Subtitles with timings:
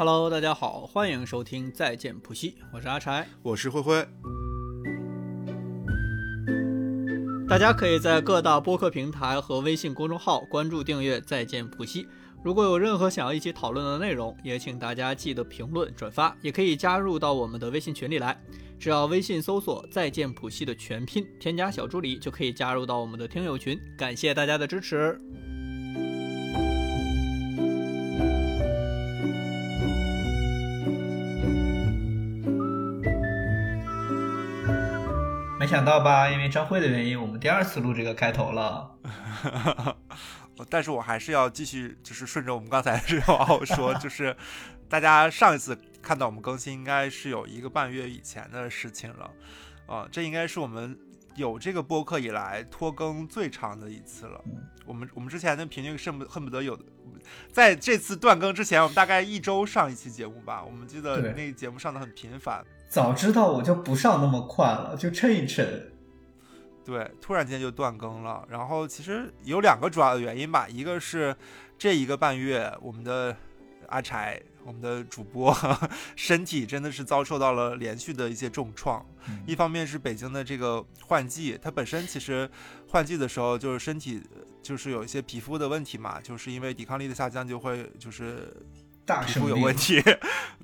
[0.00, 4.02] Hello，大家好，欢迎收听再见普西，我是阿柴，我是灰灰。
[7.46, 12.08] 大家可以在各大播客平台和微信公众号关注订阅再见普西。
[12.42, 18.34] 如果有任何想要一起讨论的内容，也请大家记得评论转发，也可以加入到我们的微信群里来。
[18.78, 23.78] 只要微信搜索“再见普西”的全拼，添加小助理就可以加入到我们的听友群。
[23.98, 25.20] 感谢大家的支持。
[35.70, 36.28] 想到吧？
[36.28, 38.90] 因为张慧的原因，我们第二次录这个开头了。
[40.68, 44.36] 但是我还是要继续，就是顺着我们刚才这话说，就是
[44.88, 49.30] 大家上一次看到我们更新，应该是有一个半月以前的事情了。
[49.86, 50.98] 啊，这应该是我们
[51.36, 54.42] 有这个播客以来拖更最长的一次了。
[54.84, 56.84] 我们我们之前的频率恨不恨不得有的，
[57.52, 60.64] 在这次断更之前，我们大概一周上一期节目吧。
[60.64, 62.64] 我们记得那个节目上的很频繁。
[62.90, 65.64] 早知道我就不上那么快了，就撑一撑。
[66.84, 68.44] 对，突然间就断更了。
[68.50, 71.34] 然后其实有两个主要的原因吧，一个是
[71.78, 73.36] 这一个半月，我们的
[73.86, 75.56] 阿柴，我们的主播
[76.16, 79.06] 身体真的是遭受到了连续的一些重创。
[79.46, 82.50] 一方面是北京的这个换季，它本身其实
[82.88, 84.20] 换季的时候就是身体
[84.60, 88.52] 就是有一些皮肤的问题嘛，就是因为抵抗力的下降就会就是。
[89.18, 90.02] 皮肤有问题，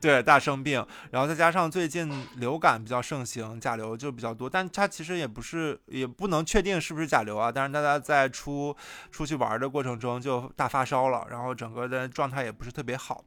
[0.01, 7.51] 对，大生病，然后再加上最近流感比较盛行，甲流就比较多，但它其实也不是，也不能确定是不是甲流啊。
[7.51, 8.77] 但是大家在出
[9.11, 13.25] 出去玩的过程中就大发烧了，然后整个的状态也不是特别好。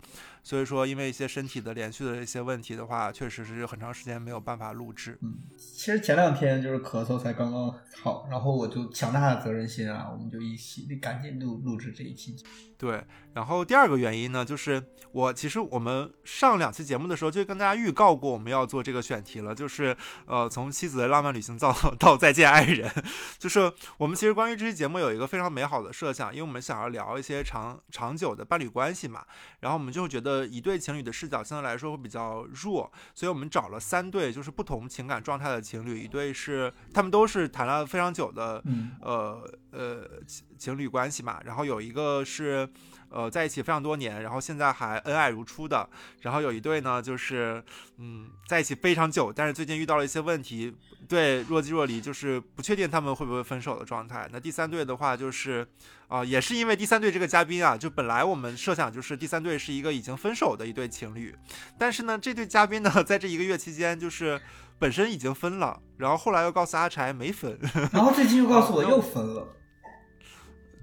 [0.50, 5.16] 所以说，因为一些身体的连续的一些问题的话，确实是很长时间没有办法录制。
[5.22, 12.36] 嗯，其实前两天就是咳嗽才刚刚好，然后我就强大的责任心啊，我们就一起赶紧录录制这一期。
[12.80, 13.04] 对，
[13.34, 14.82] 然后第二个原因呢，就是
[15.12, 22.90] 我其实我们上两期节目的时候就跟大家预告过我们要做这个选题了，就是呃，从妻子的浪漫旅行到 到再见爱人，
[23.38, 29.26] 就是我们其实关于这期节目有一个非常美好的设想，因为我们想要聊一些长长久的伴侣关系嘛，
[29.60, 30.39] 然后我们就觉得。
[30.40, 38.64] 呃，一对情侣的视角相对来说会比较弱，所以我们找了三对就是不同情感状态的情侣，一对是他们都是谈了非常久的，
[39.02, 40.10] 呃呃
[40.58, 42.68] 情侣关系嘛，然后有一个是
[43.10, 45.90] 呃在一起非常多年，然后现在还恩爱如初的，
[46.22, 47.62] 然后有一对呢就是
[47.98, 50.74] 嗯在一起非常久，但是最近遇到了一些问题，
[51.08, 54.30] 对若即若离，就是不确定他们会不会分手的状态。
[54.32, 55.68] 那第三对的话就是。
[56.10, 61.34] 啊，也是因为第三对这个嘉宾啊，就本来我们设想就是第三对是一个已经分手的一对情侣，
[61.78, 64.42] 但是呢，这对嘉宾呢，在这一个月期间就是
[64.78, 67.58] 本身已经分了，然后后来又告诉阿柴没分，
[67.94, 69.56] 然后最近又告诉我又分了。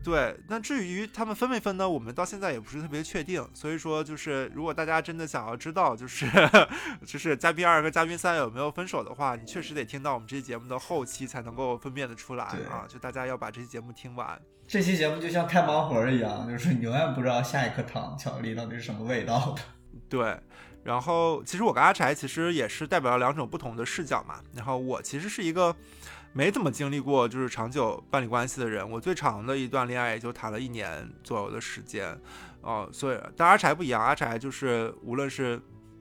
[0.04, 1.88] 对，那至于他们分没分呢？
[1.88, 3.44] 我们到现在也不是特别确定。
[3.52, 6.24] 所以说，就是如果大家真的想要知道，就是
[7.04, 12.86] 就是嘉宾二和嘉宾三有没有分手的话，你确实得听到我们这期节目的后期才能够分辨得出来啊！
[12.86, 14.40] 就大家要把这期节目听完。
[14.66, 19.62] 这期节目就像开盲盒一样，就是你永远不知道下一颗糖巧克力到底是什么味道的。
[20.08, 20.38] 对，
[20.84, 24.40] 然后其实我跟阿柴其实也是代表了两种不同的视角嘛。
[24.54, 25.74] 然后我其实是一个。
[26.32, 32.14] 没怎么经历过就是长久伴侣关系的人，我最长的一段恋爱也就谈了一年左右的时间，
[32.60, 35.58] 哦，所以但阿柴不一样，阿柴就是无论是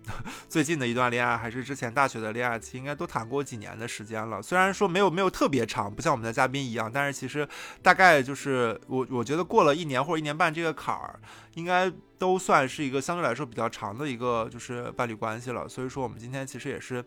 [0.47, 4.41] 最近的一段恋爱，还是之前大学的恋爱期，应该都谈过几年的时间了。
[4.41, 7.47] 虽然说没有没有特别长，不像我们的嘉宾一样，但是其实
[7.81, 11.19] 大概就是我我觉得过了一年或者一年半这个坎儿，
[11.55, 11.91] 应该。
[12.17, 17.03] 都算是一个相对来说比较长的一个就是伴侣关系了，所以说我们今天其实也是，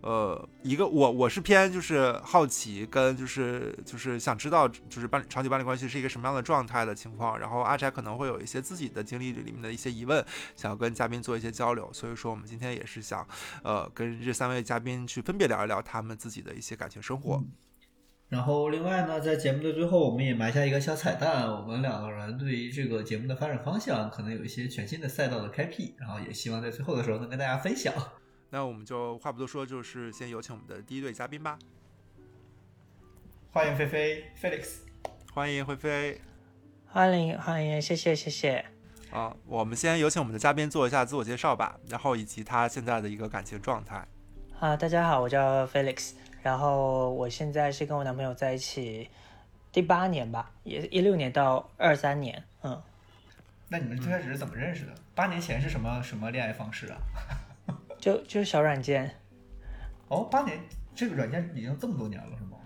[0.00, 10.24] 呃，一个我我是偏就是好奇跟就是就是想知道就是伴侣长期伴侣关系是一个什么样的状态的情况，然后阿柴可能会有一些自己的经历里面的一些疑问，
[10.56, 13.26] 想要跟嘉宾做一些交流，所以说我们今天也是想，
[13.62, 17.42] 呃，跟这三位嘉宾去分别聊一聊他们自己的一些感情生活。
[18.32, 21.46] 然后，另外呢，在节目的最后，我们也埋下一个小彩蛋。
[21.46, 25.94] 我们两个人对于这个节目的发展方向，可能有一些全新的赛道的开辟。
[25.98, 27.92] 然后，也希望在最后的时候能跟大家分享。
[28.48, 31.58] 那我们就话不多说，就是先有请我们的第一对嘉宾吧。
[33.50, 34.76] 欢迎菲菲，Felix。
[35.34, 36.20] 欢迎菲菲。
[36.86, 38.64] 欢迎欢迎，谢谢谢谢。
[39.10, 44.08] 啊，我们先有请我们的嘉宾做一下自我介绍吧，然后以及他现在的一个感情状态。
[44.58, 46.12] 啊，大家好，我叫 Felix。
[46.42, 49.08] 然后我现在是跟我男朋友在一起
[49.70, 52.80] 第八年吧，也一六年到二三年，嗯。
[53.68, 54.92] 那你们最开始是怎么认识的？
[55.14, 56.98] 八年前是什么什么恋爱方式啊？
[57.98, 59.10] 就就是小软件。
[60.08, 60.58] 哦，八年
[60.94, 62.58] 这个软件已经这么多年了是吗？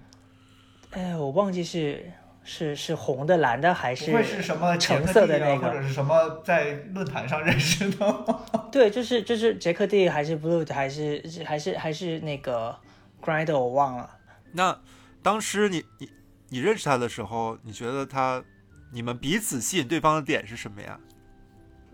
[0.90, 2.10] 哎，我忘记是
[2.42, 8.24] 是是红的、蓝的还不会是什么橙色的那个或者是什么在论坛上认识的？
[8.72, 12.76] 对，就是就是杰克蒂还是 Blue 还是还是还是那个
[13.26, 14.08] Grind 我忘了。
[14.52, 14.80] 那
[15.20, 16.10] 当时你你
[16.48, 18.42] 你认识他的时候，你觉得他
[18.92, 20.98] 你们彼此吸引对方的点是什么呀？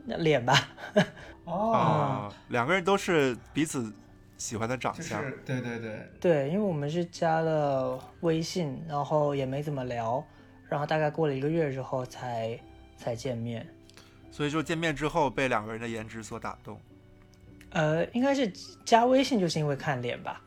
[0.04, 0.68] 那脸吧，
[1.44, 3.90] 哦，啊，两个人都是彼此
[4.36, 5.22] 喜欢的长就是相。
[5.46, 10.22] 对对对，对，因为我们是加了微信，然后也没怎么聊，
[10.68, 12.60] 然后大概过了一个月之后才
[12.96, 13.66] 才见面。
[14.30, 16.80] 所以就见面之后被两个人的颜值所打动
[17.70, 18.50] 呃，应该是
[18.84, 20.42] 加微信就是因为看脸吧。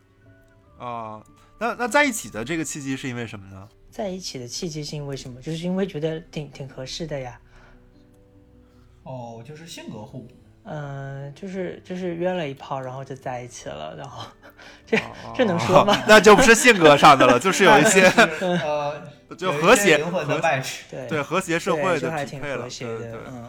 [0.78, 1.24] 啊。
[1.58, 3.68] 那那在一起的这个契机是因为什么呢？
[3.90, 5.42] 在一起的契机是因为什么？
[5.42, 7.40] 就是因为觉得挺挺合适的呀。
[9.04, 10.34] 哦，就是性格互补。
[10.68, 14.26] 嗯、就是就是约了一炮，然后就在一起了，然后
[14.86, 15.96] 这哦这能说吗？
[16.08, 19.02] 那就不是性格上的了，就是有一些 就是呃，
[19.38, 20.80] 就和谐灵魂的和 match。
[20.90, 22.64] 对对和谐社会的就还挺匹配了。
[22.64, 23.46] 和谐的对对，嗯。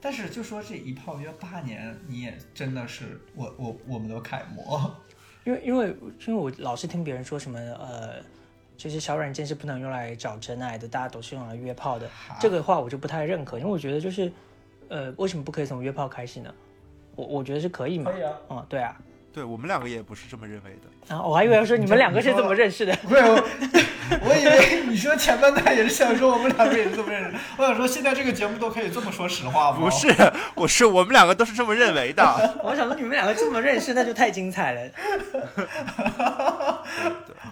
[0.00, 4.96] 但是就说这一炮约八年，你也真的是我我我们的楷模。
[5.44, 5.96] 因为因为
[6.26, 8.16] 因为我老是听别人说什么呃，
[8.76, 12.08] 就是小软件是不能用来找真爱的，大家都是用来约炮的。
[12.38, 14.30] 这个话我就不太认可，因为我觉得就是
[14.88, 16.54] 呃，为什么不可以从约炮开始呢？
[17.16, 18.10] 我我觉得是可以嘛。
[18.10, 18.32] 可以啊。
[18.50, 19.00] 嗯，对啊。
[19.32, 21.14] 对我们两个也不是这么认为的。
[21.14, 22.94] 啊我还以为要说你们两个是怎么认识的。
[22.96, 23.38] 不是，我
[24.26, 27.36] 我以为你说前半段也是想说我们两个也是这么认识。
[27.56, 29.78] 我想说现在这个节目都可以这么说实话吗？
[29.78, 30.08] 不是，
[30.54, 32.22] 我是我们两个都是这么认为的。
[32.64, 34.90] 我想说你们两个这么认识，那就太精彩了。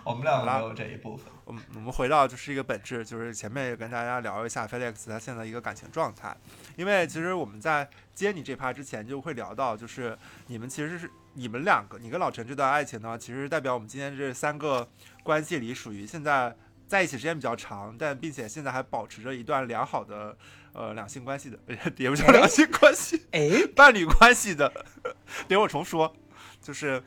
[0.05, 1.27] 我们两个没有这一部分。
[1.45, 6.37] 我们我们回到就是一个本质，就是前面也跟大家聊一下 Felix 他现在一个感情状态，
[6.77, 10.17] 因为其实我们在接你这趴之前就会聊到，就是
[10.49, 14.88] 你们其实是你们两个，你跟老陈这段爱情呢，其实代表我们今天这三个
[15.23, 16.55] 关系里属于现在
[16.87, 20.37] 在一起时间比较长，但并且现在还保持着一段良好的
[20.73, 21.58] 呃两性关系的，
[21.96, 24.70] 也不叫两性关系，哎，伴侣关系的。
[25.49, 26.14] 等我重说，
[26.61, 27.02] 就是。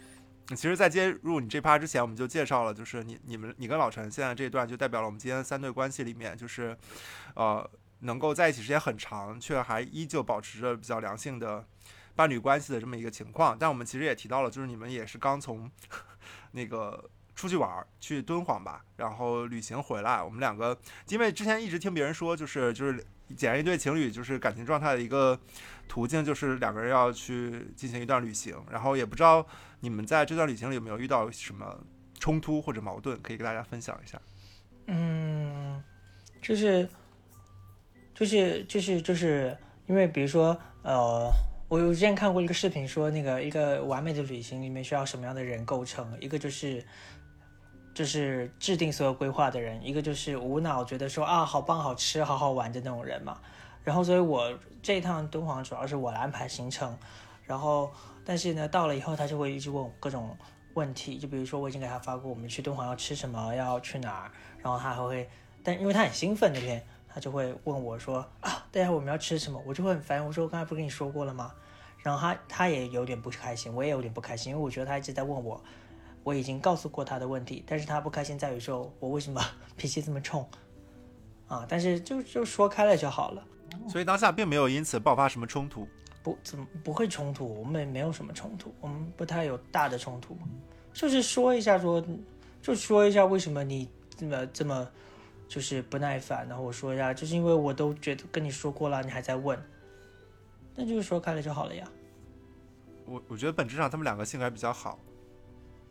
[0.53, 6.75] 其实，在接入你这趴之前，我们就介绍了，就是你、你们、你跟老陈现在这一段，就代表了我们今天三对关系里面，就是，
[7.35, 7.69] 呃，
[7.99, 11.65] 能够在一起时间很长，却还依旧保持着比较良性的
[12.15, 13.57] 伴侣关系的这么一个情况。
[13.59, 15.69] 但我们其实也提到了，就是你们也是刚从
[16.51, 20.21] 那个出去玩，去敦煌吧，然后旅行回来。
[20.21, 20.77] 我们两个，
[21.09, 23.05] 因为之前一直听别人说，就是就是
[23.35, 25.39] 检验一对情侣就是感情状态的一个
[25.87, 29.45] 途径，就是两个人要去进行一段旅行，然后也不知道。
[29.83, 31.75] 你们在这段旅行里有没有遇到什么
[32.19, 34.21] 冲突或者矛盾，可以跟大家分享一下？
[34.85, 35.81] 嗯，
[36.39, 36.87] 就是，
[38.13, 39.57] 就是，就是，就是
[39.87, 41.31] 因为比如说，呃，
[41.71, 46.05] 我有之前看过一个视频，说那个一个完美的旅行里面需要什么样的人构成？
[46.19, 46.85] 一个就是，
[47.93, 53.39] 就是制定所有规划的人；一个就是无脑觉得说啊，好棒、好吃、好好玩的那种人嘛。
[53.85, 54.53] 然后，所以我
[54.83, 56.97] 这一趟敦煌主要是我来安排行程，
[57.45, 57.89] 然后。
[58.23, 60.37] 但是呢，到了以后他就会一直问各种
[60.75, 64.31] 问题，就比如说我已经给他发过我们去敦煌要吃什么，要去哪儿，
[64.61, 65.27] 然后他还会，
[65.63, 71.51] 但因为他很兴奋那天，他就会问我说啊，等下我们要吃什么，我就会很烦，我说我刚才不是跟你说过了吗？
[72.03, 75.63] 然后他他也有点不开心，我也有点不开心，因为我觉得他一直在问我，
[76.23, 79.41] 我已经告诉过他的问题，但是他不开心在于说我为什么
[79.77, 80.47] 脾气这么冲
[81.47, 81.65] 啊？
[81.69, 83.43] 但是就就说开了就好了，
[83.87, 85.87] 所以当下并没有因此爆发什么冲突。
[86.23, 90.37] 不怎么不会冲突，我们也没有什么冲突，我们不太有大的冲突，
[90.93, 92.03] 就是说一下说，
[92.61, 94.87] 就说一下为什么你这么这么
[95.51, 99.61] 就是不耐烦，然后我说一下，就是因为我都觉得跟你说过了，你还在问，
[100.77, 101.85] 那就是说开了就好了呀。
[103.05, 104.97] 我我觉得本质上他们两个性格还比较好。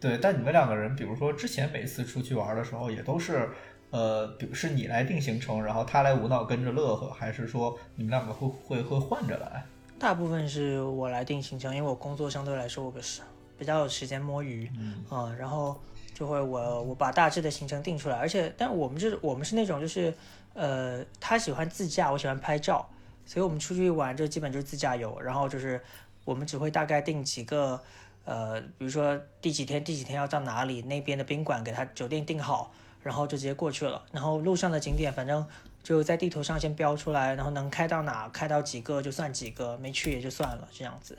[0.01, 3.51] 对，但你们两个人，比如说之前每次出去玩的时候，也都是。
[3.91, 9.67] 呃，比如是你来定行程，然后他来无脑跟着乐呵，还是说你们两个会会会换着来？
[9.99, 13.21] 大部分是我来定行程，因为我工作相对来说我是
[13.59, 15.77] 比较有时间摸鱼，嗯，嗯，然后
[16.21, 20.13] 就会我我把大致的行程定出来，而且但我们是我们是那种就是
[20.53, 22.87] 呃，他喜欢自驾，我喜欢拍照，
[23.25, 25.81] 所以我们出去玩就基本就是自驾游，然后就是
[26.27, 27.81] 我们只会大概定几个
[28.27, 32.71] 呃，比如说第几天第几天要到哪里，那边的宾馆给他酒店订好，
[33.03, 35.47] 然后就直接过去了，然后路上的景点反正。
[35.83, 41.17] 就在地图上先标出来，然后能开到哪，开到几个就算几个，没去也就算了，这样子。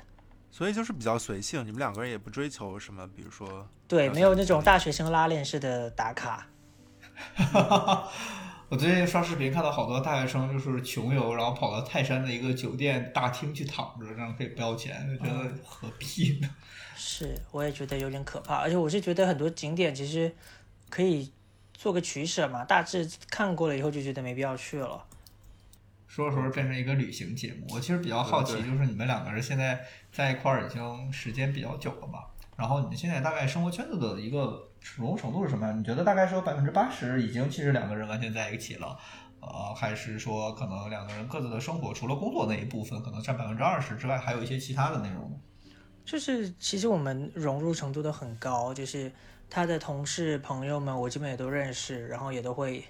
[0.51, 6.45] 所以就是比较随性，你们两个人也不追求什么，比如说对，没有那种大学生拉练式的打卡。
[8.69, 16.49] 我最近刷视频看到好多大学生就是穷游，然后跑到泰山的一个酒店大厅去躺着，这样可以不要钱，就觉得何必呢？
[16.95, 20.35] 是，我也觉得有点可怕，而且我是觉得很多景点其实
[20.89, 21.31] 可以。
[21.73, 22.63] 做个取舍嘛。
[22.63, 25.03] 大致看过了以后就觉得没必要去了。
[26.07, 32.19] 说着说着变成一个旅行节目，我其实比较好奇，就是你们两个人现在在一块儿已经时间比较久了嘛，
[32.57, 35.79] 然后你现在大概生活圈子的一个融入程度是什么样？
[35.79, 38.97] 你觉得大概是有百分之八十已经其实两个人完全在一起了，
[39.39, 45.39] 呃，还是说可能两个人各自的生活除了工作那一部分可能占百分之二十之外，还有一些其他的内容？
[46.03, 49.11] 就是其实我们融入程度都很高，就是
[49.49, 52.83] 他的同事朋友们，我基本也都认识，然后也都会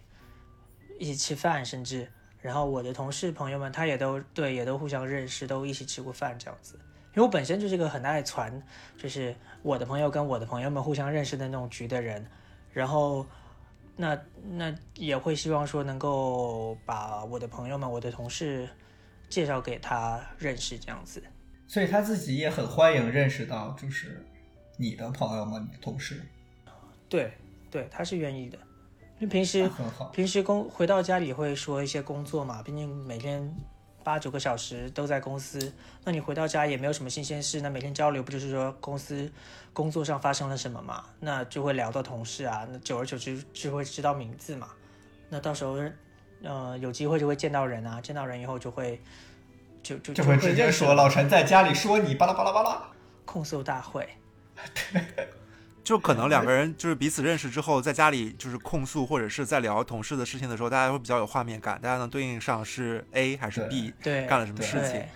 [0.98, 2.10] 一起吃饭，甚至
[2.40, 6.80] 然后我的同事朋友们，他也都对，也都互相认识，都一起吃过饭这样子。
[7.14, 8.62] 因为我本身就是个很爱传，
[8.98, 12.26] 就是我的朋友跟我的朋友们互相认识的那种局的人，
[12.72, 13.26] 然后
[13.98, 18.70] 那那也会希望说能够把我的朋友们、我的同事
[19.30, 21.22] 介绍给他认识这样子。
[21.68, 24.26] 所以他自己也很欢迎认识到就是
[24.78, 26.22] 你的朋友们、你的同事，
[27.08, 27.34] 对
[27.70, 28.58] 对，他是愿意的，
[29.20, 30.06] 因为平时那很好。
[30.10, 33.54] 平时工回到家里会说一些工作嘛，毕竟每天
[34.04, 39.32] 八九个小时都在公司，那你回到家也没有什么新鲜事，那每天交流不就是说公司
[39.74, 41.04] 工作上发生了什么嘛？
[41.20, 44.70] 那就会聊到同事啊，那久而久之就会知道名字嘛，
[45.30, 45.78] 那到时候
[46.44, 49.02] 呃有机会就会见到人啊，见到人以后就会
[49.82, 52.84] 就就就会直接说老陈在家里说你巴拉巴拉巴拉。
[53.24, 54.10] 控诉大会，
[55.92, 65.08] 就可能两个人就是彼此认识之后，在家里就是控诉或者是在聊同事的事情的时候，大家会比较有画面感，大家能对应上是 A 还是 B 对干了什么事情对。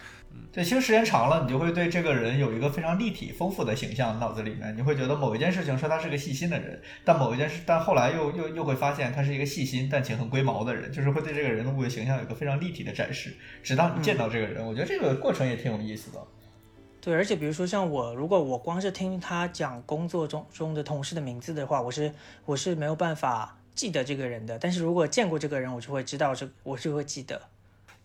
[0.51, 16.19] 对，其实时间长了，你就会对这个人有一个非常立体、丰富的形象，脑子里面你会觉得某一件事情说他是个细心的人，但某一件事，但后来又又又会发现他是一个细心但且很龟毛的人，就是会对这个人物的形象有一个非常立体的展示，直到你见到这个人，我觉得这个过程也挺有意思的。
[17.05, 22.11] 对，而且比如说像我，如果我光是听他讲工作中中的同事的名字的话，我是
[22.45, 24.57] 我是没有办法记得这个人的。
[24.57, 27.39] 但是如果见过这个人，我就会知道这，我就会记得。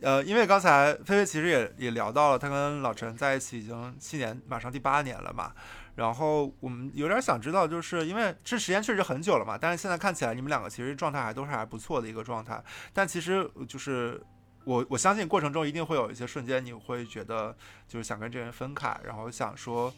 [0.02, 5.54] 呃，因为刚才菲菲其实也也聊到了，她跟老陈在一起已经七年，马上第八年了嘛。
[5.94, 12.62] 然后我们有点想知道，就是因为这时间确实很久了嘛，但是现在看起来你们两个其实状态还都是还不错的一个状态。
[12.92, 14.22] 但其实就是
[14.70, 17.52] 我我相信过程中一定会有一些瞬间，你会觉得
[17.88, 19.92] 就是想跟这人分开，然后想说，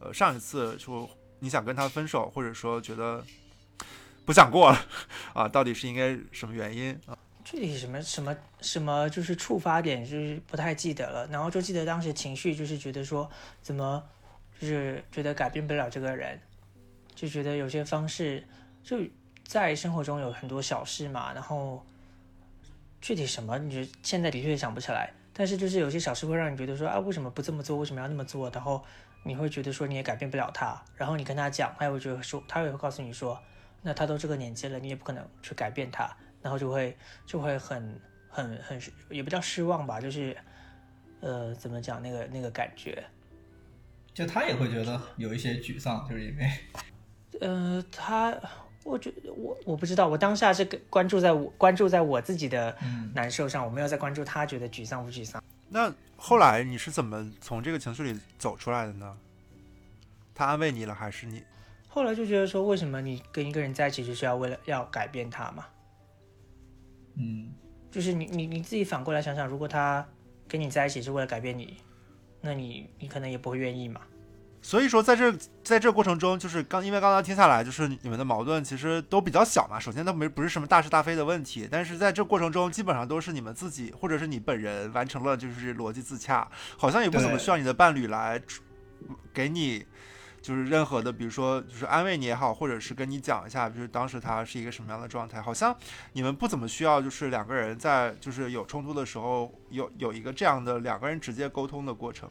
[0.00, 3.24] 呃，上一次说你想跟他分手，或者说觉得
[4.24, 4.84] 不想过了
[5.32, 7.16] 啊，到底是应该什么原因啊？
[7.44, 11.24] 具体什么什么什么就是触发点，就是不太记得了。
[11.28, 13.30] 然后就记得当时情绪就是觉得说，
[13.62, 14.02] 怎么
[14.60, 16.40] 就是觉得改变不了这个人，
[17.14, 18.44] 就觉得有些方式
[18.82, 18.98] 就
[19.44, 21.86] 在生活中有很多小事嘛，然后
[23.00, 25.12] 具体什么，你觉得现在的确想不起来。
[25.32, 27.76] 但是就是有些小事会让你觉得说啊，为什么不这么做？
[27.78, 28.50] 为什么要那么做？
[28.50, 28.82] 然后
[29.22, 33.38] 你会觉得说你也改变不了他，然后你跟他讲，他也会觉得说，他也会告诉你说，
[33.82, 36.10] 那他都这个年纪了，你也不可能去改变他。
[36.42, 40.36] 然后就会就会很很很也不叫失望吧，就是
[41.20, 43.04] 呃怎么讲那个那个感觉，
[44.14, 46.50] 就他也会觉得有一些沮丧，就是因为
[47.40, 48.30] 呃他
[48.86, 55.42] 我觉得我我不知道，我当下是关注在我关注在我自己的嗯难受上，我没有在关注他觉得沮丧不沮丧。
[55.68, 59.18] 那后来你是怎么从这个情绪里走出来的呢？
[60.34, 61.42] 他安慰你了，还是你？
[61.88, 65.66] 后来就觉得说，为什么你跟一个人在一起就是要为了要改变他嘛？
[67.14, 67.52] 嗯，
[67.90, 70.06] 就是你你你自己反过来想想，如果他
[70.46, 71.78] 跟你在一起是为了改变你，
[72.40, 74.00] 那你你可能也不会愿意嘛。
[74.66, 75.32] 所以说，在这
[75.62, 79.78] 在这过程中，就是刚因为刚才听下来，就是你们的矛盾其实都比较小嘛。
[79.78, 88.42] 首先，它没不是什么大是大非的问题，但是在这过程中，基本上都是你们自己或者是你本人完成了就是逻辑自洽，好像也不怎么需要你的伴侣来
[89.32, 89.86] 给你
[90.42, 95.72] 就是任何的，比如说就是安慰你也好，或者是跟你讲一下，就是当时他是一个什么样的状态，好像
[96.12, 102.28] 你们不怎么需要就是两个人在就是有冲突的时候有有一个这样的两个人直接沟通的过程。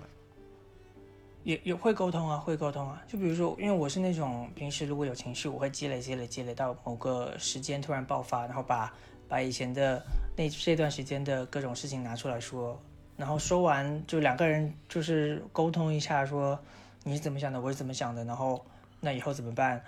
[1.46, 3.02] 也也会沟通啊，会沟通啊。
[3.08, 8.92] 就比如说，因为我是那种平时如果有情绪，我会积累、积累、积累到某个时间突然爆发，然后把
[9.28, 10.04] 把以前的
[10.36, 12.80] 那这段时间的各种事情拿出来说，
[13.16, 16.60] 然后说完就两个人就是沟通一下，说
[17.04, 18.66] 你是怎么想的，我是怎么想的，然后
[19.00, 19.84] 那以后怎么办？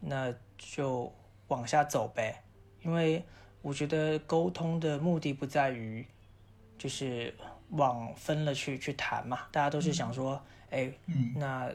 [0.00, 1.12] 那就
[1.48, 2.42] 往下走呗。
[2.82, 3.22] 因为
[3.60, 6.06] 我觉得沟通的目的不在于
[6.78, 7.34] 就是
[7.72, 10.40] 往分了去去谈嘛，大家都是想说。
[10.70, 11.70] 哎，嗯，那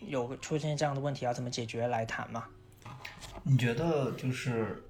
[0.00, 2.46] 有个出现这样的问题要怎么解决来谈嘛？
[3.42, 4.82] 你觉得就是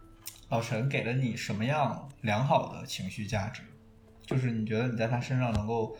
[0.48, 3.62] 老陈给了你什么样良好的情绪价值？
[4.26, 5.96] 就是你觉得你在他身上能够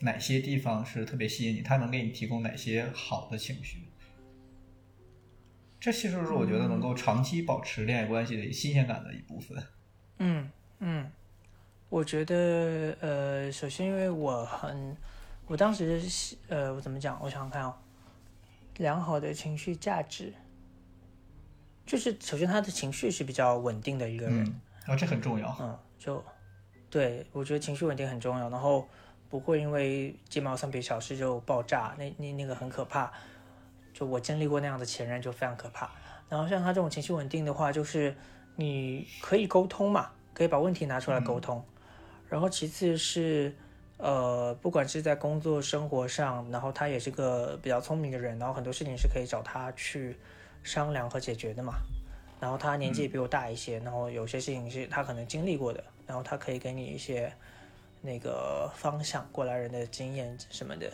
[0.00, 1.62] 哪些地方是特别吸引你？
[1.62, 3.88] 他能给你提供哪些好的情绪？
[5.78, 9.62] 这其实是我觉得能够长期保持恋爱关系的新鲜感的一部分。
[10.18, 10.50] 嗯
[10.80, 11.10] 嗯，
[11.88, 14.96] 我觉得呃，首先因为我很，
[15.46, 17.18] 我当时是呃，我怎么讲？
[17.22, 17.74] 我想想看哦、
[18.78, 20.32] 良好的情绪价值，
[21.86, 25.56] 就是首先他的情绪是比较稳定的一个人，嗯，然后这很重要。
[25.60, 26.22] 嗯，就
[26.90, 28.88] 对我觉得情绪稳定很重要，然后
[29.28, 33.12] 不会因为鸡毛蒜皮小事就爆炸，那那那个很可怕。
[33.94, 35.90] 就我经历过那样的前任，就非常可怕。
[36.28, 38.14] 然后像他这种情绪稳定的话，就是
[38.56, 41.64] 你可以沟通嘛，可以把问题拿出来沟通。
[42.28, 43.56] 然后其次是，
[43.98, 50.16] 呃，不管是在工作生活上，然后他也是个比较聪明的人，然后很多事情是可以找他去
[50.62, 51.74] 商量和解决的嘛。
[52.38, 57.32] 然后他年纪也比我大一些，然后有些事情是他可能经历过的，然后他可以给你一些
[58.02, 60.92] 那个方向，过来人的经验什么的。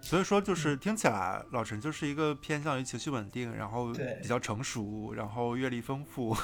[0.00, 6.34] 所以说，就是听起来老陈就是一个偏向于情绪稳定，然后对比较成熟，然后阅历丰富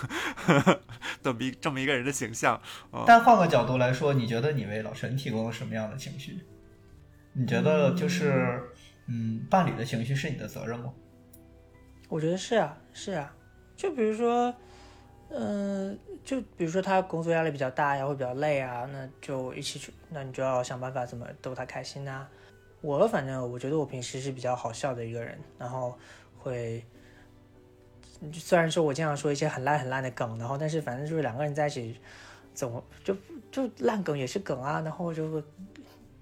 [1.23, 2.61] 的比这么一个人的形象。
[2.91, 6.39] 呃但换个角度来说，你觉得你为老陈提供了什么样的情绪？
[7.33, 8.63] 你觉得就是，
[9.07, 10.93] 嗯，伴侣的情绪是你的责任吗？
[12.09, 13.35] 我觉得是啊，是啊。
[13.77, 14.55] 就比如说，
[15.31, 22.27] 嗯、就比如说他工作压力比较大呀，会比较累啊，那就一起去，那你就要想办法怎么逗他开心呐、
[22.85, 25.97] 我反正我觉得我平时是比较好笑的一个人，然后
[26.39, 26.85] 会，
[28.31, 31.99] 虽然说我经常说一些很烂很烂的梗，然后但是反正就是两个人在一起，
[32.53, 33.17] 怎么就
[33.51, 35.43] 就烂梗也是梗啊，然后就会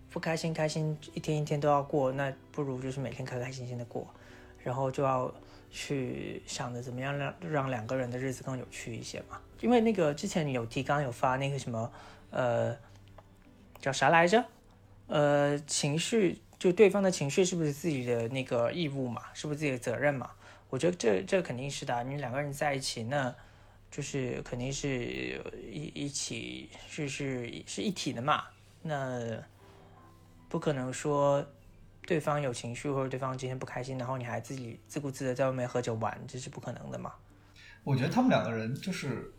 [0.08, 4.06] 不开心开心一天一天都要过，那不如就是每天开开心心的过，
[4.62, 5.34] 然后就要
[5.68, 9.40] 去想着怎么样让让两个人的日子更有趣一些嘛。
[9.60, 11.90] 因为那个之前你有提纲有发那个什么
[12.30, 12.76] 呃
[13.80, 14.44] 叫啥来着？
[15.08, 19.20] 呃，情绪就对方的情绪是不是自己的那个义务嘛？
[19.34, 20.30] 是不是自己的责任嘛？
[20.70, 22.04] 我觉得这这肯定是的。
[22.04, 23.34] 你两个人在一起，那
[23.90, 28.44] 就是肯定是一一起是是是一体的嘛。
[28.80, 29.42] 那
[30.48, 31.44] 不可能说
[32.06, 37.12] 对方有情绪或者对方今天不开心，然后你还自己自顾自的在外面喝酒玩，这是不可能的嘛。
[37.82, 39.32] 我觉得他们两个人就是，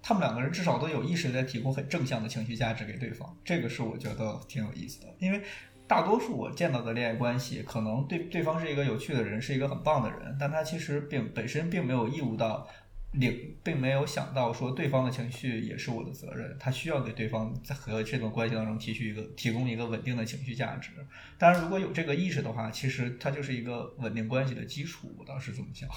[0.00, 5.14] 他们两个人至少都有意识在提供很正向的情绪价值给对方，这个是我觉得挺有意思的。
[5.18, 5.42] 因为
[5.86, 12.66] 大多数我见到的恋爱关系，可能对对方是一个有趣的人，是一个很棒的人，但他其实并本身并没有义务到
[13.12, 20.90] 领，并没有想到说对方的情绪也是我的责任，他需要给对方在和这段关系当中提取一个提供一个稳定的情绪价值。
[21.38, 25.14] 当然，如果有这个意识的话，其实它就是一个稳定关系的基础。
[25.18, 25.88] 我倒是这么想。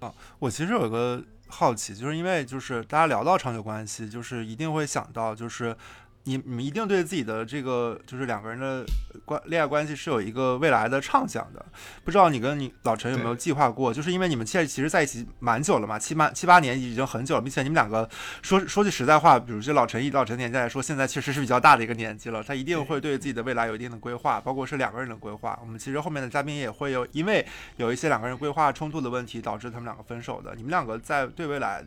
[0.00, 5.76] 啊我其实有一个好奇，就是因为就是大家聊到长久关系，就是一定会想到，就是
[6.24, 8.84] 你你们一定对自己的这个就是两个人的
[9.24, 11.64] 关恋爱关系是有一个未来的畅想的。
[12.04, 13.92] 不知道你跟你老陈有没有计划过？
[13.92, 18.08] 就是因为你们现在其实在一起蛮久了嘛，七八七八年已经很久了，并且你们两个
[18.42, 25.58] 说说句实在话，比如就老陈以老陈年纪来说，现在确实是比较大的一个年纪了，他一定会对自己的未来有一定的规划，包括是两个人的规划。
[25.62, 27.44] 我们其实后面的嘉宾也会有，因为
[27.76, 30.54] 有一些两个人规划冲突的问题，导致他们两个分手的。
[30.54, 31.82] 你们两个在对未来，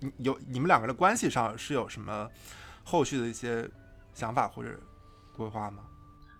[0.00, 2.28] 你有你们两个人的关系上是有什么
[2.90, 3.68] 后续的一些
[4.12, 4.70] 想法或者
[5.36, 5.84] 规划吗？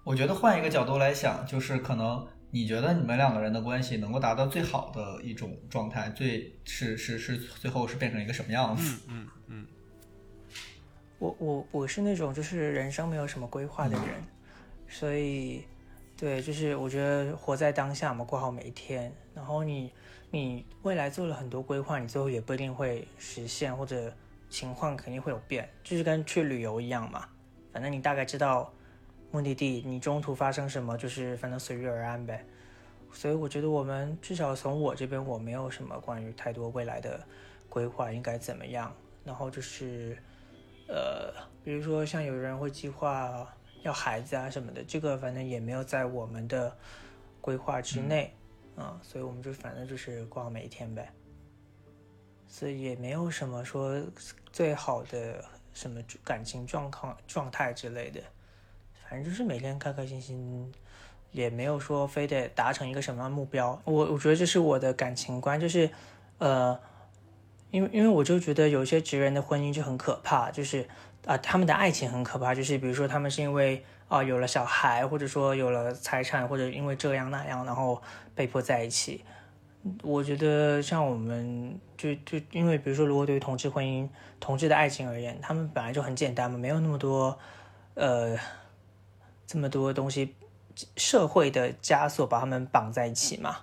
[0.03, 8.99] 我觉得换一个角度来想，就是可能你觉得你们两个人的关系能够达到最好的一种状态，最是是是最后是变成一个什么样子？
[9.07, 9.67] 嗯嗯嗯
[11.21, 14.05] 我我我是那种就是人生没有什么规划的人，
[14.89, 15.63] 所以
[16.17, 19.13] 对，就是我觉得活在当下嘛，过好每一天。
[19.35, 19.93] 然后你
[20.31, 24.13] 你未来做了很多规划，你最后也不一定会实现，或者
[24.51, 27.27] 情况肯定会有变，就是跟去旅游一样嘛。
[27.73, 28.71] 反正你大概知道
[29.31, 32.45] 目的地，你中途发生什么，就是反正随遇而安呗。
[33.13, 37.25] 所以我觉得我们至少从我这边，我没有什么关于太多未来的
[37.69, 38.95] 规划应该怎么样。
[39.25, 40.17] 然后就是，
[40.89, 41.33] 呃，
[41.63, 43.47] 比如说像有人会计划
[43.83, 46.77] 要孩子啊什么的，这个反正也没有在我们的
[47.41, 48.35] 规划之内，
[48.77, 51.13] 啊、所以我们就反正就是过好每一天呗。
[52.51, 53.99] 所以也没有什么说
[54.53, 58.21] 最好的什么感情状况状态之类的，
[59.09, 60.71] 反正就是每天开开心心，
[61.31, 63.81] 也没有说非得达成一个什么样的目标。
[63.85, 65.89] 我我觉得这是我的感情观，就是
[66.39, 66.79] 呃，
[67.71, 70.89] 因为因为我就觉得有些直人的婚姻就很可怕，就是
[71.25, 78.03] 啊、他们的爱情很可怕，就是比如说他们是因为啊、有了小孩，或者说有了财产，或者因为这样那样，然后
[78.35, 79.25] 被迫在一起。
[80.03, 87.38] 我觉得像我们就就因为比如说，如果对于同志婚姻、同志的爱情而言，他们本来就很简单嘛，没有那么多
[87.95, 88.37] 呃
[89.47, 90.35] 这么多东西，
[90.97, 93.57] 社会的枷锁把他们绑在一起嘛。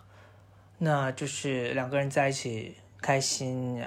[0.79, 3.83] 那就是两个人在一起开心，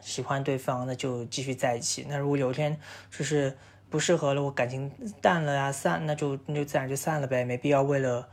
[0.00, 2.06] 喜欢对方，那就继续在一起。
[2.08, 2.78] 那如果有一天
[3.10, 3.56] 就是
[3.90, 8.28] 不适合了，我感情淡了呀，散，那就那就自然就散了呗，没必要为了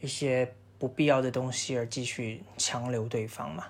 [0.00, 3.66] 一些不必要的东西而继续强留对方嘛。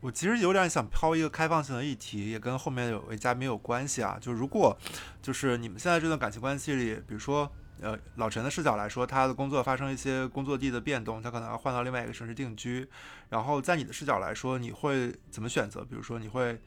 [0.00, 4.16] 我其实有点想抛一个开放性的议题，也跟后面有位嘉宾有关系啊。
[4.20, 4.76] 就如果
[5.20, 12.88] 就是你们现在这段感情关系里，比如说呃老陈的视角来说，他的工作发生一些工作地的变动，他可能要换到另外一个城市定居。
[13.30, 15.82] 然后在你的视角来说，你会怎么选择？
[15.82, 16.60] 比如说你会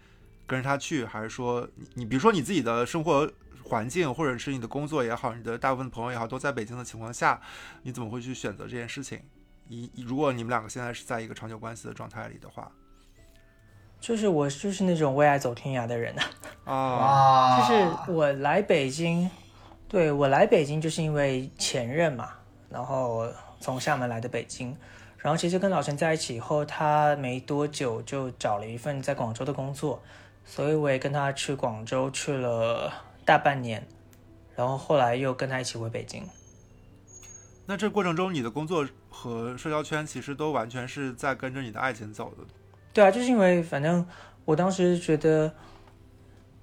[0.50, 3.32] 跟着他去，还是说你你比如说你自己的生活
[3.64, 7.40] 环境，或者是你的工作也好，你的大部分朋友也好，都在北京的情况下，
[7.84, 9.22] 你怎么会去选择这件事情？
[9.68, 12.72] 一如果你们两个现在是在一个长久关系的状态里的话。
[14.02, 16.16] 就是我就是那种为爱走天涯的人
[16.64, 19.30] 啊，啊，就是我来北京，
[19.90, 22.30] 对我来北京就是因为前任嘛，
[22.70, 24.74] 然后从厦门来的北京，
[25.18, 30.02] 然后其实跟老陈在一起以后，他没多久就找了一份在广州的工作，
[30.50, 32.92] 所以我也跟他去广州去了
[33.24, 33.88] 大半年，
[34.56, 36.28] 然后后来又跟他一起回北京。
[37.68, 42.44] 那这过程中，你的工作和社交圈其实都完全是在跟着你的爱情走的。
[42.92, 44.04] 对啊，就是因为反正
[44.44, 45.54] 我当时觉得，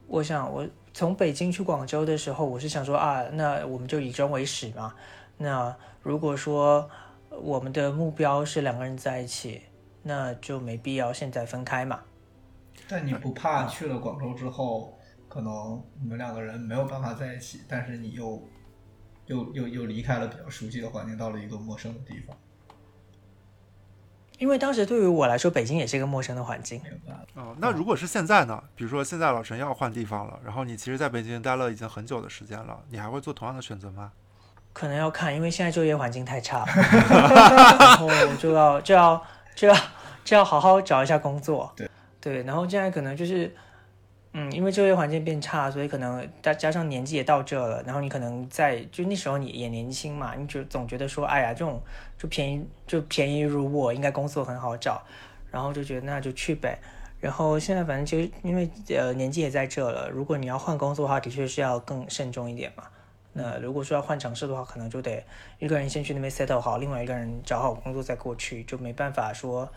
[0.08, 4.92] 我想我从北京去广州的时候，我是想说啊，那我们就以终为始嘛。
[5.38, 5.72] 那
[6.02, 6.90] 如果说
[7.30, 9.62] 我们的目标是两个人在一起，
[10.02, 12.00] 那就没必要现在分开嘛。
[12.88, 18.42] 但你不怕去了广州之后，可能你们两个人没有办法在一起，但是你又
[19.26, 22.36] 又又又离开了比较熟悉的环境，到了一个陌生的地方。
[24.38, 26.80] 因为当时对于我来说，北京也是一个陌生的环境。
[26.82, 27.14] 明白。
[27.40, 28.62] 哦，那如果是现在呢？
[28.74, 34.12] 比如说现在老陈要换地方了，然后你其实在北京待了已经很久的时间了，你还会做同样的选择吗？
[34.74, 36.66] 可能要看，因为现在就业环境太差了，
[37.80, 39.74] 然后就要就要就要
[40.22, 41.72] 就要好好找一下工作。
[41.74, 41.90] 对
[42.26, 43.54] 对，然后现在可能就是，
[44.32, 51.80] 嗯，因为就业环境变差，所以可能加加上年纪也到这了，然后你可能在就那时候你也年轻嘛，你就总觉得说，哎呀，这种
[52.18, 55.00] 就便宜就便宜如我，应该工作很好找，
[55.52, 56.76] 然后就觉得那就去呗。
[57.20, 62.88] 然后现在反正就因为呃年纪也在这了，如果你要换工作的话，的确是要更慎重一点嘛。
[63.34, 65.24] 那如果说要换城市的话，可能就得
[65.60, 69.68] 一个人先去那边 settle 好，另外一个人找好工作再过去，就没办法说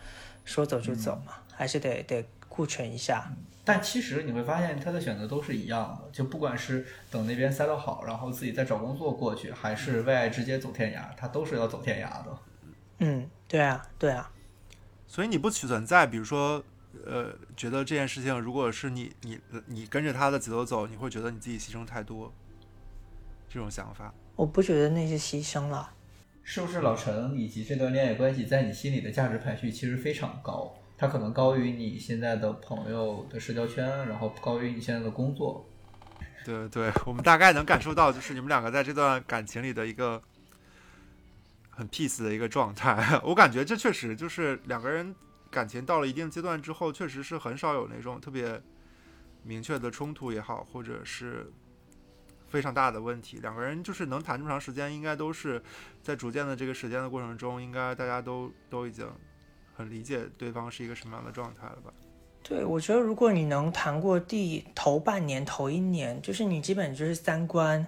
[0.44, 2.24] 说走就走嘛，还是得得
[2.60, 3.32] 顾全一下。
[3.64, 12.38] 但其实你会发现，他的选择都是一样的，就不管是等那边 settle 好，然后自己再找工作过去，还是为爱直接走天涯，他都是要走天涯的。
[12.98, 14.30] 嗯，对啊，对啊，
[15.06, 16.62] 所以你不取存在，比如说，
[17.06, 22.30] 呃，觉得这件事情如果是你你你跟着他的节奏走，你会觉得你自己牺牲太多，
[23.48, 24.12] 这种想法。
[24.36, 25.94] 我不觉得那是牺牲了。
[26.42, 30.74] 是不是老陈以及这段恋爱关系在你心里的价值排序其实非常高？
[31.00, 35.66] 它可能高于你现在的朋友的社交圈，然后高于你现在的工作。
[36.44, 40.22] 对对，我们大概能感受到，就是你们两个在这段感情里的一个
[41.70, 43.18] 很 peace 的一个状态。
[43.24, 45.14] 我感觉这确实就是两个人
[45.50, 48.60] 感情到了一定阶段之后，确实是很少有那种特别
[49.42, 51.50] 明确的冲突也好，或者是
[52.48, 53.38] 非常大的问题。
[53.38, 55.62] 两个人就是能谈这么长时间，应该都是
[56.02, 59.10] 在逐渐的这个时间的过程中，应该大家都都已经
[59.80, 61.92] 很理解对方是一个什么样的状态了吧？
[62.42, 67.86] 对，我觉得如果你能谈过第头半年、头一年，就是你基本就是三观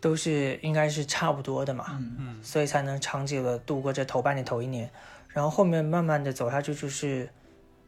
[0.00, 4.88] 都是应该是差不多的嘛，嗯嗯所以才能长久的度过这头半年、头一年，
[5.28, 7.28] 然后后面慢慢的走下去，就是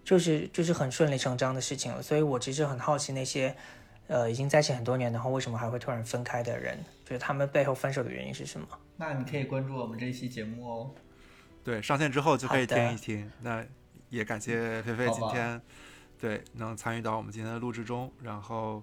[0.04, 2.02] 就是就是很顺理成章的事情了。
[2.02, 3.54] 所以我其实很好奇那些
[4.08, 8.66] 呃已经在一起很多年，然后为什么还会突然分开的人，就是他们背后分手的原因是什么？
[8.96, 10.90] 那你可以关注我们这一期节目哦。
[11.64, 13.32] 对，上线之后就可以听一听。
[13.40, 13.64] 那
[14.10, 15.60] 也感谢菲菲今天
[16.20, 18.12] 对能参与到我们今天的录制中。
[18.22, 18.82] 然后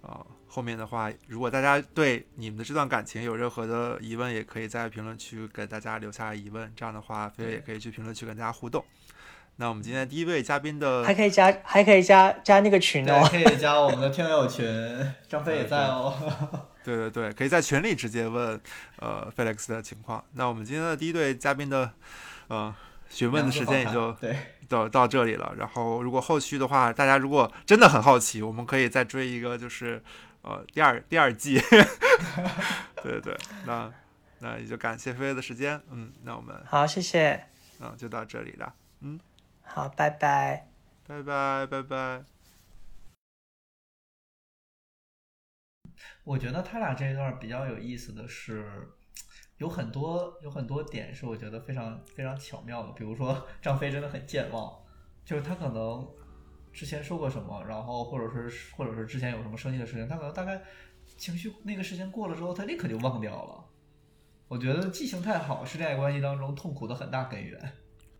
[0.00, 6.72] 呃，后面的话，如果大家对你们的这段感情有任何的疑问，也可以在评论区给大家留下疑问。
[6.74, 8.84] 这样的话，菲菲也可以去评论区跟大家互动。
[9.56, 13.28] 那我们今天第一位嘉宾的还可以加还可以加加那个群对，哦。
[13.30, 14.64] 可以加我们的听友群，
[15.28, 16.14] 张飞也在哦。
[16.84, 18.60] 对对对，可以在群里直接问
[18.98, 20.24] 呃 Felix 的情况。
[20.32, 21.88] 那我们今天的第一对嘉宾的
[22.48, 22.74] 呃
[23.08, 24.36] 询问的时间也就对，
[24.68, 25.54] 到到这里了。
[25.56, 30.02] 然后如果后续的话，大家如果真的很好奇，我们可以再追一个，就是
[30.42, 31.60] 呃第二第二季。
[33.02, 33.92] 对对对，那
[34.40, 37.44] 那也就感谢菲菲的时间，嗯，那我们好，谢谢，
[37.80, 38.72] 嗯就到这里了，
[39.74, 40.68] 好，拜拜。
[41.06, 42.22] 拜拜拜拜。
[46.24, 48.86] 我觉得他俩这一段比较有意思的是，
[49.56, 54.78] 有很多有很多点是我觉得非常非常巧妙的，比如说张飞真的很健忘，
[55.24, 56.06] 就是他可能
[56.70, 60.62] 之前说过什么，然后或者是或者是之前有什么生气的事情，他可能大概
[61.16, 63.64] 情绪那个事情过了之后，他立刻就忘掉了。
[64.48, 67.72] 我觉得记性太好是恋爱关系当中痛苦的很大根源。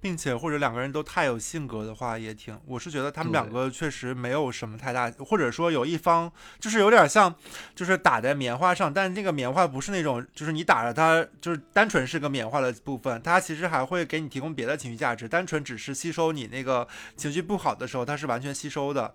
[0.02, 7.32] 并且或者两个人都太有性格的话，也挺，我是觉得他们两个确实没有什么太大，或者说有一方就是有点像，
[7.72, 19.14] 就是打在棉花上，但那个棉花不是那种，就是你打着它就是单纯是个棉花的部分，它其实还会给你提供别的情绪价值，单纯只是吸收你那个情绪不好的时候，它是完全吸收的。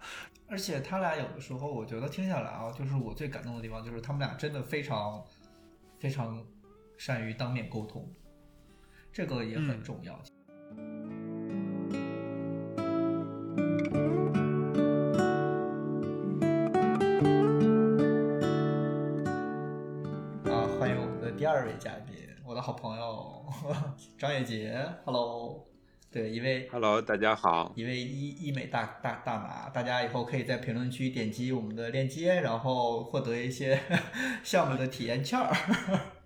[0.49, 5.21] 而且他俩有的时候，我觉得听下来啊，就是我最感动的地方，就是他们俩真的非常
[5.99, 6.41] 非常
[6.97, 8.09] 善于当面沟通，
[9.11, 10.17] 这个也很重要。
[20.45, 23.45] 啊，欢迎我们的第二位嘉宾，我的好朋友
[24.17, 25.67] 张野杰，Hello，
[26.11, 33.79] 对，一位 Hello，大家好，一位医医美大大大拿，大家以后可以在评论区点击我们的链接，然后获得一些
[34.43, 36.16] 项目的体验券儿。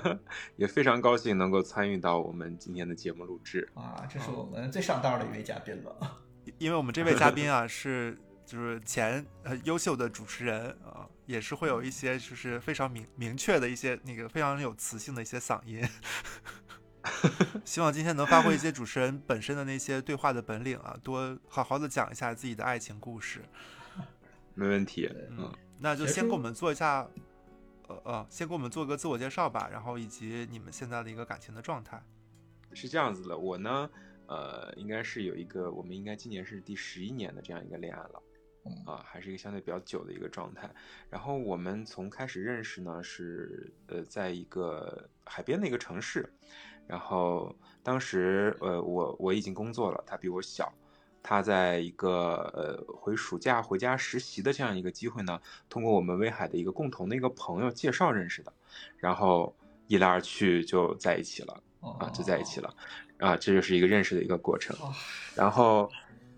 [0.56, 4.06] 也非常高兴能够参与到我们今天的节目录制啊！
[4.08, 6.20] 这是我们最上道的一位嘉宾了，
[6.58, 9.24] 因为我们这位嘉宾啊是就是前
[9.64, 15.82] 优秀的主持人啊，也是会有一些就是非常明明确的一些那个非常有磁性的一些嗓音。
[17.64, 23.42] 希望今天能发挥一些主持人本身的那些对话的本领啊，多好好的讲一下自己的爱情故事。
[24.54, 27.08] 没问题，嗯，那就先给我们做一下。
[28.04, 32.02] 呃，先给我们做个自我介绍吧，然后以及你们现在的一个感情的状态。
[32.72, 33.90] 是这样子的，我呢，
[34.26, 38.22] 呃，应该是有一个，我们应该今年是第十一年的这样一个恋爱了，
[38.86, 40.70] 啊，还是一个相对比较久的一个状态。
[41.10, 46.32] 然后我们从开始认识呢，是呃，在一个海边的一个城市，
[46.86, 50.72] 然后当时呃，我我已经工作了，他比我小。
[51.22, 58.52] 他在一个呃回暑假回家实习的这样一个机会呢，通过我们威海的一个共同的一个朋友介绍认识的，
[58.98, 59.54] 然后
[59.86, 62.74] 一来二去就在一起了啊，就在一起了
[63.18, 64.76] 啊，这就是一个认识的一个过程。
[65.34, 65.90] 然后，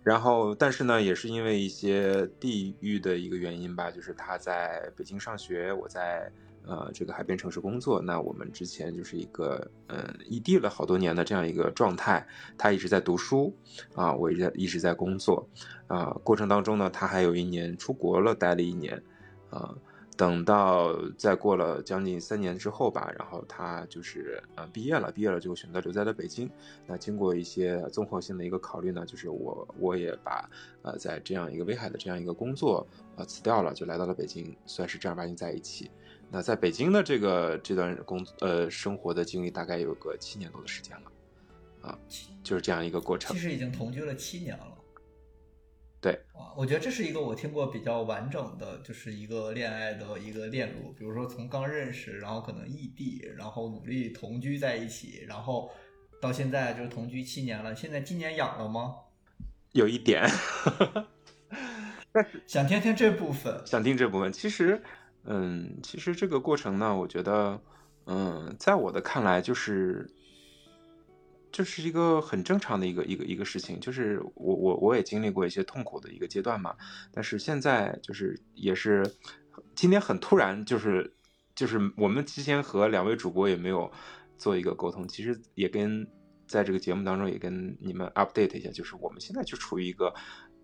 [0.02, 6.30] 然后但是呢，也是因为一些地域的一个原因吧，就是他在北京上学，我在。
[6.66, 12.26] 呃，这个海边城市工作，那我们之前就是一个嗯异地了好多年的这样一个状态。
[12.56, 13.54] 他一直在读书
[13.94, 15.46] 啊，我一直一直在工作
[15.86, 16.06] 啊。
[16.24, 19.02] 过程当中呢，他还有一年出国了，待了一年
[19.50, 19.74] 啊。
[20.16, 26.48] 等到再过了将近三年之后吧，然后他就是呃毕业了，毕业了就选择留在了北京。
[26.86, 30.48] 那经过一些综合性的一个考虑呢，就是我我也把
[30.82, 35.90] 呃在这样一个威海的这样一个工作呃辞掉了，就来到了北京，算是正儿八经在一起。
[36.30, 41.12] 那在北京的这个这段工呃生活的经历大概有个七年多的时间了，
[41.88, 41.98] 啊，
[42.42, 43.36] 就是这样一个过程。
[43.36, 44.66] 其实已经同居了七年了。
[46.00, 50.92] 对，啊，我觉得这是一个我听过比较完整的，就是一个恋爱的一个链路。
[50.98, 55.70] 比如说从刚认识，然后可能异地，然后努力同居在一起，然后
[56.20, 57.74] 到现在就是同居七年了。
[57.76, 58.96] 现在今年养了吗？
[59.72, 60.28] 有一点，
[62.46, 63.62] 想听听这部分。
[63.64, 64.82] 想听这部分，其实。
[65.26, 67.60] 嗯，其实这个过程呢，我觉得，
[68.06, 70.10] 嗯，在我的看来，就是，
[71.50, 73.80] 就是一个很正常的一个一个一个事情。
[73.80, 76.76] 就是我我我也经历过一些痛苦的一个阶段嘛，
[77.10, 79.02] 但是现在就是也是
[79.74, 81.14] 今天很突然，就是
[81.54, 83.90] 就是我们之前和两位主播也没有
[84.36, 86.06] 做一个沟通，其实也跟
[86.46, 90.12] 在这个节目当中也跟你们 update 一下，就是我们现在就处于一个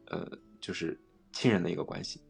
[0.08, 1.00] 呃，就是
[1.32, 2.20] 亲人的一个关系。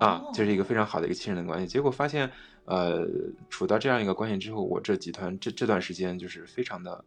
[0.00, 1.66] 啊，这是一个非常好的一个亲人的关系。
[1.66, 2.30] 结果发现，
[2.64, 3.06] 呃，
[3.48, 7.04] 处到这样一个关系之后，我这几团这这段时间就是非常的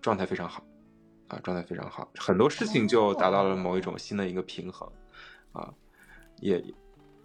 [0.00, 0.62] 状态非常好，
[1.28, 4.90] 啊，状态非常好，很多事情就达到了某一种新的一个平衡，
[5.52, 5.72] 啊，
[6.40, 6.62] 也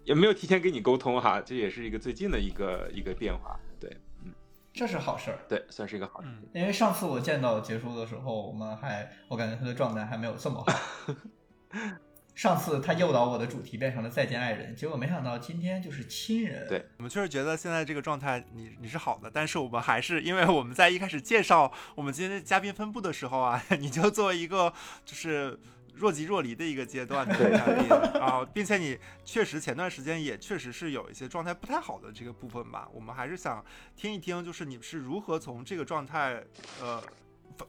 [0.04, 3.90] 也没有提前跟你沟通哈，这也是一个最近的一个一个变化，对，
[4.24, 4.32] 嗯，
[4.72, 6.28] 这是好事儿，对，算是一个好事。
[6.52, 11.14] 因为上次我见到杰叔的时候，我们还我感觉他的状态还没有这么好。
[12.34, 16.66] 上次他诱导我的主题变成了再见爱人，结果没想到今天就是亲人。
[16.68, 24.72] 对我们确实觉得现在这个状态你你是好的，但是我们还是因为我们在一开始介绍我们今天的嘉宾分布的时候啊， 你就作为一个
[25.04, 25.56] 就是
[25.94, 27.88] 若即若离的一个阶段的嘉宾
[28.20, 36.42] 啊，并且你确实前段时间也确实是有一些状态不太好的这个部分吧，我们还是想听一听，就是你是如何从这个状态
[36.80, 37.00] 呃。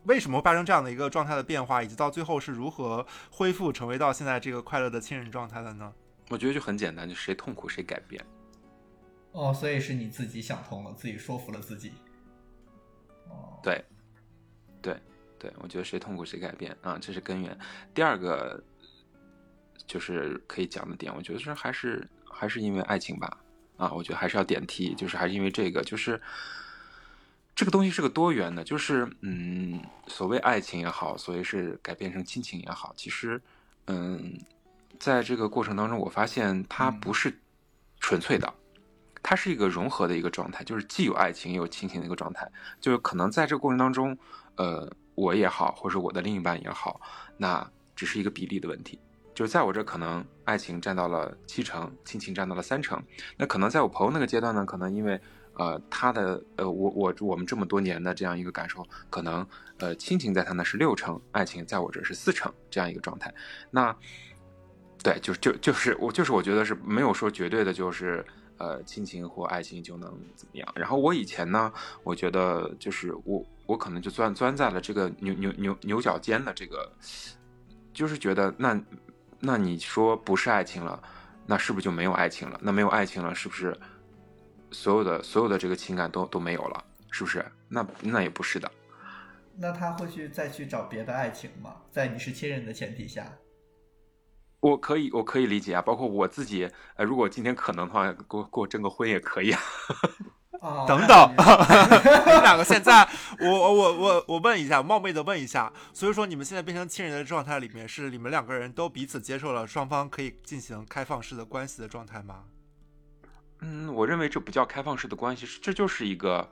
[0.04, 5.94] 为什么会发生这样的一个状态的变化，以及到最后是如何恢复成为到现在这个快乐的亲人状态的呢？
[6.30, 8.26] 我觉得就很简单，就谁痛苦谁改变。
[9.32, 11.94] 哦，所以是你自己想通了，自己说服了自己。
[13.62, 13.84] 对，
[14.82, 14.98] 对，
[15.38, 17.58] 对，我觉得谁痛苦谁改变啊，这是根源。
[17.94, 18.64] 第二个
[19.86, 23.38] 就是可以讲的点，我觉得是还是还是因为爱情吧。
[23.78, 26.22] 啊，我觉得还是要点题，就是还是因为这个，就是
[27.56, 33.42] 这个东西是个多元的，就是嗯，所谓爱情也好，所谓是改变成亲情也好，其实
[33.88, 34.38] 嗯，
[35.00, 37.40] 在这个过程当中，我发现它不是
[38.02, 38.54] 纯粹的，
[39.24, 42.46] 它是一个融合的一个状态，就是既有爱情也有亲情的一个状态，
[42.82, 44.18] 就是可能在这个过程当中，
[44.58, 47.00] 呃，我也好，或者我的另一半也好，
[47.38, 47.66] 那
[47.96, 49.00] 只是一个比例的问题。
[49.34, 53.02] 就是在我这，可能爱情占到了七成，亲情占到了三成。
[53.38, 55.20] 那可能在我朋友那个阶段呢，可能因为
[55.56, 59.46] 呃他的呃我我我们这么多年的这样一个感受，可能
[59.78, 63.34] 呃亲情在他那是六成，爱情在我这是四成这样一个状态。
[63.72, 63.96] 那
[65.04, 68.26] 对，就就就是我就是我觉得是没有说绝对的，就是
[68.58, 70.68] 呃亲情或爱情就能怎么样。
[70.76, 71.72] 然后我以前呢，
[72.04, 76.92] 我觉得就是我我可能就钻钻在了这个牛牛牛牛角尖的这个，
[77.94, 78.80] 就是觉得那。
[79.42, 81.00] 那你说不是爱情了，
[81.46, 82.60] 那是不是就没有爱情了？
[82.64, 83.78] 那没有爱情了，是不是
[84.76, 86.84] 所有的所有的这个情感都都没有了？
[87.10, 87.46] 是不是？
[87.70, 88.70] 那那也不是的。
[89.58, 91.78] 那他会去再去找别的爱情吗？
[91.90, 93.26] 在你是亲人的前提下，
[94.60, 95.82] 我可以我可以理解啊。
[95.82, 99.60] 包括我自己，呃，如果今天可能的话，给我给我征个婚也可以啊。
[100.86, 101.32] 等等，
[102.26, 103.08] 你们两个现在，
[103.40, 112.44] 我我我我问一下，冒昧的问一下，所以说你们现在变成亲人的状态里面，是你们两个人都彼此接受了双方可以进行开放式的关系的状态吗？
[113.68, 116.48] 嗯，我认为这不叫开放式的关系，这就是一个，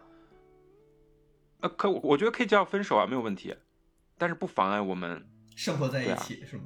[1.60, 3.56] 呃，可我觉得可以叫分手啊，没有问题，
[4.18, 5.24] 但是不妨碍我们
[5.56, 6.64] 生活在一起，是吗？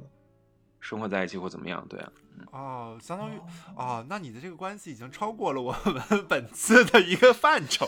[0.80, 1.86] 生活在一起或怎么样？
[1.86, 2.12] 对啊。
[2.52, 3.38] 哦，相当于
[3.76, 7.84] 哦，那你的这个关系已经超过了我们 本次的一个范畴。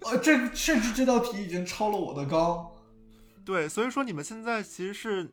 [0.00, 2.70] 呃，这甚至这道题已经超了我的纲。
[3.44, 5.28] 对，所以说你们现在其实是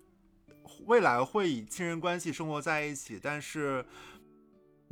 [0.88, 3.86] 未来会以亲人关系生活在一起，但是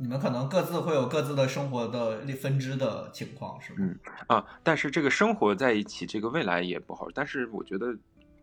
[0.00, 3.78] 你们可能各自会有各自的生活的分支的情况，是吗？
[3.80, 7.08] 嗯啊，但是这个生活在一起，这个未来也不好。
[7.12, 7.92] 但是我觉得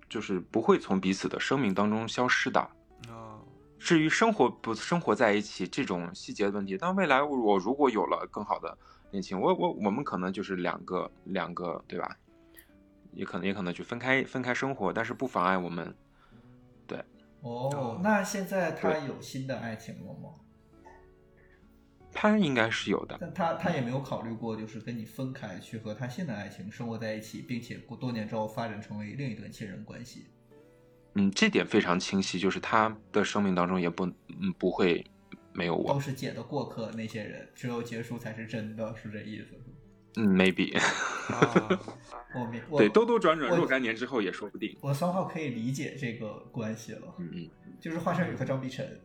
[0.09, 2.69] 就是不会从彼此的生命当中消失的。
[3.79, 8.77] 至于生活不生活在一起这种细节的问题，但未来我如果有了更好的
[9.11, 12.17] 恋情，我我我们可能就是两个两个，对吧？
[13.13, 15.95] 也可能也可能去分开分开生活，但是不妨碍我们。
[16.85, 17.01] 对。
[17.41, 20.31] 哦，那现在他有新的爱情了吗？
[22.15, 23.17] 他应该是有的。
[23.19, 30.28] 但他他也没有考虑过，就是跟你分开，去和他新的爱情生活在一起，并且过多年之后发展成为另一段亲人关系。
[31.15, 35.06] 嗯，这点非常清晰，就是他的生命当中也不嗯不会
[35.54, 39.47] 没有我，都是姐的过客，那些人只有结束才是真的，是这意思？
[40.17, 40.73] 嗯，maybe。
[42.34, 44.78] 我明 对，兜兜转转若干年之后也说不定。
[44.82, 47.49] 我三号可以理解这个关系了，嗯嗯，
[47.82, 48.99] 就是华晨宇和张碧晨。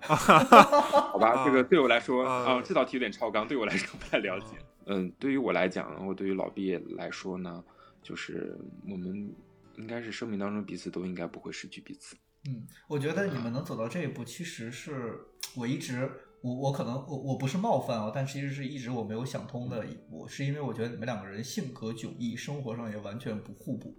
[0.08, 4.56] 好吧，这个对我来说啊，这道题有点超纲，对我来说不太了解。
[4.86, 7.62] 嗯，对于我来讲，我对于老毕来说呢，
[8.02, 8.58] 就是
[8.88, 9.34] 我们。
[9.76, 12.14] 应该是生命当中彼此都应该不会失去彼此。
[12.46, 15.18] 嗯，我觉得你们能走到这一步，其实是
[15.56, 16.10] 我一直
[16.42, 23.96] 我我可能我我不是冒犯啊，但其实是一直我没有想通的一步，是因为我觉得你们两个人性格迥异，生活上也完全不互补。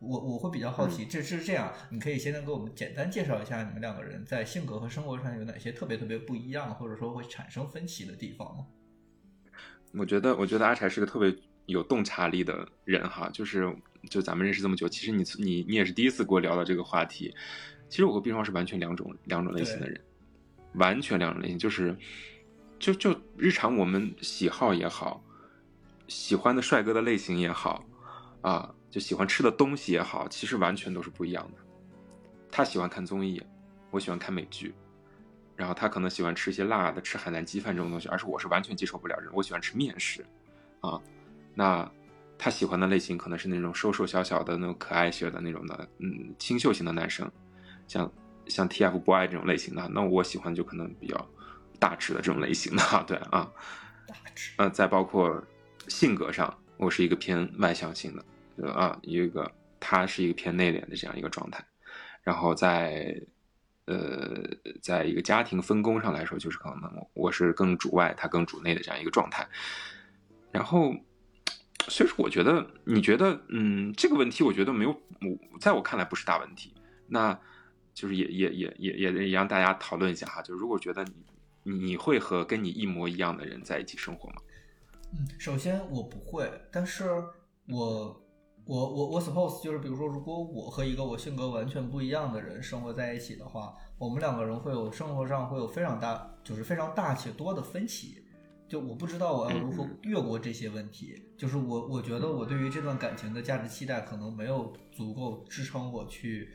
[0.00, 8.66] 我我会比较好奇，这是这样，你可以先给我们简单介绍一下你们两个人在性格和生活上有哪些特别特别不一样，或者说会产生分歧的地方吗？
[9.92, 11.34] 我觉得我觉得阿柴是个特别
[11.66, 13.74] 有洞察力的人哈，就是。
[14.10, 17.34] 就咱们认识这么久，其实你你你也是第一次跟我聊到这个话题。
[17.88, 19.98] 其实我和冰霜是完全两种两种类型的人，
[20.74, 21.96] 完全两种类型，就是
[22.78, 25.24] 就就日常我们喜好也好，
[26.06, 27.82] 喜欢的帅哥的类型也好，
[28.42, 31.58] 啊，就喜欢吃的东西也好，其实完全都是不一样的。
[32.48, 33.42] 他喜欢看综艺，
[33.90, 34.72] 我喜欢看美剧，
[35.56, 40.24] 然后他可能喜欢吃一些辣的，吃海南鸡饭这种东西，而是我是完全接受不了人，我喜欢吃面食，
[40.80, 41.02] 啊，
[41.56, 41.90] 那。
[42.36, 47.30] 他喜欢的类型可能是那种瘦瘦小小的那种可爱些的那种的，嗯，清秀型的男生，
[47.86, 48.12] 像
[48.48, 49.88] 像 TFBOY 这种类型的。
[49.88, 51.28] 那我喜欢就可能比较
[51.78, 53.48] 大只的这种类型的， 对啊，
[54.08, 54.50] 大只。
[54.56, 55.40] 呃，再包括
[55.86, 58.24] 性格上，我是一个偏外向型的，
[58.62, 59.50] 啊，一个
[59.80, 61.64] 他是一个偏内敛的这样一个状态。
[62.22, 63.20] 然后在
[63.86, 64.42] 呃，
[64.82, 69.46] 在一个家庭分工上来说，就是可能我是更主外，他更主内的这样一个状态。
[70.50, 70.94] 然后。
[71.86, 74.90] 所以说，我觉得你觉得，嗯，这个问题，我觉得没有，
[75.52, 76.72] 我在我看来不是大问题。
[77.08, 77.38] 那
[77.92, 80.40] 就是也也也也也也让大家讨论一下哈。
[80.40, 81.04] 就是如果觉得
[81.62, 84.36] 你你会和跟你一模一样的人在一起生活吗？
[85.12, 87.22] 嗯，首先我不会，但是
[87.68, 88.23] 我
[88.66, 98.24] 我我我 suppose 就是，比如说，如果我和一个我性格完全不一样的人生活在一起的话，我们两个人会有生活上会有非常大，就是非常大且多的分歧。
[98.66, 101.22] 就我不知道我要如何越过这些问题。
[101.36, 106.48] 就是我我觉得我对于这段感情的价值期待可能没有足够支撑我去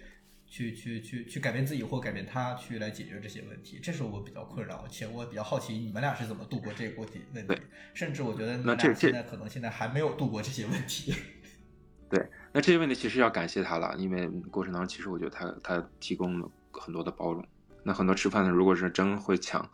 [0.48, 3.80] 去去去去改变自己或改变他去来解决这些问题。
[3.82, 7.56] 这是我比较困扰，且我比较好奇你们俩是怎么度过这个问题问题。
[7.94, 11.14] 甚至我觉得你们俩现在可能现在还没有度过这些问题。
[12.10, 17.46] 对，那这些问题其实要感谢他了，因为过程当中其实我觉得他他提供了很多的包容。
[17.84, 19.68] 那很多吃饭的，如果是真会抢，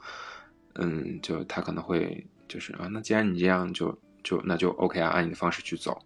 [0.74, 5.98] 嗯，就他可能会就是啊，那既然你这样，就就那就 OK 啊，按你的方式去走。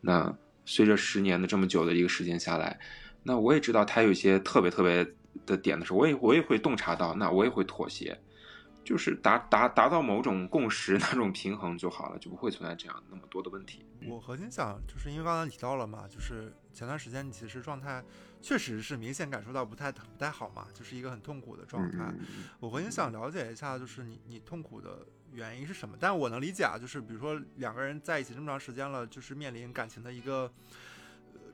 [0.00, 0.32] 那
[0.64, 2.78] 随着十年的这么久的一个时间下来，
[3.22, 5.06] 那我也知道他有一些特别特别
[5.44, 8.16] 的点的时候，我也我也会洞察到，那我也会妥协。
[8.86, 13.84] 就是达达达到某种共识， 那种平衡就好了，就不会存在这样那么多的问题。
[14.06, 18.00] 我核心想就是因为刚才提到了嘛，就是前段时间你其实状态
[18.40, 22.14] 确实是明显感受到不太不太好嘛，就是一个很痛苦的状态。
[22.60, 25.96] 我核心想了解一下，就是你你痛苦的原因是什么？
[25.98, 30.52] 但我能理解啊，就是比如说两个人在一起这么长时间了，就是面临感情的一个。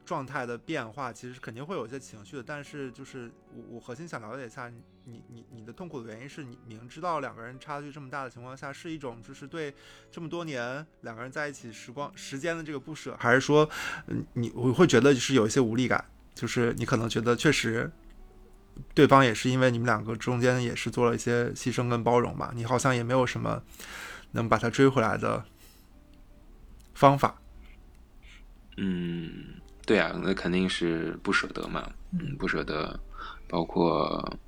[0.05, 4.69] 状态的变化其实肯定会有一些情绪的，但是就是我我核心想了解一下，
[5.05, 9.73] 你你你的痛苦的原因是你明知道两个人差距这么大的情况下，是一种就是对
[10.11, 13.69] 这么多年两个人在一起时光时间的这个不舍，还是说，
[14.09, 17.91] 嗯，你我会觉得就是有一些无力感，就是你可能觉得确实，
[18.93, 23.63] 对方也是因为你们两个中间也是做了一些牺牲跟包容吧，你好像也没有什么
[24.33, 25.45] 能把他追回来的
[26.93, 27.41] 方法，
[28.77, 29.62] 嗯。
[29.85, 32.99] 对啊，那肯定是不舍得嘛，嗯，不舍得，
[33.49, 34.39] 包括，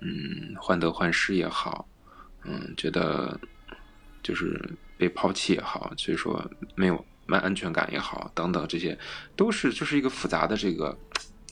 [0.00, 1.86] 嗯，患得患失也好，
[2.42, 3.38] 嗯，觉得
[4.22, 4.58] 就是
[4.96, 6.42] 被抛弃也好，所以说
[6.74, 8.98] 没有没安全感也好，等等，这些
[9.36, 10.96] 都是就是一个复杂的这个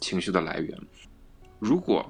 [0.00, 0.78] 情绪的来源。
[1.59, 2.05] 如果，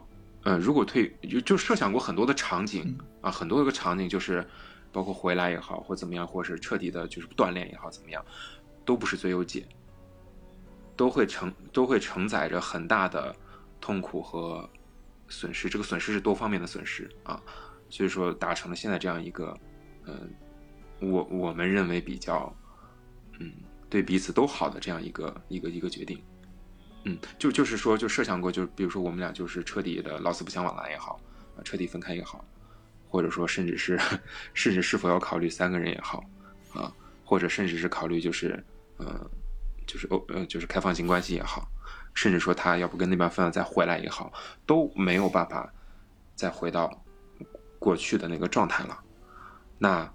[0.44, 4.46] 嗯，如果退就就设想过很多的场景啊，很多个场景，就是
[4.92, 8.24] 包括回来也好，或怎么样，或是彻底的就是锻炼也好，怎么样，
[8.84, 9.66] 都不是最优解。
[10.96, 13.34] 都会承都会承载着很大的
[13.80, 14.68] 痛苦和
[15.28, 17.42] 损失，这个损失是多方面的损失啊，
[17.88, 19.56] 所以说达成了现在这样一个，
[20.06, 20.30] 嗯，
[21.00, 22.54] 我我们认为比较，
[23.38, 23.52] 嗯，
[23.90, 26.22] 对彼此都好的这样一个一个一个决定，
[27.04, 31.20] 嗯，就就是说就设想过，就比如说我们俩就是彻底的老死不相往来也好，
[31.56, 32.44] 啊，彻底分开也好，
[33.08, 33.98] 或者说甚至是
[34.52, 36.22] 甚至是否要考虑三个人也好，
[36.72, 36.92] 啊，
[37.24, 38.62] 或者甚至是考虑就是，
[38.98, 39.30] 嗯。
[39.86, 41.68] 就是哦，呃，就是开放性关系也好，
[42.14, 44.32] 甚至说他要不跟那边分了再回来也好，
[44.66, 45.72] 都没有办法
[46.34, 47.02] 再回到
[47.78, 48.98] 过去的那个状态了。
[49.78, 50.10] 那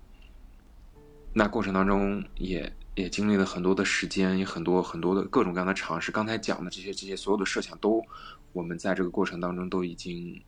[1.33, 6.11] 那过程当中也也经历了很多的时间，也很多很多的各种各样的尝试。
[6.11, 8.03] 刚才讲的这些这些所有的设想，都
[8.51, 10.41] 我们在这个过程当中都已经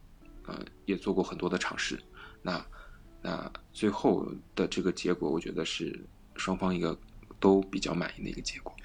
[0.48, 2.00] 呃也做过很多的尝试。
[2.42, 2.66] 那
[3.22, 6.04] 那最后的这个结果，我觉得是
[6.36, 6.98] 双方一个
[7.40, 8.76] 都比较满意的一个结果。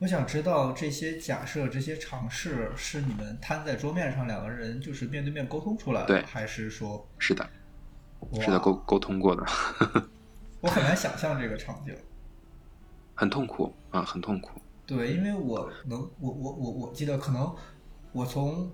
[0.00, 7.08] 我想知道这些假设、这些尝试是你们摊在桌面上，两个人就是面对面沟通出来的，还是说？
[7.18, 7.48] 是的，
[8.40, 9.42] 是的，沟沟通过的。
[10.60, 11.94] 我很难想象这个场景，
[13.14, 14.60] 很痛苦啊，很痛苦。
[14.84, 17.54] 对，因为我能，我我我我记得，可能
[18.12, 18.70] 我从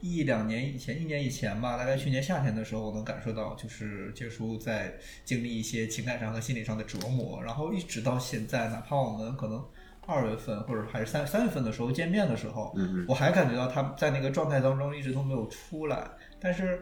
[0.00, 9.64] 一两年以前，一年以前吧，大概去年夏天的时候，我能感受到，就是杰叔在经历一些情感上和心理上的折磨，然后一直到现在，哪怕我们可能。
[10.06, 12.74] 二月份或者还是三三月份的时候见面的时候，
[13.08, 16.10] 我还感觉到他在那个状态当中一直都没有出来。
[16.40, 16.80] 但是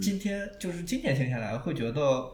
[0.00, 2.26] 今天就是今天听下来，会觉得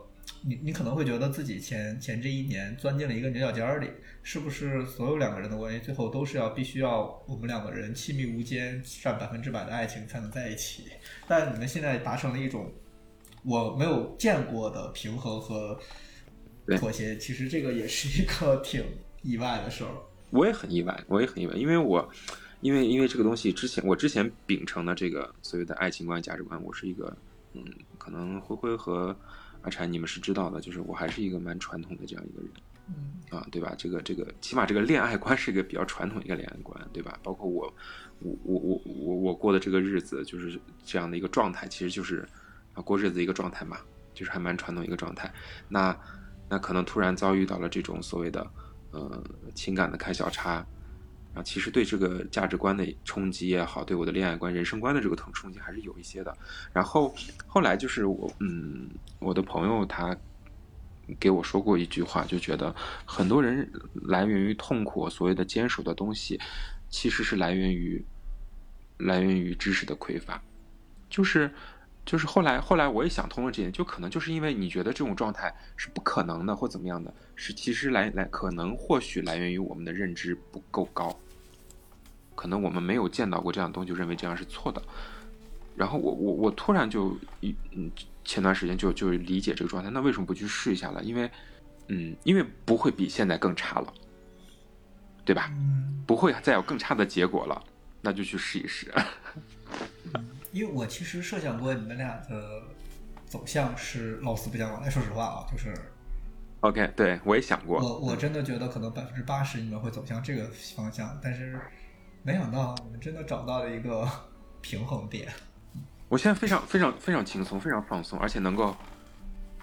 [0.43, 3.91] 你你可能会觉得自己前前这一年钻进了一个牛角尖里，
[4.23, 10.85] 是不是所有两个人的关系最后都是要必须要我们两个人亲密无间，占百分之百的爱情才能在一起？
[11.27, 12.73] 但你们现在达成了一种
[13.43, 15.79] 我没有见过的平衡和
[16.79, 18.85] 妥协，其实这个也是一个挺
[19.23, 19.91] 意外的事儿。
[20.31, 22.09] 我也很意外，我也很意外，因为我，
[22.61, 27.17] 因为因为这个东西之前我之前秉承的这个所谓的爱情观价值观，我是一个，
[27.53, 27.65] 嗯，
[27.99, 29.15] 可能灰灰和
[29.63, 32.51] 阿禅你们是知道的，就是我还是一个蛮传统的这样一个人，
[32.89, 33.75] 嗯，啊，对吧？
[33.77, 37.19] 这个这个起码这个恋爱观是一个比较传统一个恋爱观，对吧？
[37.23, 37.73] 包括我，
[38.21, 42.25] 我我我我我过的这个日子就是这样的一个状态，其实就是
[42.75, 43.79] 啊过日子一个状态嘛，
[44.15, 45.33] 就是还蛮传统一个状态。
[45.69, 45.97] 那
[46.49, 48.49] 那可能突然遭遇到了这种所谓的。
[48.91, 49.23] 呃，
[49.55, 50.67] 情感的开小差，
[51.35, 56.37] 啊，其实对这个价值观的冲击也好，对我的恋爱观、人生观的这个冲冲击还是有一些的。
[56.73, 57.15] 然后
[57.47, 58.89] 后来就是我，嗯，
[59.21, 60.17] 我的朋友他
[61.19, 62.75] 给我说过一句话，就觉得
[63.05, 66.41] 很多人来源于痛苦，所谓的坚守的东西，
[66.89, 68.05] 其实是来源于
[68.99, 70.43] 来源于知识的匮乏，
[71.09, 71.53] 就是
[72.05, 77.13] 就是后来后来我也想通了这点，就可能就是因为你觉得这种状态是不可能的或怎么样的，
[77.43, 81.19] 是其实来来可能或许来源于我们的认知不够高，
[82.35, 84.83] 可能我们没有见到过这样东西，就认为这样是错的。
[85.75, 87.91] 然后我我我突然就一嗯
[88.27, 91.03] 前段时间就就理解这个状态，那为什么不去试一下了？
[91.03, 91.31] 因为
[91.89, 93.91] 嗯因为不会比现在更差了，
[95.25, 95.51] 对吧？
[95.53, 97.65] 嗯，不会再有更差的结果了，
[98.03, 98.93] 那就去试一试。
[100.53, 102.63] 因为我其实设想过你们俩的
[103.25, 104.91] 走向是老死不相往来。
[104.91, 105.75] 说实话啊，就是
[106.61, 110.45] OK，对我也想过，我我真的觉得可能百分之八十你们会走向这个
[110.77, 111.59] 方向，但是
[112.23, 114.07] 没想到你们真的找到了一个
[114.61, 115.33] 平衡点。
[116.09, 118.77] 我现在非常非常非常轻松，非常放松，而且能够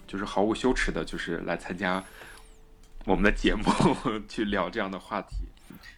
[0.08, 2.04] 就是毫无羞耻的，就是来参加
[3.06, 3.64] 我们的节目，
[4.28, 5.47] 去聊这样的话题。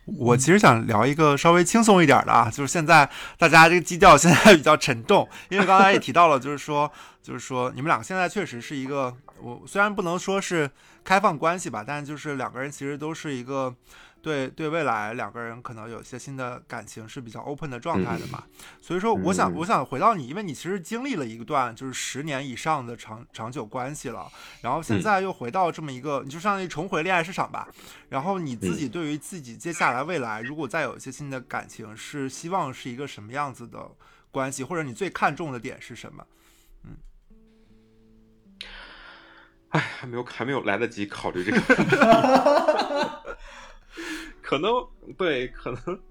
[0.06, 3.08] 我其实想聊一个稍微轻松一点的啊，就是现在
[3.38, 6.92] 大家这个基调现在 比较沉重，因为刚才也提到了，就是说，
[7.22, 10.70] 就是说你们两个现在确实是一个，我虽然不能说是
[11.04, 13.74] 开放关系吧，但就是两个人其实都是一个
[14.22, 18.44] 对对未来两个人可能有些新的感情是比较 open 的状态的嘛。
[18.82, 24.30] 所以说，我想我想回到你，因为你其实经历了一段就是十年以上的长长久关系了，
[24.62, 27.68] 然后现在又回到这么一个，你就相当于重回恋爱市场吧。
[28.10, 33.92] 然后你自己对于自己接下来未来，如果再有一些新的感情，是希望是一个什么样子的
[34.32, 36.26] 关系，或者你最看重的点是什么？
[36.86, 36.98] 嗯
[39.70, 41.60] 哎，还没有还没有来得及考虑这个，
[44.50, 44.72] 可能
[45.16, 46.02] 对，可能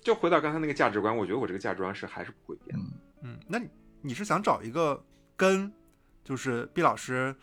[0.00, 2.84] 就回到刚才那个价值观，我觉得我这个价值观是还是不会变的。
[3.22, 3.68] 嗯，那你
[4.00, 5.04] 你是想找一个
[5.34, 5.72] 跟
[6.22, 7.34] 就是毕老师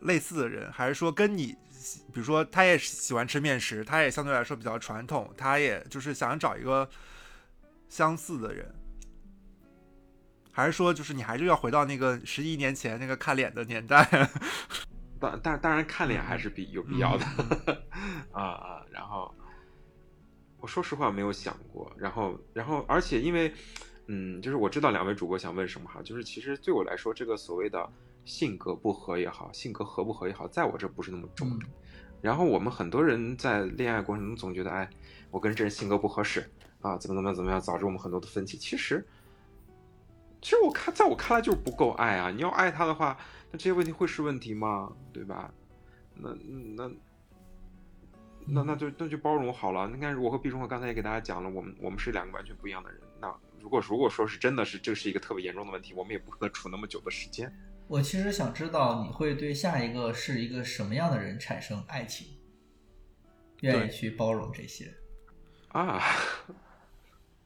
[0.00, 1.56] 类似的人，还是说跟你，
[2.12, 6.86] 比如说他也喜欢吃面食，他也相对来说比较传统，他也就是想找一个
[7.88, 8.70] 相似的人，
[10.52, 14.28] 还是说就是你还是要回到那个十一年前那个看脸的年代？
[15.22, 17.24] 当但当然看脸还是必有必要的
[18.32, 18.86] 啊啊！
[18.90, 19.32] 然后
[20.58, 23.54] 我说实话没有想过，然后然后而且因为
[24.08, 27.88] 嗯，就是我知道两位主播想问什么哈，就是其实对我来说，这个所谓的
[28.24, 31.66] 性格不合也好，性格合不合也好，在我这不是那么重的。
[32.20, 34.88] 然后我们很多人在恋爱过程中总觉得，哎，
[35.30, 36.48] 我跟这人性格不合适
[36.80, 38.56] 啊，怎么怎么样怎么样，导致我们很多的分歧。
[38.56, 39.04] 其实，
[40.40, 42.30] 其实我看，在我看来就是不够爱啊！
[42.30, 43.16] 你要爱他的话，
[43.52, 44.90] 那这些问题会是问题吗？
[45.12, 45.52] 对吧？
[46.14, 46.90] 那那
[48.46, 49.88] 那那就那就包容好了。
[49.88, 53.00] 你看，我和毕忠和刚才也给大家讲了，我们我们是两个完全不一样的人。
[53.20, 57.52] 那如果如果说是真的是这是一个特别严重的问题，我们也不可能处那么久的时间。
[57.88, 62.26] 我其实想知道你会对下一个是一个什么样的人产生爱情，
[63.60, 64.92] 愿意去包容这些。
[65.68, 66.00] 啊，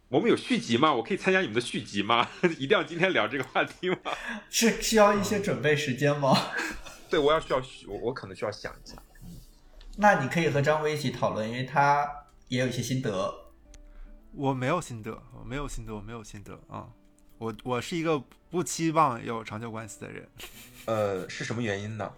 [0.08, 0.94] 我们有续集吗？
[0.94, 2.28] 我可以参加你们的续集吗？
[2.58, 3.96] 一定要今天聊这个话题吗？
[4.48, 6.32] 是需要一些准备时间吗？
[7.10, 8.96] 对，我要需要我我可能需要想一下。
[9.96, 12.08] 那你可以和张辉一起讨论，因为他
[12.46, 13.34] 也有一些心得。
[14.32, 16.86] 我没有心得，我没有心得，我没有心得啊！
[17.38, 20.28] 我我是一个不期望有长久关系的人。
[20.84, 22.12] 呃，是什么原因呢？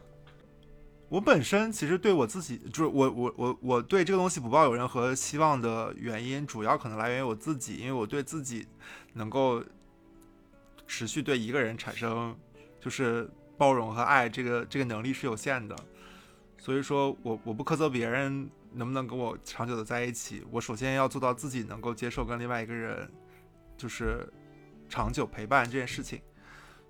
[1.09, 8.67] 我本身其实对我自己，就是我我我我对这个东西不抱有任何希望的原因，主要可能来源于我自己，因为我对自己
[9.15, 9.65] 能够
[10.87, 12.37] 持续对一个人产生
[12.79, 15.75] 就是包容和爱这个这个能力是有限的，
[16.59, 23.11] 所以说我我不苛责别人能不能跟我长久的在一起，我首先要做到自己能够接受跟另外一个人
[23.79, 24.31] 就是
[24.91, 26.21] 长久陪伴这件事情，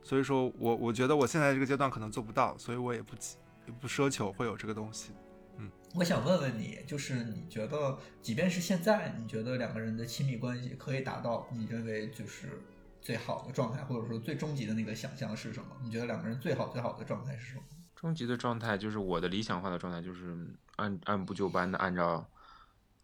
[0.03, 3.37] 所以说我我觉得我现在这个阶段可能做不到，所以我也不急。
[3.81, 5.12] 不奢求会有这个东西，
[5.57, 12.62] 嗯，我想问问你，就是你觉得，即便是现在，你觉得两个人的亲密关系可以达到你认为就是
[13.01, 15.69] 最好的状态，或者说最终极的那个想象是什么？
[15.83, 17.62] 你觉得两个人最好最好的状态是什么？
[17.97, 20.37] 终极的状态就是我的理想化的状态，就是
[20.77, 22.29] 按按部就班的按照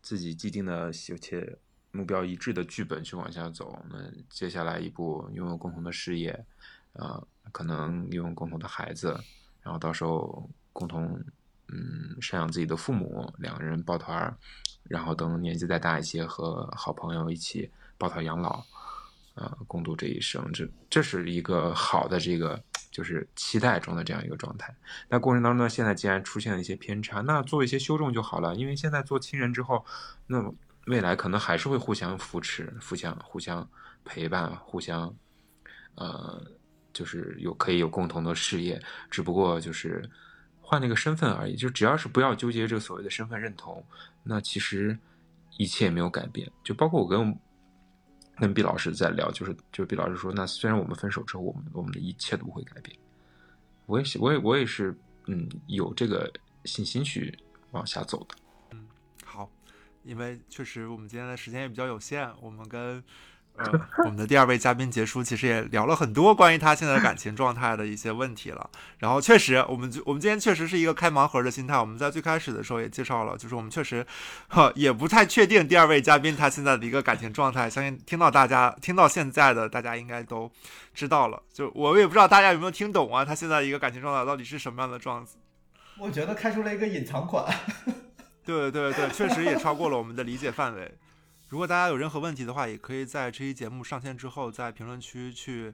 [0.01, 1.59] 自己既定的且
[1.91, 3.85] 目标一致的剧本去往下走。
[3.91, 6.47] 那接下来一步，拥有共同的事业，
[6.93, 9.19] 呃，可能拥有共同的孩子。
[9.65, 11.19] 然后到时候共同
[11.69, 14.37] 嗯赡养自己的父母，两个人抱团儿，
[14.83, 18.63] 然后等年纪再大一些，和好朋友一起抱团养老，
[19.37, 20.53] 呃，共度这一生。
[20.53, 24.77] 这这是一个好的这个就是期待中的这样一个状态。
[25.09, 28.55] 那过程当中呢，现在既然出现了一些偏差，那做一些修正就好了。
[28.55, 29.87] 因为现在做亲人之后，
[30.27, 30.53] 那
[30.89, 33.67] 未来可能还是会互相扶持、互相互相
[34.05, 35.15] 陪伴、互相
[35.95, 36.43] 呃。
[36.95, 38.81] 就是有可以有共同的事业，
[39.11, 40.09] 只不过就是
[40.63, 41.57] 换了一个身份而已。
[41.57, 43.85] 就只要是不要纠结这个所谓的身份认同，
[44.23, 44.97] 那其实
[45.59, 46.51] 一切也没有改变。
[46.63, 47.39] 就包括我跟
[48.37, 52.97] 跟毕老师在聊，就是就是毕老师说，那虽然我们分手之后，我们我们的一切都不会改变。
[53.87, 56.33] 我也，我也我也是，嗯，有这个
[56.65, 57.37] 信心去
[57.73, 58.37] 往下走的。
[58.71, 58.87] 嗯，
[59.25, 59.51] 好，
[60.05, 63.05] 因为确实我们今天的时间也比较有限，我们跟。
[63.57, 68.69] 呃，我们的第二位嘉宾杰叔，其实也聊了很多关于他现在的感情状态的一些问题了。
[68.99, 71.79] 然后确实，我们就我们今天确实是一个开盲盒的心态。
[71.79, 74.05] 我们在最开始的时候也介绍了，就是我们确实，
[74.49, 77.71] 哈，也不太确定第二位嘉宾他现在的一个感情状态。
[77.71, 80.51] 相信听到大家听到现在的，大家应该都
[80.93, 81.41] 知道了。
[81.53, 85.37] 就我也不知道大家有没有听懂啊，他现在一个感情状态到底是什么样的状子？
[85.97, 87.47] 我觉得开出了一个隐藏款。
[88.45, 90.93] 对对对，确实也超过了我们的理解范围。
[91.55, 95.73] 如果大家有任何问题的话，也可以在这期节目上线之后，在评论区去。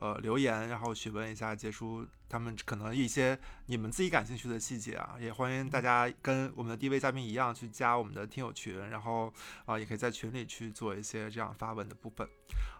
[0.00, 9.30] 呃，留言然后询问一下杰叔他们可能一些你们自己感兴趣的细节啊，也欢迎大家跟我们的第一位嘉宾一样去加我们的听友群，然后
[9.66, 12.26] 啊，也可以在群里去做一些这样发问的部分。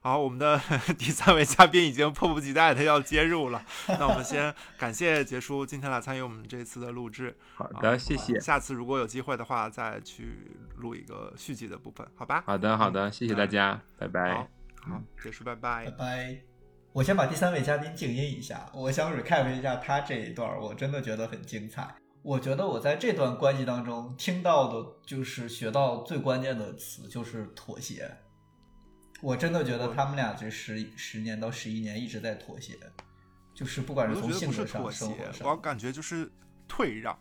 [0.01, 0.59] 好，我们的
[0.97, 7.37] 第三位嘉宾已经迫不及待的要接入了，那我们先 感谢杰叔今天来参与我们这次的录制。
[7.55, 8.41] 好的，谢谢。
[8.41, 12.43] 下次如果有机会的话，再去录一个续集的部分，好吧？
[12.47, 14.49] 好的，好的，谢谢大家，拜拜。
[14.81, 16.50] 好，结束，拜拜，拜拜。
[16.93, 21.89] 我先把第三位嘉宾静音一下，我想 recap 一下他这一段，我真的觉得很精彩。
[22.23, 28.11] 我觉得我在这段关系当中听到的，就是学到最关键的词就是妥协。
[29.23, 32.77] 我真的觉得他们俩这十十年到十一年一直在妥协，
[33.55, 36.29] 就是不管是从性格上、生活上，我感觉就是
[36.67, 37.17] 退让。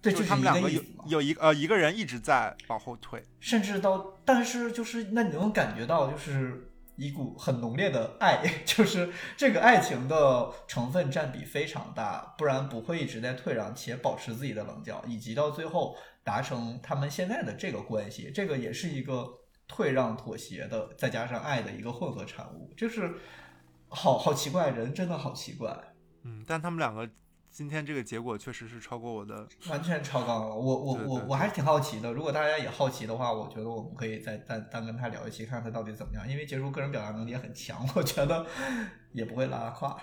[0.00, 6.68] 对，就是他们两个有有一呃一个人一直在往后退，甚至到，但是就是那你能感觉到就是。
[7.00, 19.26] 一股很浓烈的爱， 就是这个爱情的成分占比非常大，不然不会一直在退让且保持自己的棱角，以及到最后达成他们现在的这个关系，这个也是一个
[19.66, 23.14] 退让妥协的，再加上爱的一个混合产物，就是
[23.88, 25.74] 好好奇怪，人真的好奇怪，
[26.24, 27.08] 嗯，但他们两个。
[27.50, 30.54] 今天这个结果确实是超过我的，完全超纲了。
[30.54, 32.12] 我我我我还是挺好奇的。
[32.12, 36.26] 如果大家也好奇的话，我觉得我们可以再单单跟他聊一期，看看他到底怎么样。
[36.28, 38.46] 因为杰叔个人表达能力也很强，我觉得
[39.12, 39.96] 也不会拉胯。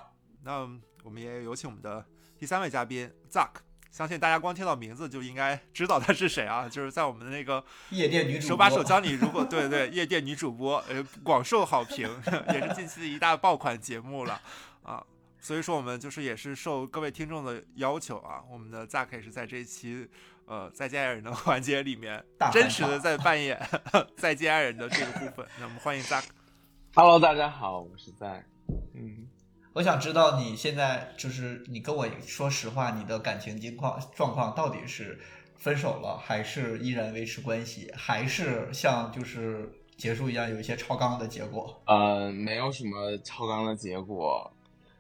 [0.44, 0.68] 那
[1.04, 2.06] 我们也有请我们的
[2.38, 3.50] 第三位嘉宾 Zack，
[3.90, 6.68] 相信大家光听到名字就应该知道他是谁啊？
[6.68, 12.10] 就是在我们的那个夜店女主播手把手教你，如果对对夜店女主播，呃，广受好评，
[12.54, 14.42] 也是近期的一大爆款节目了
[14.84, 15.02] 啊。
[15.48, 20.06] 所以说，我们就是也是受各位听众的要求啊，我们的 Zack 也是在这一期
[20.46, 22.22] 呃再见爱人的 环节里面，
[22.52, 23.58] 真实的在扮演
[24.18, 25.48] 再见爱人的这个部分。
[25.58, 26.26] 那我们欢迎 Zack。
[26.96, 28.44] Hello，大家好，我是 Zack。
[28.94, 29.26] 嗯，
[29.72, 35.18] 我想知道你现在就是你跟我说实话，你的感情情况状况到底是
[35.56, 41.82] 分手了，还是依然维持关系，还是像就是结束一样有一些超纲的结果？
[41.86, 44.52] 呃，没有什么超纲的结果。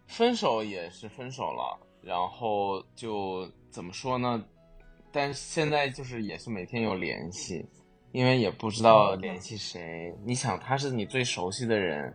[0.08, 4.43] 分手也是分手了，然后就怎么说呢？
[5.12, 7.66] 但现在就是也是每天有联系，
[8.12, 10.14] 因为也不知道联系谁。
[10.24, 12.14] 你想，他是你最熟悉的人，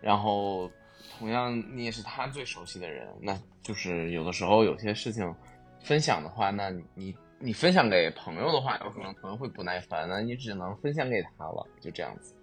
[0.00, 0.70] 然后
[1.18, 5.34] 同样你也是他最熟悉的人，那就是有的时候有些事情
[5.82, 12.34] 分享的话，那你你分享给朋友的话，有可能朋友会不耐烦，那你只能分享给他了，就这样子。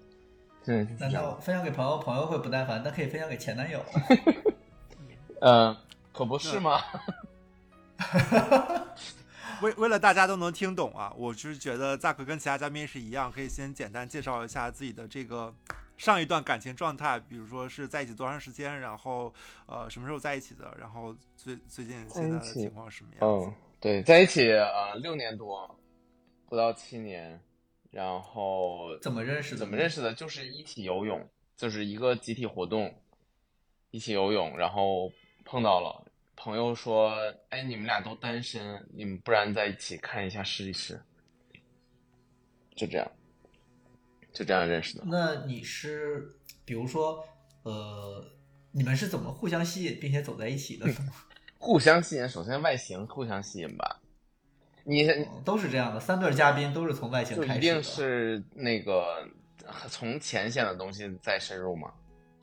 [0.64, 2.82] 对，难道分享给朋友，朋友会不耐烦？
[2.84, 3.80] 那可以分享给前男友。
[5.46, 5.76] 嗯，
[6.14, 6.82] 可不是吗？
[9.62, 15.54] 为为了大家都能听懂啊，我是觉得扎克跟其他嘉宾是一样，可以先简单介绍一下自己的这个
[15.98, 19.34] 上一段感情状态，比如说是在一起多长时间，然后
[19.66, 23.48] 呃什么时候在一起的，然后最最近现在的情况什么样子？
[23.48, 25.78] 嗯，对，在一起呃六年多，
[26.48, 27.38] 不到七年，
[27.92, 29.58] 然后怎么认识？
[29.58, 30.14] 怎么认识的？
[30.14, 32.96] 就是一起游泳，就是一个集体活动，
[33.92, 35.12] 一起游泳，然后。
[35.46, 37.14] 碰到了朋友说
[37.50, 41.02] ：“哎，你们俩都单身，你们不然在一起看一下试一试。”
[42.76, 43.12] 就这样，
[44.34, 45.04] 就这样认识的。
[45.06, 46.28] 那你是，
[46.66, 47.24] 比如说，
[47.64, 48.26] 呃，
[48.72, 50.88] 你们是怎么互相吸引并且走在一起的？
[51.60, 54.02] 互相吸引，首先外形互相吸引吧。
[54.84, 55.08] 你
[55.46, 57.60] 都是这样的，三对嘉宾都是从外形开始。
[57.60, 59.26] 一定是那个
[59.88, 61.94] 从前线的东西再深入嘛？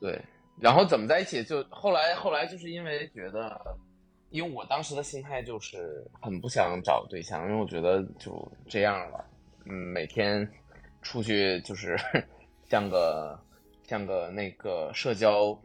[0.01, 0.25] 对。
[0.61, 1.43] 然后怎么在一起？
[1.43, 3.61] 就后来后来就是因为觉得，
[4.29, 9.25] 因为我当时的心态就是很不想找对象，因为我觉得就这样了，
[9.65, 10.47] 嗯，每天
[11.01, 11.97] 出去就是
[12.69, 13.39] 像个
[13.85, 15.59] 像个那个社交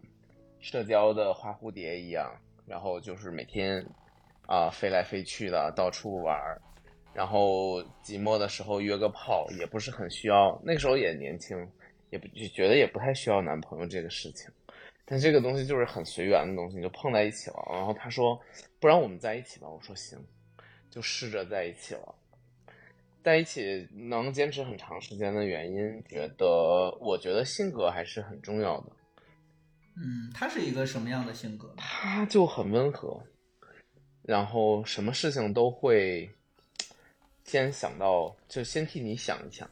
[0.60, 2.32] 社交的花蝴蝶一样，
[2.66, 3.86] 然后就是每天
[4.48, 6.38] 啊、飞来飞去的到处玩，
[7.14, 10.60] 然后寂寞的时候约个炮，也不是很需要。
[10.64, 11.58] 那时候也年轻，
[12.12, 14.50] 也不就觉得也不太需要男朋友这个事情。
[15.06, 17.68] 但这个东西就是很随缘的东西，就碰在一起了。
[17.72, 18.40] 然后他说
[18.82, 20.20] ：“不然我们在一起吧。”我说：“行。”
[20.90, 22.16] 就试着在一起了。
[23.22, 28.92] 在一起能坚持很长时间的原因，觉得我觉得性格还是很重要的。
[29.98, 31.74] 嗯，他是一个什么样的性格？
[31.76, 33.22] 他就很温和，
[34.22, 36.30] 然后什么事情都会
[37.44, 39.70] 先想到，就先替你想一想，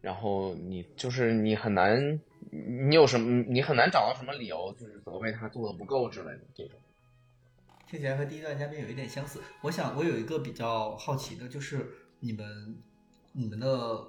[0.00, 2.18] 然后你就是你很难，
[2.50, 6.78] 你有什么你很难找到什么理由，就是责备他做的不够之类的这种。
[7.86, 9.40] 听起来和第一段嘉宾有一点相似。
[9.60, 11.86] 我想我有一个比较好奇的，就是
[12.20, 12.76] 你们
[13.32, 14.08] 你们的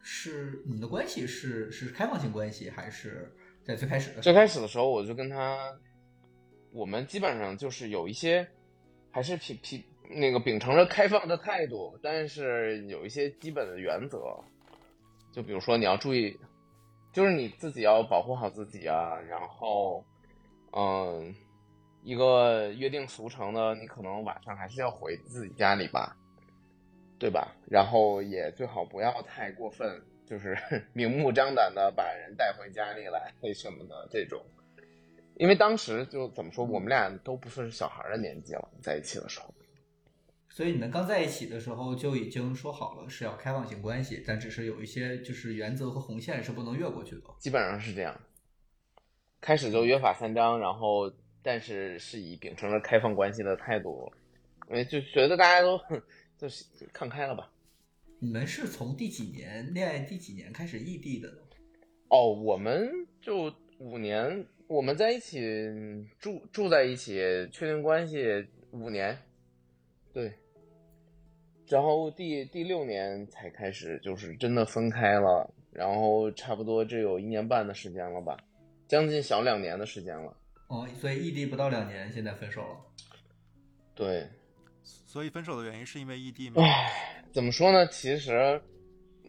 [0.00, 3.30] 是你们的关系是是开放性关系，还是
[3.62, 4.32] 在最开始的最？
[4.32, 5.78] 开始的时候，我就跟他，
[6.72, 8.48] 我们基本上就是有一些，
[9.10, 14.42] 还是秉秉那个秉承着开放的态度，但是有一些基本的原则，
[15.30, 16.34] 就比如说你要注意，
[17.12, 20.04] 就是你自己要保护好自己啊，然后，
[20.72, 21.34] 嗯，
[22.02, 26.16] 一个约定俗成的，你可能晚上还是要回自己家里吧，
[27.18, 27.54] 对吧？
[27.68, 30.56] 然后也最好不要太过分，就是
[30.94, 34.40] 明目张胆的把人带回家里来为什么的这种。
[35.36, 39.52] 因为当时就怎么说，我们俩都不算是小孩的年纪了，在一起的时候。
[40.52, 47.22] 所以你们刚在一起的时候就已经说好了是要开放性关系，但只是有一些就是原则和红线是不能越过去的。
[47.38, 48.20] 基本上是这样。
[49.40, 54.12] 开始就约法三章，然后但是是以秉承着开放关系的态度，
[54.68, 55.80] 因为就觉得大家都
[56.36, 57.50] 就是看开了吧。
[58.18, 61.36] 你们是从第几年恋爱第几年开始异地的呢？
[62.08, 62.90] 哦，我们
[63.22, 65.40] 就五年，我们在一起
[66.18, 69.16] 住住在一起，确定关系五年，
[70.12, 70.32] 对。
[71.68, 78.36] 然后第第六年才开始就是真的分开了，然后差不多这有一年半的时间了吧，
[78.88, 80.36] 将近小两年的时间了。
[80.66, 82.76] 哦，所以异地不到两年，现在分手了。
[83.94, 84.26] 对，
[84.82, 86.62] 所以分手的原因是因为异地吗？
[86.62, 87.86] 唉，怎么说呢？
[87.86, 88.60] 其实，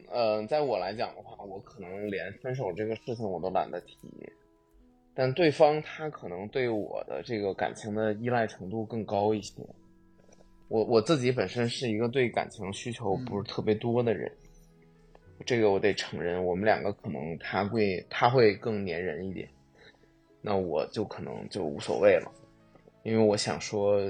[0.09, 3.95] 呃，在我来讲的话，我可能连分手这个事情我都懒得提，
[5.13, 9.61] 但对方他可能对我的这个感情的依赖程度更高一些。
[10.72, 14.32] 我我自己本身是一个对感情需求不是特别多的人，
[15.45, 16.41] 这个我得承认。
[16.43, 19.45] 我们两个可能他会他会更粘人一点，
[20.41, 22.32] 那我就可能就无所谓了，
[23.03, 24.09] 因为我想说。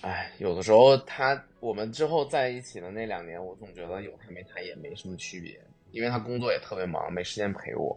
[0.00, 5.56] 哎，有的时候他我们之后在一起的那两年，我总觉得有他没他也没什么区别，
[5.92, 7.96] 因为他工作也特别忙，没时间陪我。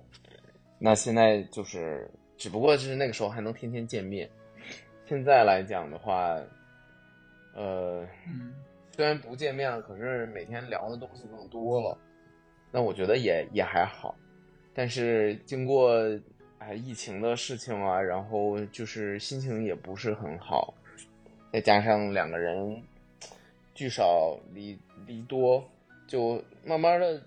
[0.78, 2.08] 那现在就是，
[2.38, 4.30] 只不过就是那个时候还能天天见面。
[5.08, 6.40] 现在来讲的话，
[7.56, 8.54] 呃，嗯，
[8.92, 11.98] 虽然不见面了，可是每天聊的东西更多了，
[12.72, 14.14] 那我觉得也也还好。
[14.74, 15.94] 但是经过
[16.60, 20.74] 哎疫情的事情啊，然后就是心情也不是很好。
[21.54, 22.84] 再加上两个人
[23.74, 24.78] 聚少离
[25.08, 25.64] 离多，
[26.06, 27.22] 就慢慢的，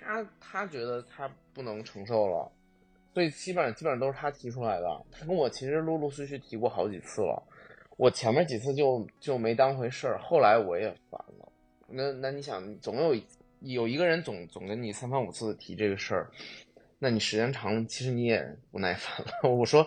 [0.00, 2.48] 他他觉得他不能承受了，
[3.12, 5.04] 所以基本上基本上都是他提出来的。
[5.10, 7.42] 他跟我其实陆陆续续提过好几次了，
[7.96, 11.52] 我前面几次就就没当回事儿，后来我也烦了。
[11.88, 13.22] 那那你想，总有
[13.60, 16.30] 有一个人总总跟你三番五次的提这个事儿，
[16.98, 19.32] 那你时间长了，其实你也不耐烦了。
[19.50, 19.86] 我说。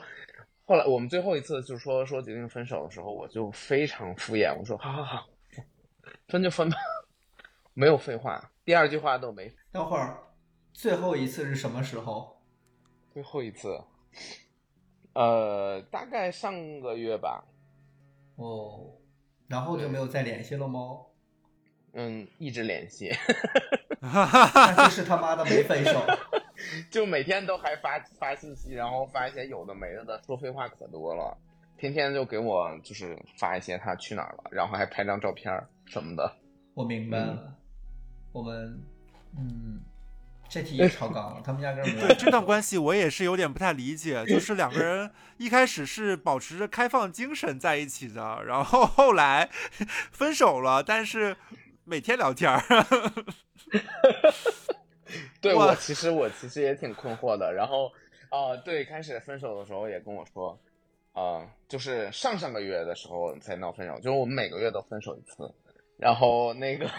[0.70, 5.26] 后来我们最后一次就是说说决定分手的时候，我就非常敷衍，我说好好好，
[6.28, 6.76] 分就分吧，
[7.74, 9.50] 没有废话，第二句话都没。
[9.72, 10.18] 等会儿，
[10.74, 12.38] 最后一次是什么时候？
[13.14, 13.80] 最后一次，
[15.14, 17.46] 呃，大概上个月吧。
[18.38, 18.94] 哦，
[19.48, 21.02] 然后就没有再联系了吗？
[21.94, 23.12] 嗯，一直联系，
[24.02, 26.02] 那就是他妈的没分手。
[26.90, 31.38] 就每天都还发发信息，然后发一些有的没的的，说废话可多了，
[31.78, 35.54] 天天就给我就是发一些他去哪儿了，然后还拍张照片
[35.86, 36.36] 什么的。
[36.74, 37.56] 我明白了，
[38.32, 38.80] 我们
[39.38, 39.80] 嗯，
[40.50, 49.50] 这题也超纲了，他们压根儿没有 对这段关系，我也是有点不太理解，就是两个人一开始是保持着开放精神在一起的，然后后来
[50.12, 51.36] 分手了，但是
[51.84, 52.62] 每天聊天儿。
[52.68, 54.34] 哇
[55.40, 57.54] 对我其实我其实也挺困惑的。
[57.54, 57.92] 然后，
[58.30, 60.60] 啊、对，开始分手的时候也跟我说，
[61.14, 65.54] 啊、就是上上个月的时候才闹分手，就是我们每个月都分手一次。
[65.98, 66.90] 然后那个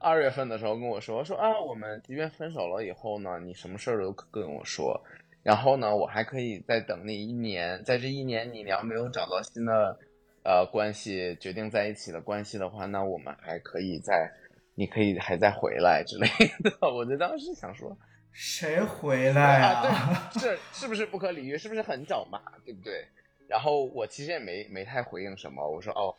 [0.00, 4.98] 二月份的时候跟我说说啊，我们即便分手了以后呢，你什么事儿都跟我说，
[5.42, 9.98] 然后呢，我还可以再等你一年，在这一年你要没有找到新的
[10.42, 14.30] 呃关系，决定在一起的关系的话，那我们还可以再，
[14.74, 16.26] 你可以还再回来之类
[16.62, 16.72] 的。
[16.90, 17.94] 我就当时想说，
[18.32, 21.58] 谁回来啊，对，是是不是不可理喻？
[21.58, 22.40] 是不是很找骂？
[22.64, 23.06] 对不对？
[23.46, 26.14] 然后我其实也没没太回应什么，我说哦，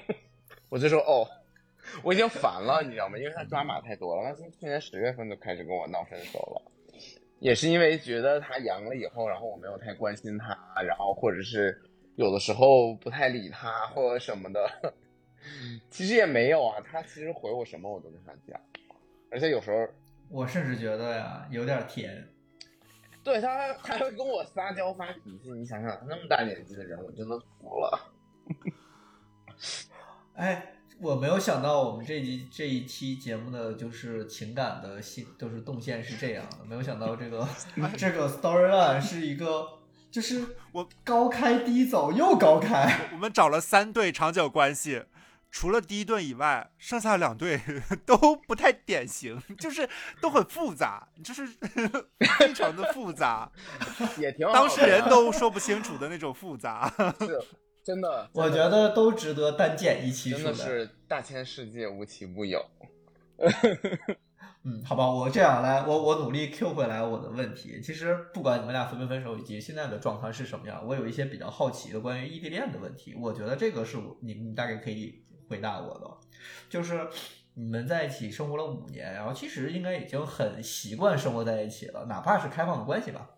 [0.70, 1.28] 我就说哦，
[2.02, 3.18] 我已经烦了，你知道吗？
[3.18, 6.62] 因为他抓马太多了，他从去年十月份就开始跟我闹分手了，
[7.38, 11.80] 也是因为觉得他阳了以后，然后我没有太关心他，然后或者是
[12.16, 14.94] 有的时候不太理他或者什么的，
[15.90, 18.60] 其实也没有啊，他其实回我什么我都跟他讲，
[19.30, 19.88] 而且有时候
[20.28, 22.26] 我甚至觉得呀，有点甜。
[23.22, 28.12] 对他还会跟我撒娇发脾气，你想想，那么大年纪的人，我真的服了。
[30.36, 37.48] 哎，我没有想到我们这集这一期节目的就是情感的信都是动线是这样的，没有想到这个
[37.96, 39.66] 这个 storyline 是一个
[40.10, 43.08] 就是我高开低走又高开。
[43.12, 45.04] 我们找了三对长久关系，
[45.50, 47.60] 除了第一对以外，剩下两对
[48.04, 49.88] 都不太典型，就是
[50.20, 51.46] 都很复杂，就是
[52.38, 53.50] 非常的复杂，
[54.18, 56.92] 也挺好当事人都说不清楚的那种复杂。
[57.20, 57.40] 是
[57.82, 60.44] 真的，我觉得都值得单见一期真。
[60.44, 62.64] 的是大千世界无奇不有。
[64.62, 67.80] 嗯，好吧，我这样来，我我努力 Q 回来我的问题。
[67.82, 73.14] 其实不管你们俩分没分手，以及现在的状态是什么样，我有一些比较好奇的关于异地恋的问题。
[73.18, 76.06] 我觉得这个是我你你大概可以回答我的，
[76.68, 77.08] 就是
[77.54, 83.30] 你们在一起生活了五年，然后其实应该已经很习惯生活在一起了，哪怕是开放的关系吧。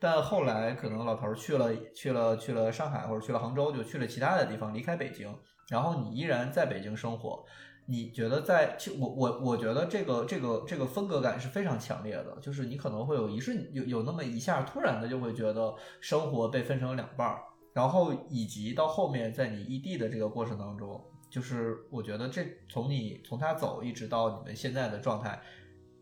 [0.00, 5.32] 但后来可能老头儿去了去了去了上海或者去了杭州，就去了其他的地方，离开北京，
[5.68, 7.44] 然后你依然在北京生活。
[7.86, 17.42] 你觉得在，其我我我觉得这个这个这个分隔感是非常强烈的，就是你可能会有一瞬有有那么一下突然的就会觉得生活被分成了两半儿，
[17.72, 25.40] 然后以及到后面在你异地的这个过程当中，就是我觉得这从你从他走一直到你们现在的状态，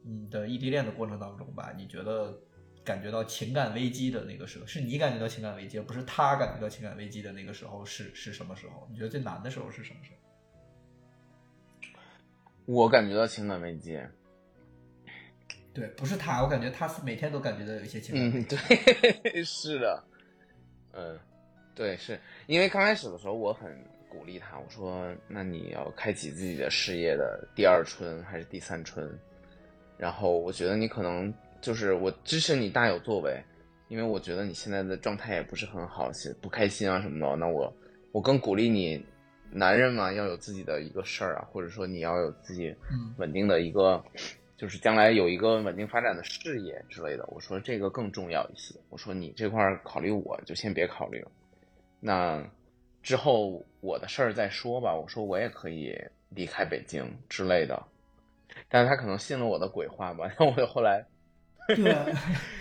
[0.04, 2.38] 嗯的异地恋的过程当中吧，你觉得
[2.88, 8.88] 感觉到情感危机的那个时候，是你感觉到情感危机，而不是他感觉到情感危机的那个时候是是什么时候？
[8.90, 10.16] 你觉得最难的时候是什么时候？
[12.64, 14.00] 我感觉到情感危机。
[15.74, 20.04] 对，不是他，我感觉他是每天都感觉到有一些情感危嗯，对， 是的，
[20.92, 21.18] 嗯，
[21.74, 23.70] 对，是因为刚开始的时候我很
[24.08, 29.06] 鼓励他，我说那你要开启自己的事业的第二春还是第三春？
[29.96, 33.42] 然后我觉得你可能就是我支持你大有作为，
[33.88, 37.36] 因为我觉得你现在的状态也不是很好，是不开心啊什么的。
[37.36, 37.72] 那我
[38.12, 39.04] 我更鼓励你，
[39.50, 44.02] 男人嘛要有自己的一个事儿啊，或者说你要有自己嗯稳定的一个，
[44.56, 47.24] 就是将来有一个稳定发展的事业之类的。
[47.32, 48.74] 我说这个更重要一些。
[48.90, 51.30] 我说你这块儿考虑我就先别考虑了，
[52.00, 52.44] 那
[53.02, 54.94] 之后我的事儿再说吧。
[54.94, 55.96] 我说我也可以
[56.30, 57.82] 离开北京之类的，
[58.68, 60.26] 但是他可能信了我的鬼话吧。
[60.28, 61.04] 然后我就后来
[61.68, 62.14] 对，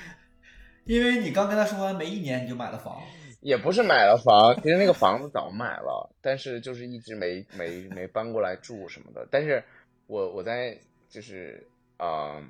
[0.86, 3.02] 因为你刚跟他说完没一年你就买了房，
[3.42, 9.28] 也不是买了房，其实那个房子早买了，但是就是一直没没没搬过来住什么的。
[9.32, 9.64] 但是
[10.08, 10.78] 我我在
[11.10, 11.66] 就是
[11.98, 12.42] 呃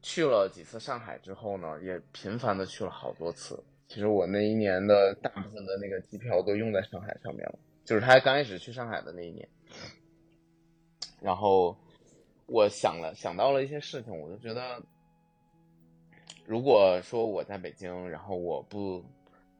[0.00, 3.62] 去了几次上海之后呢，也频繁的去了好多次。
[3.88, 9.46] 其实我那一年的大部分的那个机票都用在上海上面了，就是他刚开始去上海的那一年。
[11.20, 11.76] 然后
[12.46, 14.82] 我想了想到了一些事情，我就觉得，
[16.44, 19.04] 如果说我在北京，然后我不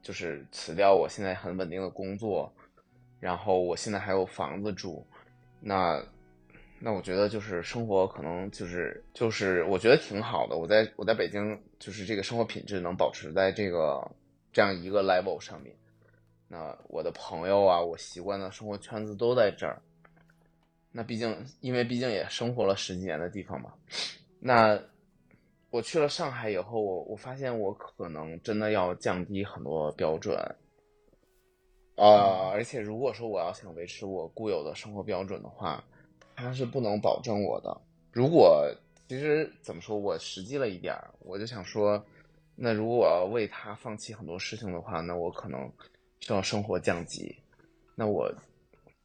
[0.02, 2.52] 就是辞掉我现在很稳定的工作，
[3.20, 5.06] 然后我现在还有房子住，
[5.60, 6.02] 那
[6.80, 10.56] 那我觉得就是生活可能就是就是我觉得挺好的。
[10.56, 14.04] 我在我在北京就是这个生活品质能保持在这个
[14.52, 15.74] 这样一个 level 上面。
[16.48, 19.80] 那我的朋友啊，我习惯的生活圈子都在这儿。
[20.90, 23.72] 那毕竟，因为毕竟也生活了十几年的地方嘛。
[24.38, 24.78] 那
[25.72, 30.36] 我去了上海以后，我我发现我可能真的要降低很多标准。
[31.96, 35.82] 呃，而且如果说我要想维持我固有的生活标准的话，
[36.36, 37.74] 它是不能保证我的。
[38.10, 38.70] 如果
[39.08, 42.04] 其实怎么说，我实际了一点儿，我就想说，
[42.54, 45.72] 那如果我要为他放弃很多事情的话，那我可能
[46.20, 47.34] 需要生活降级。
[47.94, 48.30] 那我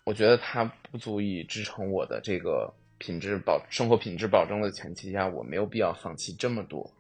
[0.06, 6.92] 我觉得它不足以支撑我的这个品质保生活品质保证的前提下，我没有必要放弃这么多。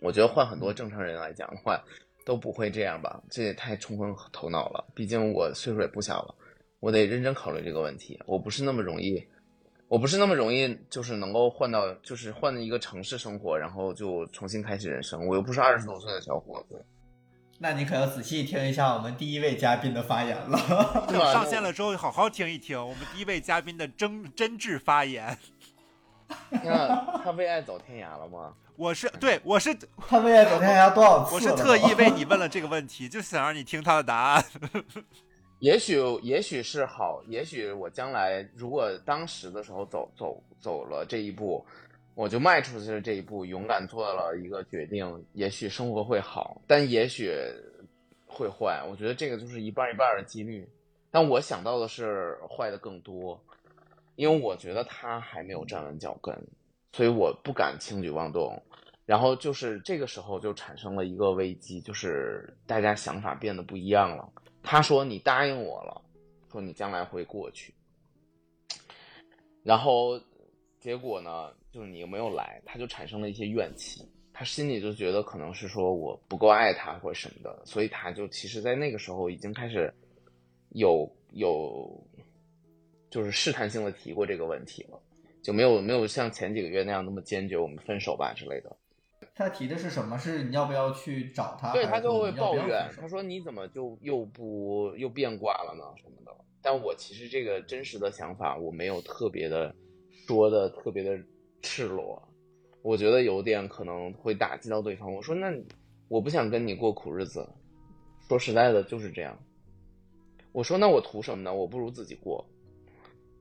[0.00, 1.82] 我觉得换很多正常人来讲的话，
[2.24, 3.22] 都不会这样吧？
[3.30, 4.84] 这也太冲昏头脑了。
[4.94, 6.34] 毕竟我岁数也不小了，
[6.80, 8.18] 我得认真考虑这个问题。
[8.26, 9.26] 我不是那么容易
[9.88, 15.26] 我不是那么容易，就是能够换到，就是换一个城市生活，然后就重新开始人生。
[15.26, 16.84] 我又不是二十多岁的小伙子，
[17.58, 21.06] 那你可要仔细听一下我们第一位嘉宾的发言了。
[21.08, 21.32] 对吧？
[21.32, 25.36] 上线了之后好好听一听我们第一位嘉宾的真真挚发言。
[26.50, 28.54] 看他为爱走天涯了吗？
[28.76, 31.34] 我是对，我是他为爱走天涯多少次了？
[31.34, 34.44] 我是特意为你问了这个问题，就想让你听他的答案。
[35.58, 41.66] 也许，也许是好，也许我将来如果当时的时候走走走了这一步，
[42.18, 47.32] 我就迈出去了这一步，勇敢做了一个决定，也许生活会好，但也许
[48.26, 48.84] 会坏。
[48.90, 50.68] 我觉得这个就是一半一半的几率，
[51.12, 53.40] 但我想到的是坏的更多，
[54.16, 56.34] 因为我觉得他还没有站稳脚跟，
[56.90, 58.60] 所以我不敢轻举妄动。
[59.06, 64.28] 然后就是这个时候就产生了一个危机，就是大家想法变得不一样了。
[64.60, 66.02] 他说：“你答应我了，
[66.50, 67.72] 说你将来会过去。”
[69.62, 70.20] 然后
[70.80, 74.04] 结果呢，就是你又没有来，他就产生了一些怨气。
[74.32, 79.92] 他心里就觉得可能是说我不够爱他或者什么的，所以他就其实，在那个时候已经开始
[80.70, 82.04] 有有
[83.10, 85.00] 就是试探性的提过这个问题了，
[85.40, 88.76] 就没有没有像前几个月那样那么坚决，我们分手吧之类的。
[89.36, 90.18] 他提的是什么？
[90.18, 91.72] 是你要不要去找他？
[91.72, 96.36] 对他就会抱怨他说你怎么就又不又变卦了呢什么的。
[96.60, 99.72] 但我其实这个真实的想法，我没有特别的
[100.26, 101.16] 说的特别的
[101.62, 102.22] 赤裸，
[102.82, 105.12] 我觉得有点可能会打击到对方。
[105.12, 105.52] 我说那
[106.08, 107.48] 我不想跟你过苦日子，
[108.28, 109.38] 说实在的就是这样。
[110.52, 111.54] 我说那我图什么呢？
[111.54, 112.44] 我不如自己过。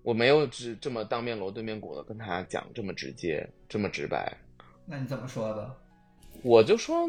[0.04, 4.38] 我没有只这么当面锣对面鼓的跟他讲这么直接这么直白，
[4.86, 5.76] 那你怎么说的？
[6.44, 7.06] 我就说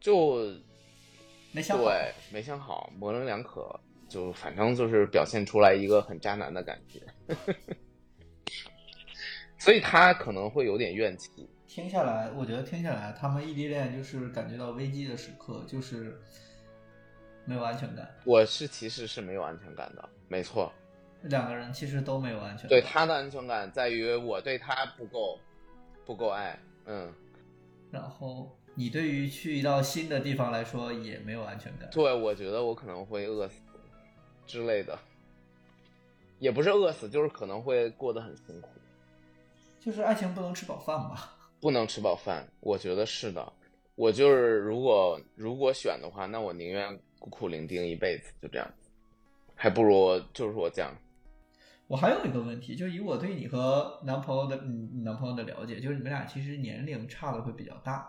[0.00, 0.52] 就
[1.52, 1.84] 没想好。
[1.84, 7.00] 对，没想好，模棱两可，就反正就是表现出来一个很渣男的感觉，
[9.62, 11.30] 所以他可能会有点怨气。
[11.68, 16.20] 听下来，我觉得听下来，他们异地恋就是感觉到危机的时刻，就是
[17.44, 18.12] 没有安全感。
[18.24, 20.72] 我是其实是没有安全感的，没错，
[21.22, 22.70] 两个人其实都没有安全感。
[22.70, 25.38] 对他的安全感在于我对他不够，
[26.04, 27.14] 不够爱，嗯，
[27.92, 31.88] 然后你对于去到新的地方来说也没有安全感。
[31.92, 33.60] 对，我觉得我可能会饿死
[34.44, 34.98] 之类的，
[36.40, 38.68] 也不是饿死，就是可能会过得很辛苦。
[39.84, 41.36] 就是爱情不能吃饱饭吧？
[41.60, 43.52] 不能吃饱饭，我觉得是的。
[43.96, 48.68] 我就是如果如果选的话，那我宁愿孤苦伶仃一辈子，就这样，
[49.56, 50.92] 还不如就是我这样。
[51.88, 58.08] 我还有一个问题，就以我对你和男朋友的嗯你男朋友的了解，就是你们俩其实年龄差的会比较大。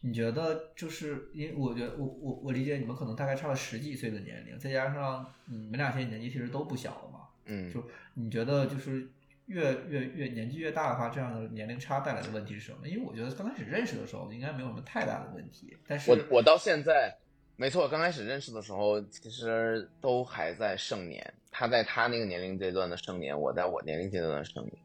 [0.00, 7.82] 你觉得就是因为我觉得我我我理解你们可能大概差了十几岁的年龄，再加上嗯你们俩现在年纪其实都不小了嘛，嗯，就
[8.14, 9.10] 你觉得就是
[9.46, 12.88] 越越越年纪越大的话，这样的年龄差带来的问题是什么？
[12.88, 17.14] 因为我觉得刚开始认识的时候应该没有什么太大的问题，但是我我到现在，
[17.56, 21.32] 没错，刚开始认识的时候，其实都还在盛年。
[21.50, 24.76] 他在他那个年龄阶段的盛年，我在我年龄阶段的盛年。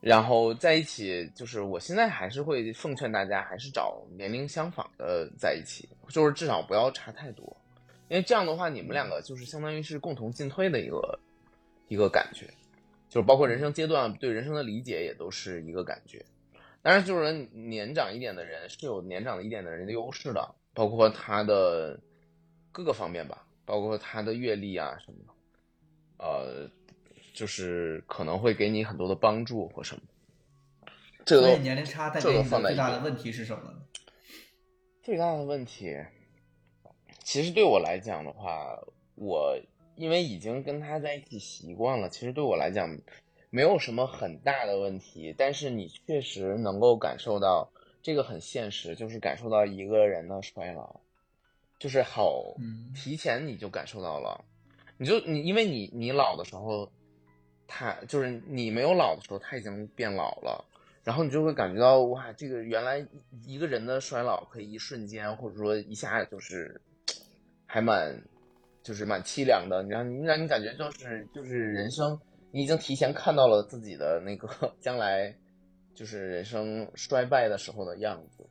[0.00, 7.56] 然后在一起，就是我现在还是会奉劝大家，还是找年龄相仿的在一起，就是至少不要差太多，
[8.08, 11.18] 因为这样的话，你们两个就是相当于是共同进退的一个
[11.88, 12.46] 一个感觉，
[13.14, 16.24] 就是包括人生阶段对人生的理解也都是一个感觉。
[16.82, 22.00] 当然，就是年长一点的人是有年长一点的人的优势的，包括他的
[22.72, 26.68] 各个方面吧，包括他的阅历啊什么的，呃，
[27.32, 30.02] 就是可能会给你很多的帮助或什么。
[31.24, 33.80] 这个年龄差带这给你的最大的问题是什么呢？
[35.04, 35.96] 最大的问题，
[37.22, 38.76] 其实对我来讲的话，
[39.14, 39.56] 我
[39.96, 42.98] 因为已经跟他在一起习惯了，其实对我来讲
[43.50, 45.34] 没有什么很大的问题。
[45.36, 47.70] 但是你确实能够感受到
[48.02, 51.00] 这个很现实，就是感受到一个人的衰老，
[51.78, 54.44] 就是好嗯提前你就感受到了，
[54.96, 56.90] 你就你因为你你老的时候，
[57.66, 60.64] 他就是你没有老的时候，他已经变老了。
[61.04, 63.06] 然后你就会感觉到哇，这个原来
[63.46, 66.80] 一个人的衰老可以一瞬间，或者说一下就是
[67.66, 68.22] 还蛮
[68.84, 69.82] 就是蛮凄凉的。
[69.82, 72.16] 你让你让你感觉就是就是人生，
[72.52, 74.48] 你已经提前看到了自己的那个
[74.80, 75.34] 将来
[75.94, 78.46] 就是人生衰败的时候的样子，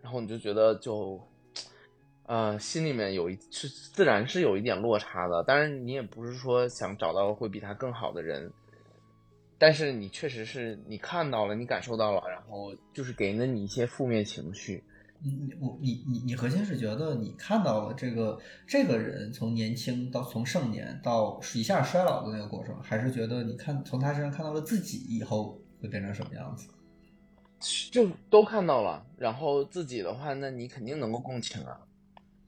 [0.00, 1.20] 然后你就觉得就
[2.26, 5.42] 呃心里面有一是自然是有一点落差的。
[5.44, 8.52] 当然你也不是说想找到会比他更好的人。
[9.58, 14.82] 但是你确实是你看到了，你感受到了，然后就是给了你一些负面情绪，
[15.24, 26.68] 你我你你你核心是觉得你看到了这个这个人从年轻到从盛年到一下衰老的那个过程，还是觉得你看从他身上看到了自己以后会变成什么样子？
[27.92, 31.80] 就都看到了，然后自己的话，那你肯定能够共情啊。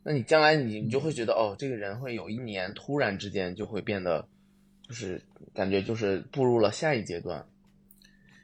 [0.03, 4.27] 那你将来你你就会觉得，哦，这个人会有一年突然之间就会变得，
[4.83, 5.22] 就是
[5.55, 7.47] 感觉就是步入了下一阶段。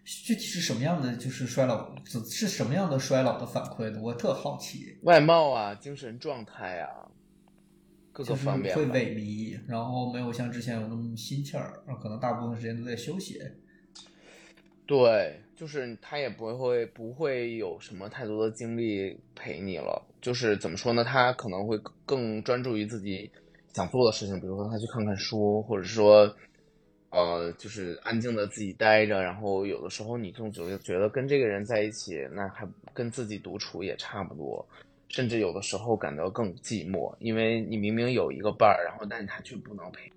[0.04, 4.00] 具体是什么样的就是衰老，是什么样的衰老的反馈呢？
[4.02, 4.98] 我特好奇。
[5.02, 7.08] 外貌啊，精神状态啊，
[8.12, 13.40] 各个方面会萎靡，然后没有像之前有那么心气儿，可能大部分时间都在休息。
[14.86, 20.04] 对，就是他也不会不会有什么太多的精力陪你了。
[20.20, 21.04] 就是怎么说呢？
[21.04, 23.30] 他可能会更专注于自己
[23.72, 26.34] 想做的事情，比如说他去看看书，或者说，
[27.10, 29.22] 呃，就是安静的自己待着。
[29.22, 34.66] 然后有的时候你更觉得觉得跟这个人在一起，那还跟自己独处也差不多，
[35.08, 40.10] 甚至有的时候感到更寂寞，因为你明明有一个伴儿，然后但他却不能陪。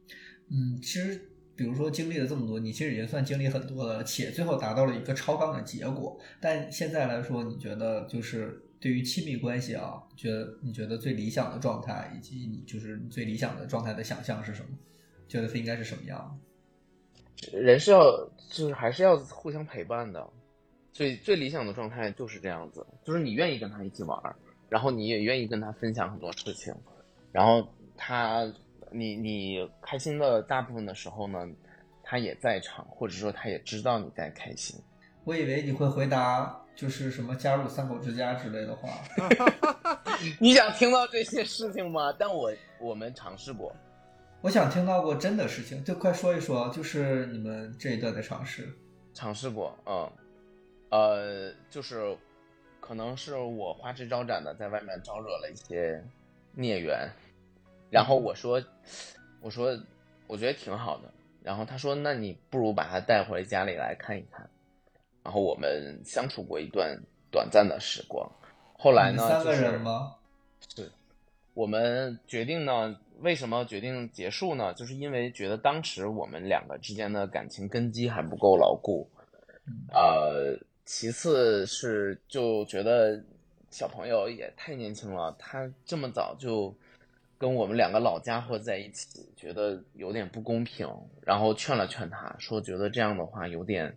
[0.50, 1.30] 嗯，其实。
[1.56, 6.20] 比如说经历了这么多，你其实已经算经历很多了，且最后达到了一个超纲的结果。
[6.42, 14.70] 但现在来说，你觉得就是对于亲密关系啊，觉得你觉得最理想的状态，以及你就是最理想的状态的想象是什么？
[15.28, 16.40] 觉得它应该是什么样
[17.52, 18.02] 人是要
[18.50, 20.28] 就是还是要互相陪伴的，
[20.92, 24.36] 最最理想的状态就是这样子，就是你愿意跟他一起玩，
[24.70, 26.74] 然后你也愿意跟他分享很多事情，
[27.32, 27.68] 然后
[27.98, 28.52] 他。
[28.96, 31.50] 你你开心的大部分的时候呢，
[32.04, 34.80] 他也在场，或者说他也知道你在开心。
[35.24, 38.90] 我以为你会回答就是什么加入三口之家之类的话。
[40.40, 42.14] 你想听到这些事情吗？
[42.20, 43.76] 但我我们尝试过。
[44.44, 48.70] 我想听到过真的事情，就快说一说，就是你们这一段的尝试。
[49.14, 50.12] 尝试过，嗯，
[50.90, 52.18] 呃，就是
[52.82, 56.04] 可能是我花枝招展的在外面招惹了一些
[56.52, 57.10] 孽缘。
[57.90, 58.62] 然后我说，
[59.40, 59.80] 我说，
[60.28, 61.10] 我觉得挺好的。
[61.42, 64.50] 然后他说，那你不如把他带回家里来看一看。
[65.24, 68.30] 然后我们相处过一段短暂的时光。
[68.78, 69.26] 后来呢？
[69.26, 70.16] 三个人吗？
[70.76, 70.92] 是。
[71.54, 73.00] 我们决定呢？
[73.20, 74.74] 为什么决定结束呢？
[74.74, 79.08] 就是因为觉得当时我们两个之间的感情根基还不够牢固。
[79.94, 83.24] 呃，其次是就觉得
[83.70, 86.74] 小朋友也太年轻了，他这么早就。
[87.36, 90.88] 跟我们两个老家伙在一起，觉得有点不公平，
[91.26, 93.94] 然后劝了劝他，说觉得这样的话有点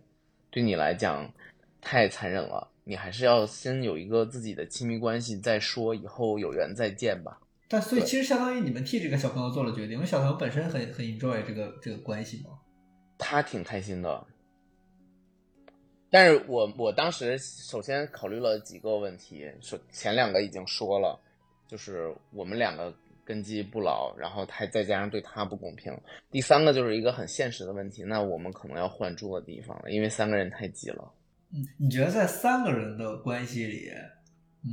[0.49, 1.31] 对你来讲
[1.79, 7.39] 太残忍了，你还是要先有一个自己的亲密关系再说，以后有缘再见吧。
[7.67, 12.51] 但所以其实相当于你们替这个小朋友做了决定，因为小朋友本身很很 enjoy 这个这个关系嘛。
[13.17, 14.25] 他挺开心的，
[16.09, 21.19] 但是我我当时首先考虑了几个问题，首前两个已经说了，
[21.67, 22.93] 就是我们两个。
[23.27, 25.93] 根基不牢，然后他再加上对他不公平。
[26.31, 31.11] 第三个就是一个很现实的问题，那我们可能要换住的地方了，因为三个人太挤了。
[31.51, 33.91] 嗯，你觉得在三个人的关系里，
[34.63, 34.71] 嗯，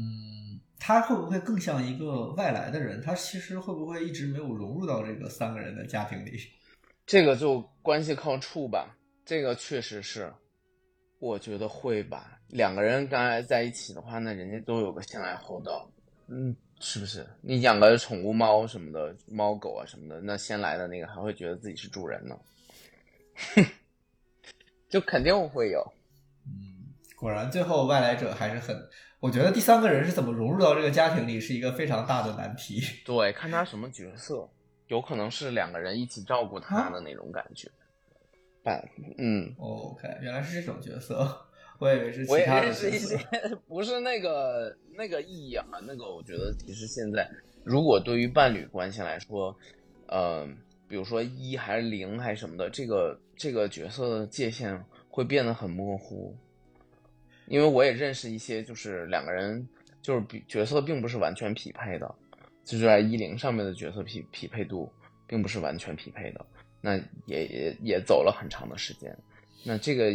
[0.78, 3.00] 他会不会更像一个外来的人？
[3.00, 6.38] 他其实会不会一直没有融入到这个三个人的家庭里？
[7.06, 8.96] 这个就关系靠处吧。
[9.24, 10.32] 这个确实是，
[11.18, 12.38] 我觉得会吧。
[12.48, 15.90] 两个人刚才在一起的话，那人家都有个先来后到，
[16.28, 16.54] 嗯。
[16.80, 22.36] 是不是你养个宠物猫什么的，猫狗啊什么的，那先来的那个还会觉得自己是主人呢？
[24.90, 25.80] 就肯定会有。
[26.44, 28.76] 嗯，果然最后外来者还是很，
[29.24, 32.82] 我觉得第三个人是怎么融入到这个家庭里是一个非常大的难题。
[33.06, 34.46] 对，看他什么角色，
[34.88, 37.66] 有可能是两个人一起照顾他的那种感觉。
[38.62, 38.86] 但
[39.16, 41.26] 嗯，OK，原来是这种角色。
[41.78, 43.16] 我以为是我也认识一些，
[43.66, 45.64] 不是那个那个意义啊。
[45.86, 47.26] 那个我觉得其实现在，
[47.64, 49.56] 如果对于伴侣关系来说，
[50.06, 50.46] 呃，
[50.86, 56.36] 比如说一还是零还是什么的，这个这个角色的界限会变得很模糊。
[57.46, 59.66] 因为我也认识一些，就是两个人
[60.02, 62.14] 就是比角色并不是完全匹配的，
[62.64, 64.92] 就是在一零上面的角色匹匹配度
[65.26, 66.46] 并不是完全匹配的，
[66.80, 66.96] 那
[67.26, 69.16] 也也也走了很长的时间。
[69.64, 70.12] 那这个。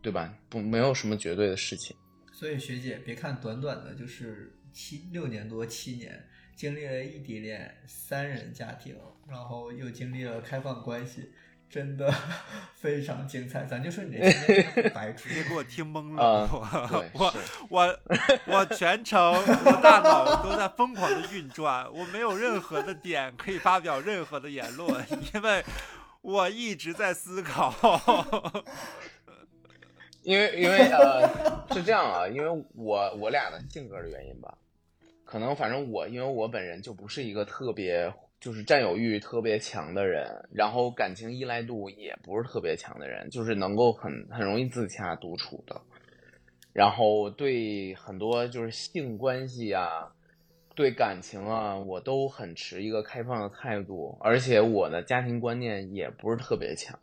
[0.00, 0.32] 对吧？
[0.48, 1.94] 不，没有什么绝对的事情。
[2.32, 6.24] 所以学姐，别看短短的，就是七六年多七年，
[6.54, 8.96] 经历了异地恋、三人家庭，
[9.28, 11.32] 然后又经历了开放关系，
[11.70, 12.12] 真的
[12.74, 13.64] 非常精彩。
[13.64, 16.48] 咱就说你这些白痴，给我听懵了。
[17.12, 17.34] 我
[17.68, 17.98] 我
[18.46, 25.64] 我全程我大脑都在疯狂的运转，我没有任何的点可以发表任何的言论， 因为
[26.22, 27.74] 我一直在思考。
[30.22, 31.26] 因为因为呃
[31.72, 34.52] 是这样啊，因为我我俩的性格的原因吧，
[35.24, 45.80] 可能反正我因为我本人就不是一个特别就是占有欲特别强的人，然后感情依赖度也不是特别强的人，就是能够很很容易自洽独处的，
[46.72, 50.12] 然后对很多就是性关系啊。
[50.76, 56.96] 对感情啊，我都很持一个开放的态度，而且我的家庭观念也不是特别强。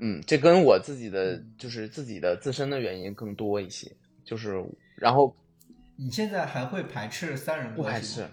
[0.00, 3.88] 嗯，这跟我自己的就是自己的自身的原因更多一些。
[4.24, 4.60] 就是
[4.96, 5.32] 然后，
[5.96, 8.26] 你现在还会排斥三人不排斥？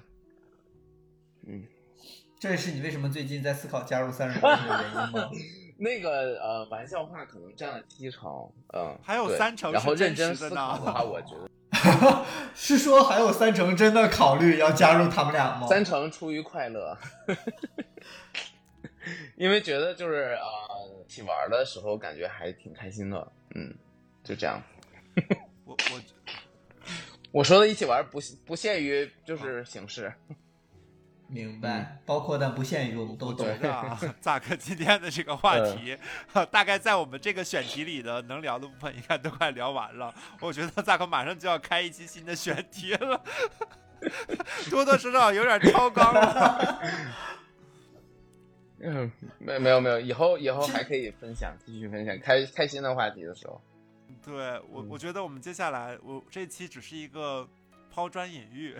[2.41, 5.29] 嗯，这也是你为什么最近在思考加入三人关系的原因吗？
[5.77, 11.49] 那个呃，玩笑话可能占了七成，嗯，还有三成，然后认真思考的话，我觉得。
[12.53, 15.65] 是说还有三成真的考虑要加入他们俩吗？
[15.67, 16.95] 三成出于快乐，
[19.35, 23.73] 因为觉得就是呃，一起玩的时候感觉还挺开心的，嗯，
[24.23, 24.61] 就这样。
[25.65, 26.01] 我我
[27.31, 30.13] 我说的一起玩不不限于就是形式。
[31.33, 33.47] 明白，包括但不限于我们都懂。
[33.63, 35.97] 啊， 扎克今天的这个话题，
[36.51, 40.13] 大概在我们这个选题里的能聊的部分应该都快聊完了。
[40.41, 43.23] 我觉得扎克马上就要开一期新的选题了，
[44.69, 46.81] 多多少少有点超纲了。
[48.83, 49.09] 嗯，
[49.39, 53.61] 没没有没有，以后以后还可以分享，继续分享，开开心的话题的时候。
[54.21, 57.47] 对我，我觉得我们接下来，我这期只是一个
[57.89, 58.75] 抛砖引玉，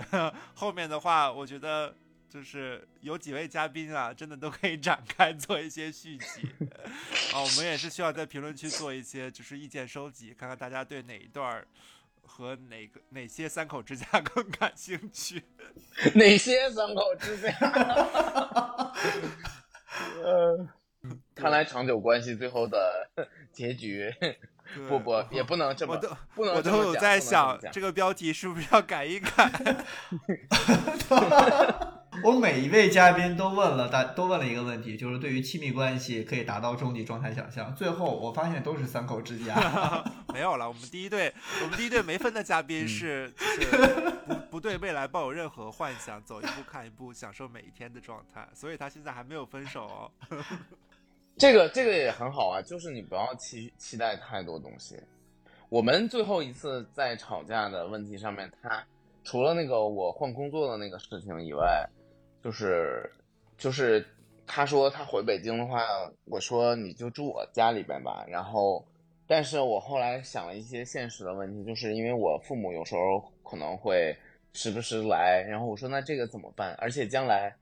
[0.53, 1.95] 后面的话，我觉得。
[2.31, 6.47] 就是有几位嘉宾啊，真的都可以展开 做一些续集
[7.33, 7.41] 啊。
[7.41, 11.61] 我们也是需要在评论区做一些就是意见收集，看看大家对哪一段
[12.21, 15.43] 和哪个哪些三口之家 更感兴趣。
[16.15, 17.51] 哪些三口之家？
[20.23, 20.67] 呃，
[21.35, 23.09] 看来长久关系最后的
[23.51, 24.09] 结局，
[24.87, 25.97] 不不也不能这么，
[26.33, 29.51] 不能我都有在想这个标题是不是要改一改。
[32.23, 37.73] 我每一位嘉宾都问了大，都问了一个问题，就是对于亲密关系可以达到终极状态想象。
[37.73, 39.55] 最后我发现都是三口之家，
[40.33, 40.67] 没有了。
[40.67, 41.33] 我们第一对，
[41.63, 48.47] 我们第一对没分的嘉宾是，就是不不对未来抱有任何幻想，走一步看一步，享受每一天的状态。
[48.53, 50.11] 所以他现在还没有分手哦。
[51.37, 54.95] 这个这个也很好啊，就是你不要期期待太多东西。
[55.69, 58.83] 我们最后一次在吵架的问题上面，他
[59.23, 61.89] 除了那个我换工作的那个事情以外。
[62.43, 63.07] 就是，
[63.55, 64.03] 就是
[64.47, 65.85] 他说他回北京的话，
[66.25, 68.25] 我说你就住我家里边吧。
[68.27, 68.83] 然后，
[69.27, 74.15] 但是我后来想了一些现实的问题，就是因为我父母有时候可能会
[74.53, 76.73] 时不时来，然后我说那这个怎么办？
[76.79, 77.55] 而且将来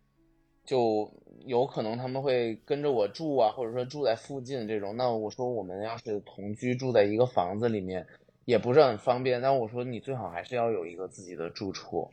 [0.63, 1.11] 就
[1.45, 4.95] 有可能他们会跟着我住啊，或者说住在附近这种。
[4.95, 8.07] 那我说我们要是同居住在一个房子里面，
[8.45, 9.41] 也不是很方便。
[9.41, 12.09] 但我说你最好还是要有一个自己的住处，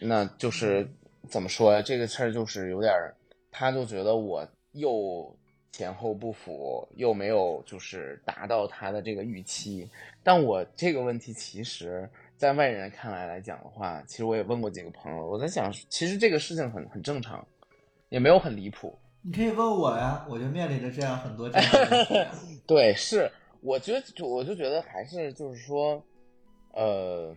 [0.00, 0.88] 那就是。
[1.28, 1.82] 怎么说呀？
[1.82, 3.14] 这个事儿就是有点儿，
[3.50, 5.34] 他就觉得我又
[5.72, 9.88] 前后不符，又没有就是达到他的这个预期。
[10.22, 17.46] 但我这个问题，其实在外人看来来讲的话，其实我也问过几个朋友，我在想，其实这个事情很很正常，
[18.08, 18.98] 也没有很离谱。
[19.22, 22.30] 你可以问我呀，我就面临着这样很多这样的
[22.66, 23.30] 对，是，
[23.60, 26.02] 我觉得我就觉得还是就是说，
[26.72, 27.34] 呃，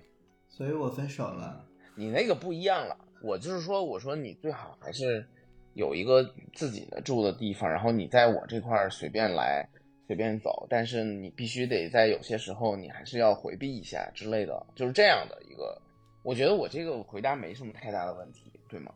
[0.47, 1.65] 所以我分手了。
[1.95, 2.95] 你那个不一样了。
[3.21, 5.25] 我就是说，我说你最好还是
[5.73, 6.23] 有一个
[6.53, 9.67] 自己的住的地方，然后你在我这块儿随便来，
[10.07, 15.79] 随便走，但是你必须得在有些时候你还是要回避一下之类的，就是这样的一个。
[16.23, 18.91] 我觉得我这个回答没什么太大的问题，对吗？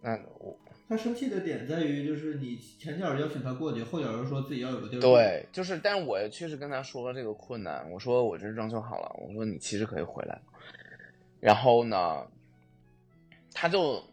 [0.00, 0.56] 那我
[0.88, 5.00] 他生气的点在于，就是你前脚邀请他过去，后脚又说自己要有个地儿。
[5.00, 10.40] 对，就是，但是我确实跟他说了这个困难，我说我这装修好了，我说你其实可以回来，
[11.40, 12.24] 然后呢？
[13.58, 14.04] 他就，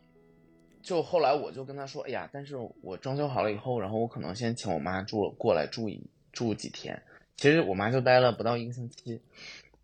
[0.82, 6.02] 就后来我就跟他说，哎呀，但是我装修好了以后，然后我可能先请我妈住过来住一
[6.32, 6.98] 住几天。
[7.36, 9.22] 其实我妈就待了不到一个星期，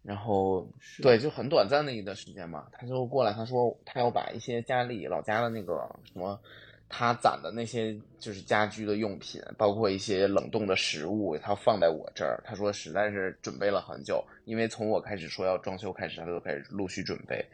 [0.01, 0.65] 然后
[1.01, 2.67] 对，就很短暂的一段时间嘛。
[2.71, 5.75] 他就过来，他说他要把一些家里老家的那个
[6.05, 6.39] 什么，
[6.87, 12.41] 他攒的那些就是家居的用品，包括一些冷冻的食物，他放在我这儿。
[12.45, 17.45] 他说实在是准备了很久，因为从我开始说要装修开始，他就开始陆续准备，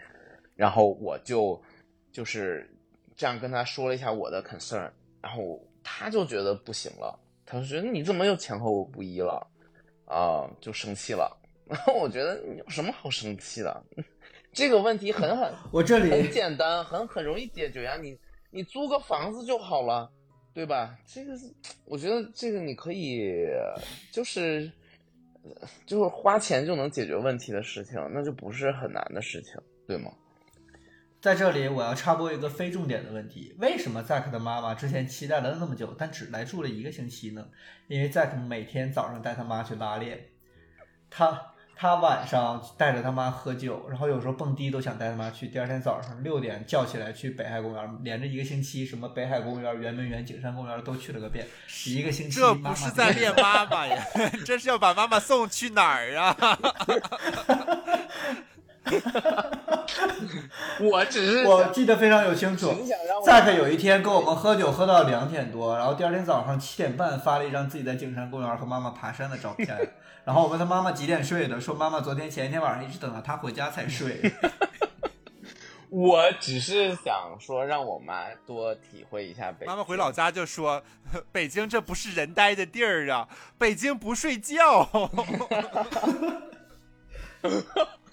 [0.55, 1.59] 然后我就。
[2.15, 2.65] 就是
[3.13, 4.89] 这样跟他说了一下我的 concern，
[5.21, 9.45] 然后他就觉得不行了，他就觉得你怎么又前后不一了
[10.05, 11.37] 啊，就生气了。
[11.67, 13.83] 然后我觉得有什么好生气的？
[14.53, 17.97] 这个问题很很 我这里很简单，很很容易解决呀。
[17.97, 18.17] 你
[18.49, 20.09] 你租个房子就好了，
[20.53, 20.97] 对吧？
[21.05, 23.45] 这个是我觉得这个你可以
[24.09, 24.71] 就是
[25.85, 29.55] 就是花钱就能解决问题的事情，那就不是很难的事情，
[29.85, 30.13] 对吗？
[31.25, 37.43] 在这里，我要插播一个非重点的问题：为什么 Zack 的妈妈之前期待了那么久，但只来住了一个星期呢？
[37.87, 40.27] 因为 Zack 每天早上带他妈去拉练，
[41.09, 41.41] 他
[41.75, 45.47] 他晚上带着他妈喝酒，然后有时候蹦迪都想带他妈去。
[45.47, 51.47] 第二天早上六点叫起来去北海公园，连着一个星期，什么北海公园、圆明园、景山公园都去了个遍。
[51.87, 54.05] 一个星期，这不是在练妈妈呀，
[54.45, 56.37] 这是要把妈妈送去哪儿啊？
[60.79, 62.67] 我只是我记得非常有清楚。
[63.25, 69.77] Zack 有一天跟我们喝酒喝到两点多，然后第二天早上七点半发了一张自己在景山公园和妈妈爬山的照片。
[70.25, 74.33] 然后我问他妈妈几点睡的，说妈妈昨天前一天晚上一直等到他回家才睡。
[75.91, 79.67] 我只是想说让我妈多体会一下北京。
[79.67, 80.83] 妈妈回老家就说
[81.31, 84.89] ：“北京这不是人待的地儿啊，北京不睡觉。”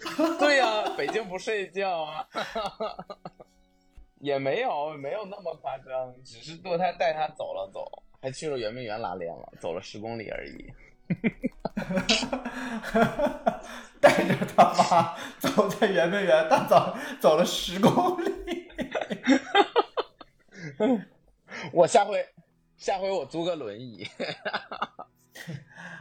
[0.38, 2.26] 对呀，北京不睡觉啊，
[4.20, 10.72] 也没有没有那么夸张，只是堕胎带他走了走，还去了圆明园拉练了，走了十公里而已。
[14.00, 18.68] 带着他妈走在圆明园大早走了十公里。
[21.72, 22.26] 我下回
[22.76, 24.08] 下回我租个轮椅。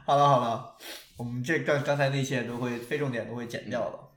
[0.06, 0.78] 好了好了。
[1.22, 4.10] 我们这刚刚才那些都会非重点都会剪掉了。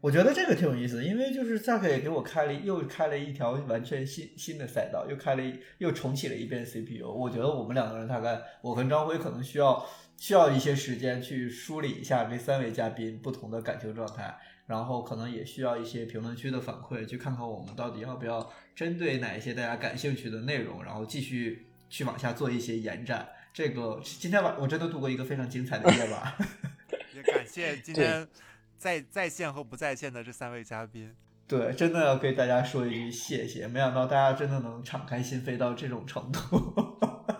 [0.00, 5.42] 我觉得这个挺有意思，因为就是 Zack 也给我开了又开了一条完全新新的赛道，又开了
[5.78, 7.12] 又重启了一遍 CPU。
[7.12, 9.84] 我觉得我们两个人大概我跟张辉可能需要
[10.16, 14.32] 需要一些时间去梳理一下这三位嘉宾不同的感情状态，
[14.68, 23.26] 然后可能也需要一些评论区的反馈，去看看我们到底要不要针对哪一些大家感兴趣的内容，然后继续去往下做一些延展。
[23.56, 26.34] 这个今天晚我真的度过一个非常精彩的夜晚，
[27.16, 28.28] 也感谢今天
[28.76, 31.16] 在在线和不在线的这三位嘉宾。
[31.48, 36.40] 对，真的要给大家说一句谢谢，没想到大家真的能敞开心扉到这种程度。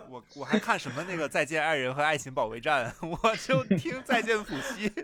[0.09, 4.91] 我我还看什么那个再见爱人和爱情保卫战，我就听再见普西。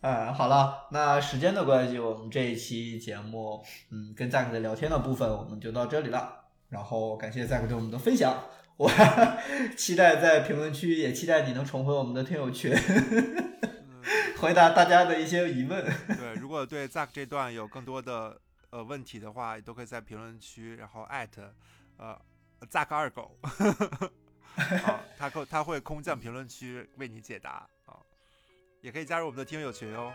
[0.00, 6.43] 哎，好了，那时间的关系，我们这一期节目，嗯，跟 Zack 的聊天的部分，我们就到这里了。
[6.74, 8.42] 然后感谢 Zack 对我们的分享，
[8.76, 8.90] 我
[9.78, 12.74] 期待在评论区，也期待你能重回我们的听友群，
[14.38, 15.84] 回答大家的一些疑问。
[16.18, 18.40] 对，如果对 Zack 这段有更多的
[18.70, 21.54] 呃问题的话，都可以在评论区，然后艾特
[21.96, 22.20] 呃
[22.68, 23.38] Zack 二狗，
[24.82, 28.02] 好，他空他会空降评论区为你解答啊，
[28.80, 30.12] 也可以加入我们的听友群哦。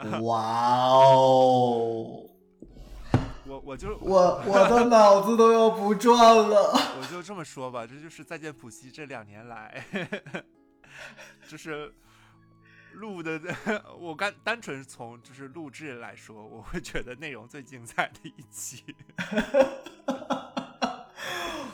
[0.22, 2.28] 哇哦！
[3.44, 6.72] 我我就我我的脑子都要不转了。
[6.98, 9.84] 我就这么说吧，这就是再见普西这两年来，
[11.48, 11.92] 就是
[12.94, 13.40] 录的。
[13.98, 18.84] 我单单纯从就是录制来说，我会觉得内容最精彩的一期。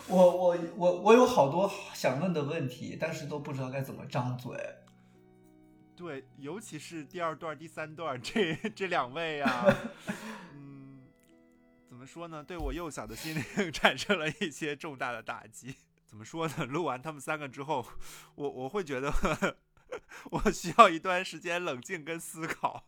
[0.08, 4.56] 我我我我有好多想问的问题，但是都不知道该怎么张嘴。
[5.98, 9.64] 对，尤其是第二段、第三段这这两位啊，
[10.54, 11.02] 嗯，
[11.88, 12.44] 怎么说呢？
[12.44, 15.74] 对我幼小的心灵 产生了一些重大的打击。
[16.06, 16.64] 怎么说呢？
[16.66, 17.84] 录完他们三个之后，
[18.36, 19.12] 我我会觉得
[20.30, 22.84] 我需要一段时间冷静跟思考。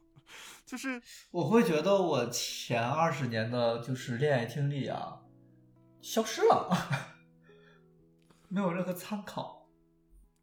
[0.65, 5.23] 就是我会觉得我前二十年的就是恋爱经历啊，
[6.01, 6.71] 消失了，
[8.49, 9.60] 没有任何参考。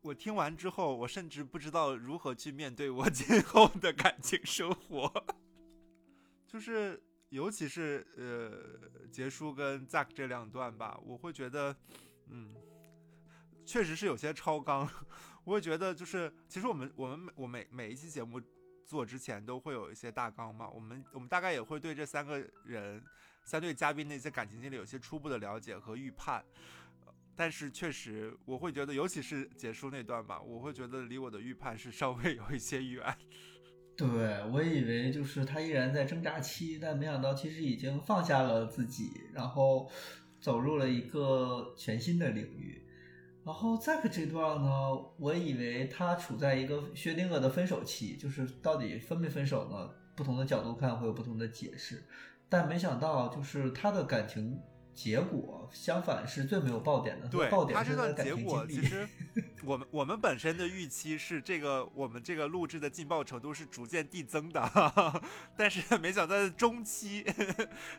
[0.02, 5.12] 我听完之后，我甚至不知道如何去面对我今后的感情生活。
[6.48, 11.76] 就是，尤其是呃，结束跟 Zack 这两段吧，我会觉得，
[12.30, 12.56] 嗯，
[13.66, 14.90] 确实是有些超纲。
[15.44, 18.42] 我会觉得，就是其实我们我们我每每一期节目
[18.86, 23.04] 做之前都会有一些大纲嘛，我们我们大概也会对这三个人、
[23.44, 26.44] 三对嘉宾的一些感情经历有些初步的了解和预判。
[27.38, 33.16] 但是确实，我会觉得，尤其是结束那段吧，我会觉得离我的预判是稍微有一些远。
[33.96, 34.08] 对
[34.52, 39.88] 我以为就是他依然在挣扎期，但没想到其实已经放下了自己，然后
[40.40, 42.84] 走入了一个全新的领域。
[43.46, 44.70] 然后 Zack 这段呢，
[45.20, 49.90] 我以为他处在一个薛定谔的分手期，就是到底分没分手呢？
[50.16, 52.04] 不同的角度看会有不同的解释，
[52.50, 54.60] 但没想到就是他的感情。
[54.98, 57.28] 结果，相反是最没有爆点的。
[57.28, 59.08] 对，爆点他这段感结果其实
[59.64, 64.62] 我们我们本身的预期是这个我们这个录制的劲爆程度是逐渐递增的，
[65.56, 67.24] 但是没想到在中期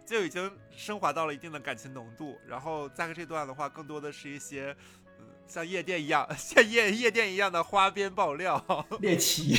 [0.04, 2.36] 就已经升华到了一定的感情浓度。
[2.48, 4.74] 然后再看这段的话，更多的是一些
[5.20, 8.86] 嗯像夜店一样 像夜夜店一样的花边爆料。
[9.00, 9.54] 猎奇。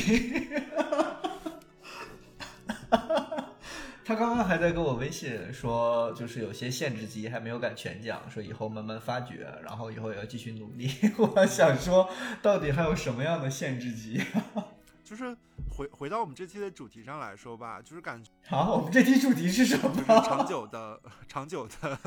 [4.09, 10.89] 他刚刚还在跟我微信说，就是有些限制级还没有敢全讲，说以后慢慢发掘，然后以后也要继续努力。
[11.15, 12.09] 我想说，
[12.41, 14.19] 到底还有什么样的限制级？
[15.05, 15.37] 就是
[15.69, 19.93] 回回到我们这期的主题上来说吧，就是感觉好，我们这期主题是什么？
[19.93, 21.99] 就是长久的长久的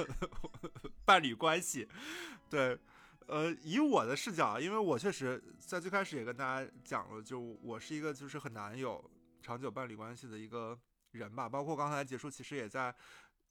[1.05, 1.87] 伴侣关系。
[2.51, 2.77] 对，
[3.29, 9.09] 呃，以我的视角，因为我确实在最开始也跟大家讲了，就我是一个就是很难有
[9.41, 10.77] 长久伴侣关系的一个。
[11.13, 12.95] 人吧，包括刚才结束，其实也在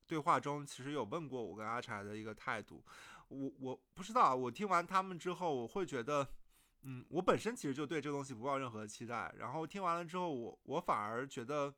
[0.05, 2.83] 对话中，其实有问过我跟阿柴的一个态度。
[3.29, 6.27] 我我不知道，我听完他们之后，我会觉得，
[6.81, 9.33] 嗯，我本身其实就对这个东西不抱任何期待。
[9.37, 11.73] 然后听完了之后，我我反而觉得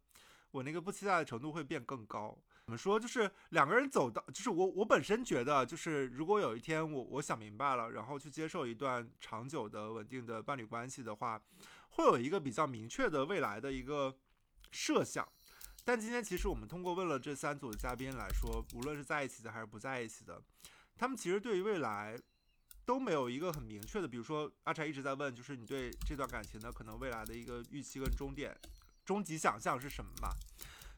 [0.50, 2.36] 我那个不期待的程度会变更高。
[2.66, 3.00] 怎么说？
[3.00, 11.40] 就是两个人走到，就是我我本身觉得，就是如果有一天我我想明白了，然后去接受一段长久的稳定的伴侣关系的话，
[11.90, 14.18] 会有一个比较明确的未来的一个
[14.72, 15.28] 设想。
[15.86, 20.42] 但今天其实我们通过问了这三组的嘉宾来说，无论是在一起的还是不在一起的，
[20.96, 22.18] 他们其实对于未来
[22.86, 24.08] 都没有一个很明确的。
[24.08, 28.58] 比如说阿柴一直在问，就是你对这段感情的可能未来的一个预期跟终点、
[29.04, 30.30] 终极想象是什么嘛？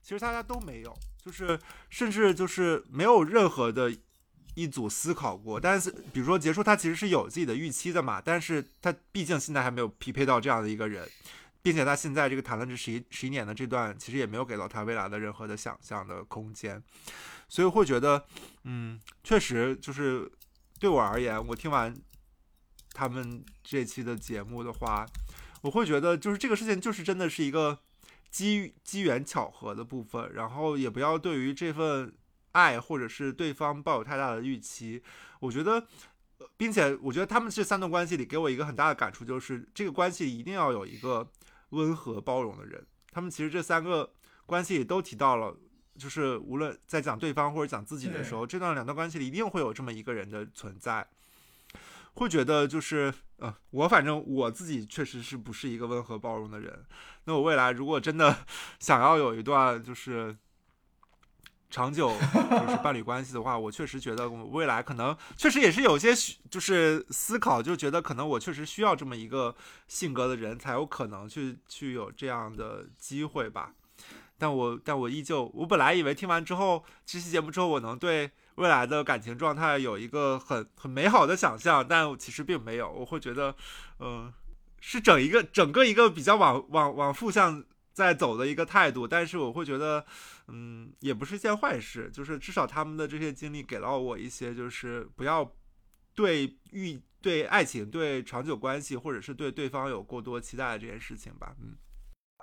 [0.04, 1.60] 其实大家都没有，就是
[1.90, 3.92] 甚至就是没有任何的
[4.54, 5.60] 一组思考过。
[5.60, 11.10] 但是比如说结束，他其实是有自己的预期的嘛，但是他毕竟现在还没有匹配到这样的一个人。
[11.66, 16.80] 并且他现在这个谈了这十一十一年的这段，其实也没有给到他未来的任何的想象的空间，
[17.50, 18.24] 所以会觉得，
[18.66, 20.32] 嗯，确实就是
[20.80, 21.92] 对我而言，我听完
[22.94, 25.08] 他们这期的节目的话，
[25.64, 27.80] 我会觉得就是这个事情就是真的是一个
[28.30, 32.14] 机机缘巧合的部分，然后也不要对于这份
[32.52, 35.02] 爱或者是对方抱有太大的预期。
[35.40, 35.88] 我觉得，
[36.58, 41.28] 并且我觉得他们这三段关系里给我一个很大的感触，就是这个关系一定要有一个。
[41.76, 44.12] 温和包容的人，他们其实这三个
[44.46, 45.56] 关系也都提到了，
[45.98, 51.06] 就是无论在讲对方或者讲自己的时候，这段两段关系里一定会有这么一个人的存在，
[52.14, 56.86] 会觉得就是，呃，我反正我自己确实是不是一个温和包容的人，
[57.26, 58.46] 那我未来如果真的
[58.80, 60.36] 想要有一段就是。
[61.76, 66.14] 长久就是 伴侣关系的话，我确实觉得我未来可能确实也是有些
[66.50, 69.54] 就是思考，就觉得可能我确实需要这么一个
[69.86, 73.74] 性格的人才有可能去去有这样的机会吧。
[74.38, 82.90] 但我但我依旧，我本来以为听完之后这期节目之后，我能对未来的感情状态有一个很很美好的想象，但其实并没有。
[82.90, 83.54] 我会觉得，
[84.00, 84.32] 嗯，
[84.80, 87.66] 是整一个整个一个比较往往往负向。
[87.96, 90.06] 在走的一个态度，但是我会觉得，
[90.48, 92.10] 嗯，也不是件坏事。
[92.12, 95.56] 就是至少他们的这些经历给了我一些，就是不要
[96.14, 101.56] 对遇对爱情、对长久关系，或者是对对方有过多期待的这件事情吧。
[101.62, 101.76] 嗯。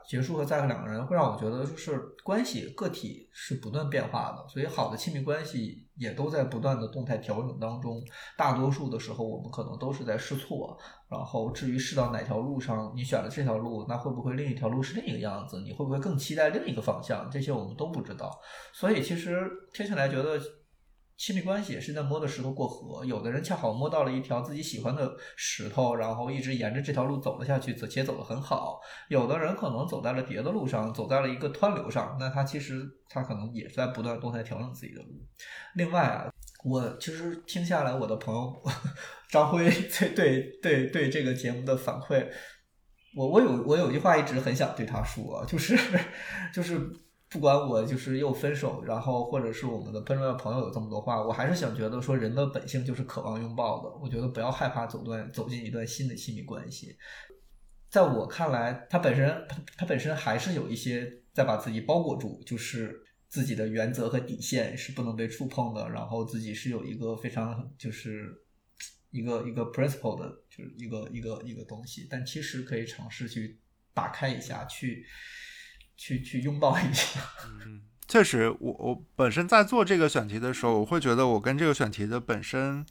[0.07, 8.03] 结束和在和两个人会让我觉得，就是关系个体是不断变化的，所以好的亲密关系也都在不断的动态调整当中。
[8.37, 10.77] 大多数的时候，我们可能都是在试错。
[11.09, 15.61] 然后至于试到哪条路上，你选了这条路，那会不会另一条路是另一个样子？
[15.61, 17.29] 你会不会更期待另一个方向？
[17.31, 18.31] 这些我们都不知道。
[18.73, 20.41] 所以其实听起来觉得。
[21.23, 28.81] 亲密关系也是在摸着石头过河，有的人恰好摸到了一条自己喜欢的石头，然后一直沿着这条路走了下去，且走得很好。
[29.07, 35.11] 有的人可能走在了别的路上，走在了一个湍流上，那他其实他可能也在不断动态调整自己的路。
[35.77, 36.29] 另外啊，
[36.65, 38.61] 我其实听下来，我的朋友
[39.31, 42.27] 张辉对对对对这个节目的反馈，
[43.17, 45.79] 我我有我有句话一直很想对他说，就是
[46.53, 46.91] 就是。
[47.33, 53.89] 不管我就是又分手，然后或者是我们的喷的朋友有这么多话，我还是想觉得说人的本性就是渴望拥抱的。
[54.03, 56.95] 我觉得不要害怕走段走进一段新的亲密关系。
[57.89, 65.89] 在我看来，他本身他他本身还是有一些在把自己包裹住，就是自己的原则和底线是不能被触碰的。
[65.89, 68.31] 然后自己是有一个非常就是
[69.11, 72.07] 一个一个 principle 的，就是一个一个一个东西。
[72.11, 73.59] 但其实可以尝试去
[73.95, 75.07] 打开一下，去。
[76.03, 77.21] 去去拥抱一下。
[77.65, 82.85] 嗯，确实，我我本身在做这个选题的时候，我会觉得我跟这个选题的本身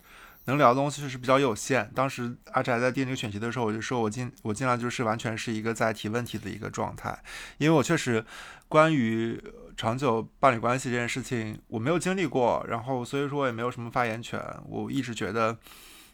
[0.46, 1.92] 能聊的东西是比较有限。
[1.94, 7.22] 当时阿宅在定这个选题的时候，我就说我尽我尽量就是完全是一个在提问题的一个状态，
[7.58, 8.24] 因为我确实
[8.70, 9.38] 关于
[9.76, 14.42] 长久伴侣关系这件事情我没有经历过，然后所以说我也没有什么发言权。
[14.70, 15.58] 我一直觉得，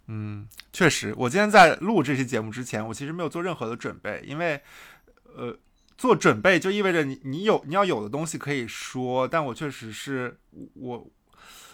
[0.08, 4.60] 嗯，确实，我今天在录这期节目之前，我其实没有做任何的准备，因为
[5.36, 5.56] 呃，
[5.98, 10.40] 做准备就意味着你你有你要有的东西可以说，但我确实是
[10.76, 11.10] 我。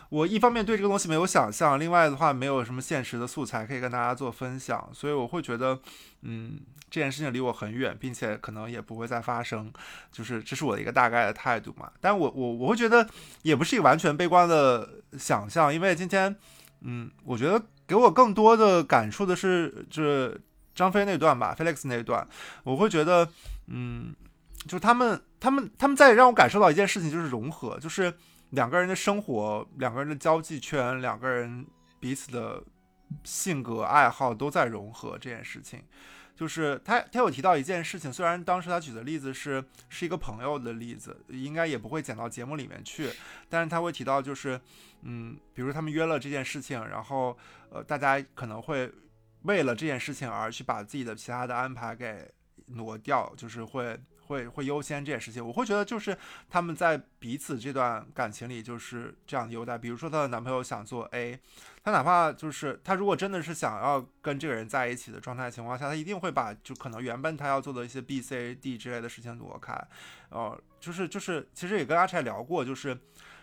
[0.09, 5.79] 我一方面对这个东西没有想象，另外的话没有什么现实的素材可以跟大家做分享，所以我会觉得，
[6.21, 6.59] 嗯，
[6.91, 9.73] 这件事情离我很远，并且可能也不会再发生，
[10.11, 11.91] 就是这是我的一个大概的态度嘛。
[11.99, 13.09] 但我我我会觉得
[13.41, 14.87] 也不是一个完全悲观的
[15.17, 16.35] 想象，因为今天，
[16.81, 20.39] 嗯，我觉得给我更多的感触的是，就是
[20.75, 22.27] 张飞那段吧，Felix 那段，
[22.63, 23.27] 我会觉得，
[23.67, 24.15] 嗯，
[24.65, 28.13] 就是他们他们他们在让我感受到一件事情，就是融合，就是。
[28.53, 31.65] 两个人的生活，两个人的交际圈，两个人
[31.99, 32.63] 彼此的
[33.23, 35.81] 性格爱好都在融合这件事情，
[36.35, 43.09] 就是他他有提到一件事情，虽然当时他举的例子是是一个朋友的例子，应该也不会剪到节目里面去，
[43.49, 44.61] 但是他会提到就是，
[45.01, 47.35] 嗯，比如他们约了这件事情，然后
[47.71, 48.87] 呃大家可能会
[49.43, 52.29] 为了这件事情而去把自己的其他的安排给
[52.65, 53.99] 挪掉，就是会。
[54.25, 56.17] 会会优先这件事情，我会觉得就是
[56.49, 59.77] 他们在彼此这段感情里就是这样的优待。
[59.77, 61.37] 比如说她的男朋友想做 A，
[61.83, 69.77] 她哪怕就是她如果真的是想要跟这个人在一起的状态情况下，她一定会把就可能原本她要做的一些 B、C、D 之类的事情挪开。
[70.29, 72.97] 哦，就是就是其实也跟阿柴聊过，就是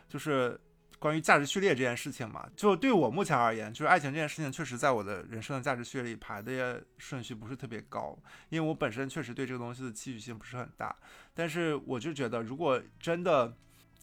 [0.08, 0.58] 就是。
[1.00, 8.16] 关于价值序列这件事情嘛，就对我目前而言，就是爱情这件事情，确实在我的人生的价值序列里排的顺序不是特别高，
[8.50, 10.94] 因为我本身确实对这个东西的期许性不是很大。
[11.32, 13.56] 但是我就觉得，如果真的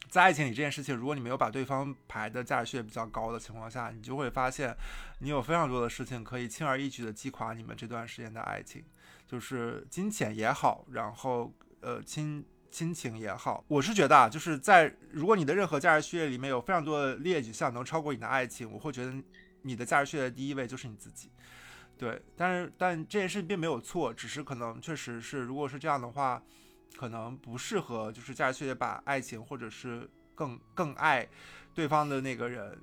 [0.10, 4.76] 在爱情里这件事情，如果你没有把对方排的价值序列比较高的情况下，你就会发现，
[5.19, 8.84] 你有非常多的事情可以轻而易举的击垮你们这段时间的爱情，
[9.28, 12.44] 就是金钱也好，然后呃亲。
[12.78, 19.12] 亲情也好，我是觉得啊，就是在如果你的任何价值序列里面有非常多的列举项能超过你的爱情，我会觉得
[19.64, 21.32] 你的价值序列第一位就是你自己。
[21.98, 26.40] 对，但是但这件事并没有错，只是可能确实是，如果是这样的话，
[26.99, 31.28] 可能不适合就是价值序列把爱情或者是更更爱
[31.74, 32.80] 对方的那个人，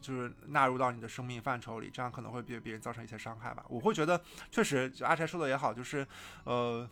[0.00, 3.66] 就是纳入到你的生命范畴里，这样可能会对别人造成一些伤害吧。
[3.68, 4.18] 我会觉得
[4.50, 6.06] 确实，就阿柴说的也好，就是
[6.44, 6.88] 呃，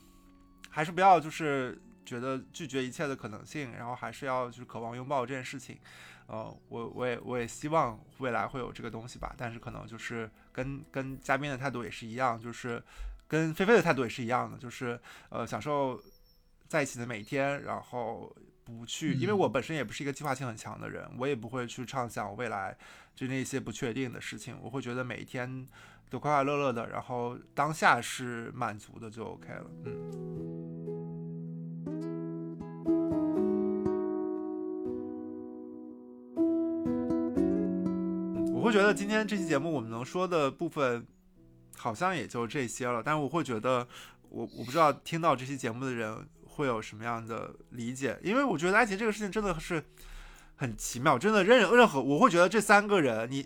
[0.69, 1.81] 还是不要就是。
[2.05, 5.79] 觉得拒绝一切的可能性，然后还是要就是渴望拥抱这件事情，
[6.27, 12.83] 呃，我我也我也希望未来会有这个东西吧，但是可能就是跟跟嘉宾的态度也是一样，就是
[13.29, 16.01] 跟菲菲的态度也是一样的，就是呃享受
[16.69, 18.35] 在一起的每一天，然后
[18.65, 22.77] 不去，因为我本身也不是一个计划性很强的人，我也不会去畅想未来
[23.15, 25.69] 就那些不确定的事情，我会觉得每一天
[26.11, 31.02] 都快快乐乐的，然后当下是满足的就 OK 了，嗯。
[38.63, 41.05] 我会觉得今天这期节目我们能说的部分，
[41.77, 43.03] 好像也就这些了。
[43.03, 43.85] 但是我会觉得，
[44.29, 46.17] 我我不知道听到这期节目的人
[46.47, 49.83] 会有什么样的理解，因为我觉得爱情这个事情真的是
[50.55, 53.45] 很奇妙，真的任任何我会觉得这三个人，你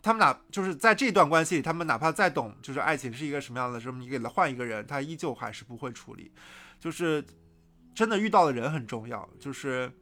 [0.00, 6.32] 他们哪就是在这段关系里，他们哪怕再懂就是爱情是一个什么样的什么，你给他换一个人，他依旧还是不会处理。
[6.80, 7.22] 就是
[7.94, 9.92] 真的遇到的人很重要，就是。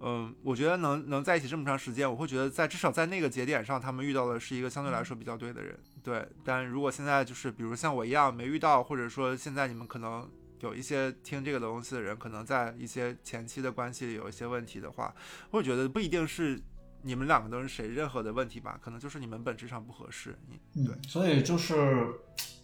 [0.00, 5.78] 嗯，我觉得能能在一起这么长时间，我会觉得在至少在那个节点上，他们遇到的是一个相对来说比较对的人。
[6.02, 15.14] 对，但如果现在就是比如像我一样没遇到，或者说现在你们可能有一些听这个东西的人，可能在一些前期的关系里有一些问题的话，
[15.50, 16.60] 会觉得不一定是
[17.02, 20.36] 你们两个都是谁任何的问题吧，可能就是你们本质上不合适。
[20.74, 22.12] 对，所以就是。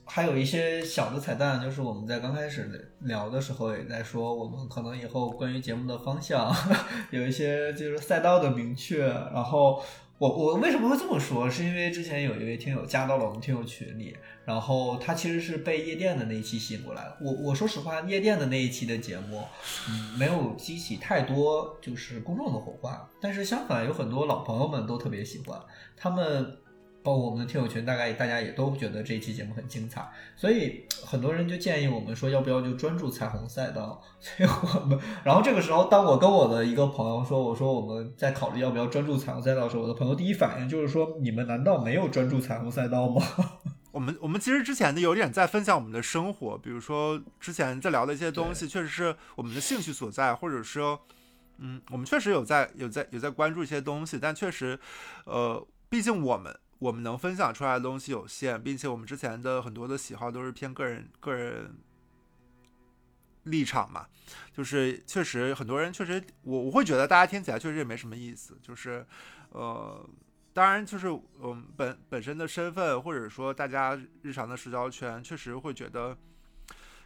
[0.05, 6.55] 还有一些小的彩蛋，就是我们在刚开始聊的时候也在说，我们可能以后关于节目的方向
[7.11, 9.07] 有一些就是赛道的明确。
[9.07, 9.83] 然后
[10.19, 11.49] 我我为什么会这么说？
[11.49, 14.15] 是因为之前有一位听友加到了我们听友群里，
[14.45, 17.17] 然后他其实是被夜店的那一期吸引过来的。
[17.23, 19.43] 我我说实话，夜店的那一期的节目，
[19.89, 25.59] 嗯，没有激起太多就是公众的火花，但是相反有很多老朋友们都特别喜欢
[25.97, 26.59] 他们。
[27.03, 34.01] 包括我们的听友群，大概大家也都觉得这一期节目很精彩，所以很多人就建议我们说，要不要就专注彩虹赛道？
[34.21, 43.21] 所以我们，然后这个时候，当我跟我的一个朋友说，我说我们在考虑要不要专注彩虹赛道的时候，我的朋友第一反应就是说，你们难道没有专注彩虹赛道吗？
[43.91, 51.01] 我们我们其实之前的有点在分享我们的生活，比如说之前在聊的一些东西，确实是我们的兴趣所在，或者说，
[51.59, 54.79] 嗯，我们确实有在有在有在关注一些东西，但确实，
[55.25, 55.67] 呃。
[55.93, 61.77] 毕竟我们我们能分享出来的东西有限，并且我们之前的很多的喜好都是偏个人个人
[63.45, 64.07] 立场嘛，
[64.53, 69.07] 就是确实很多人确实我我会觉得大家听起来确实也没什么意思，就是
[69.51, 70.09] 呃。
[70.55, 76.15] 当然，就是我们本本身的身份，或者说大家日常的社交圈，确实会觉得，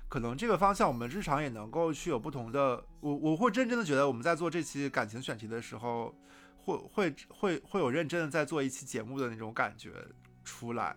[0.09, 2.85] 可能这个方向我们日常也能够去有不同的。
[2.99, 6.13] 我我会真正的觉得，我们在做这期感情选题的时候，
[6.67, 9.91] 会会会会有认真的在做一期节目的那种感觉
[10.45, 10.95] 出来，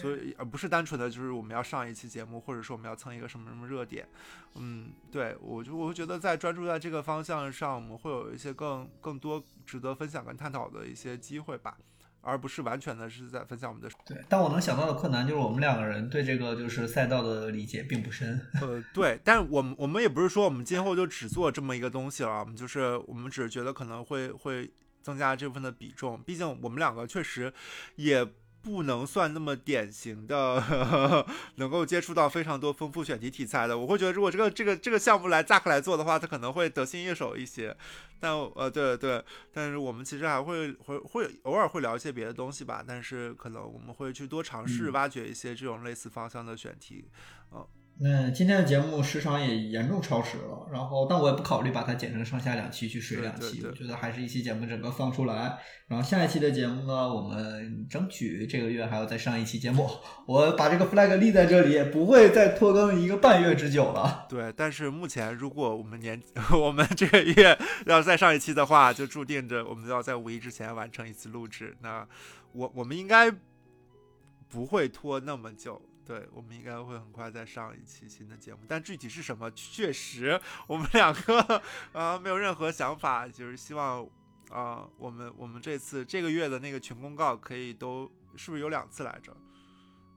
[0.00, 4.08] 所以而不是单纯的就是我们要上一期节目，或者说我们要蹭一个什么什么热点。
[4.56, 11.76] 嗯，对我就我会觉得在专注在这个方向上，我们会有一些更更多值得分享跟探讨的一些机会吧。
[12.22, 18.38] 而不是完全的是在分享我们的对，但我能想到的困难就是我们两个人对这个就是赛道的理解并不深。
[18.60, 24.70] 呃，对，但我们我们也不是说我们今后就只做这么一个东西了，我们就是我们只是觉得可能会会
[25.02, 27.52] 增加这部分的比重，毕竟我们两个确实
[27.96, 28.26] 也。
[28.62, 30.62] 不能算那么典型的，
[31.56, 33.78] 能够接触到非常多丰富选题题材的。
[33.78, 37.74] 我会觉得，如果这个这个这个项目来 Zack 来做的话，他可能会得心应手一些。
[38.20, 42.84] 但呃，对对，但是我们其实还会会会偶尔会聊一些别的东西吧。
[42.86, 47.08] 但是可能我们会去多尝试挖掘一些这种类似方向的选题，
[47.52, 47.66] 嗯。
[48.02, 59.86] 那今天的节目时长也严重超时了，然后但我也不考虑把它剪成上下两期去水两期，我觉得还是一期节目整个放出来，然后下一期的节目呢，我们争取这个月还要再上一期节目，
[60.26, 64.24] 我把这个 flag 立在这里，不会再拖更一个半月之久了。
[64.30, 66.18] 对，但是目前如果我们年
[66.58, 72.08] 我们这个月要再上一期的话，就注定着我们要在五一之前完成一次录制，那
[72.52, 73.30] 我我们应该
[74.48, 75.82] 不会拖那么久。
[76.10, 81.62] 对，我们应该会很快再上一期新的节目，但具体是什么，确实我们两个
[81.92, 84.04] 啊没有任何想法，就是希望
[84.50, 89.32] 啊我们我们这次这个月的那个群公告可以都是不是有两次来着？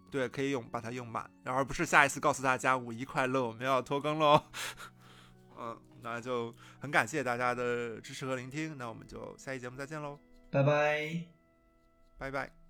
[0.09, 4.43] 对，可以用把它用满，而不是下一次告诉大家五一快乐，我们要拖更喽。
[5.59, 11.23] 嗯，那就很感谢大家的支持和聆听，那我们就下期节目再见喽，拜拜，
[12.17, 12.62] 拜拜。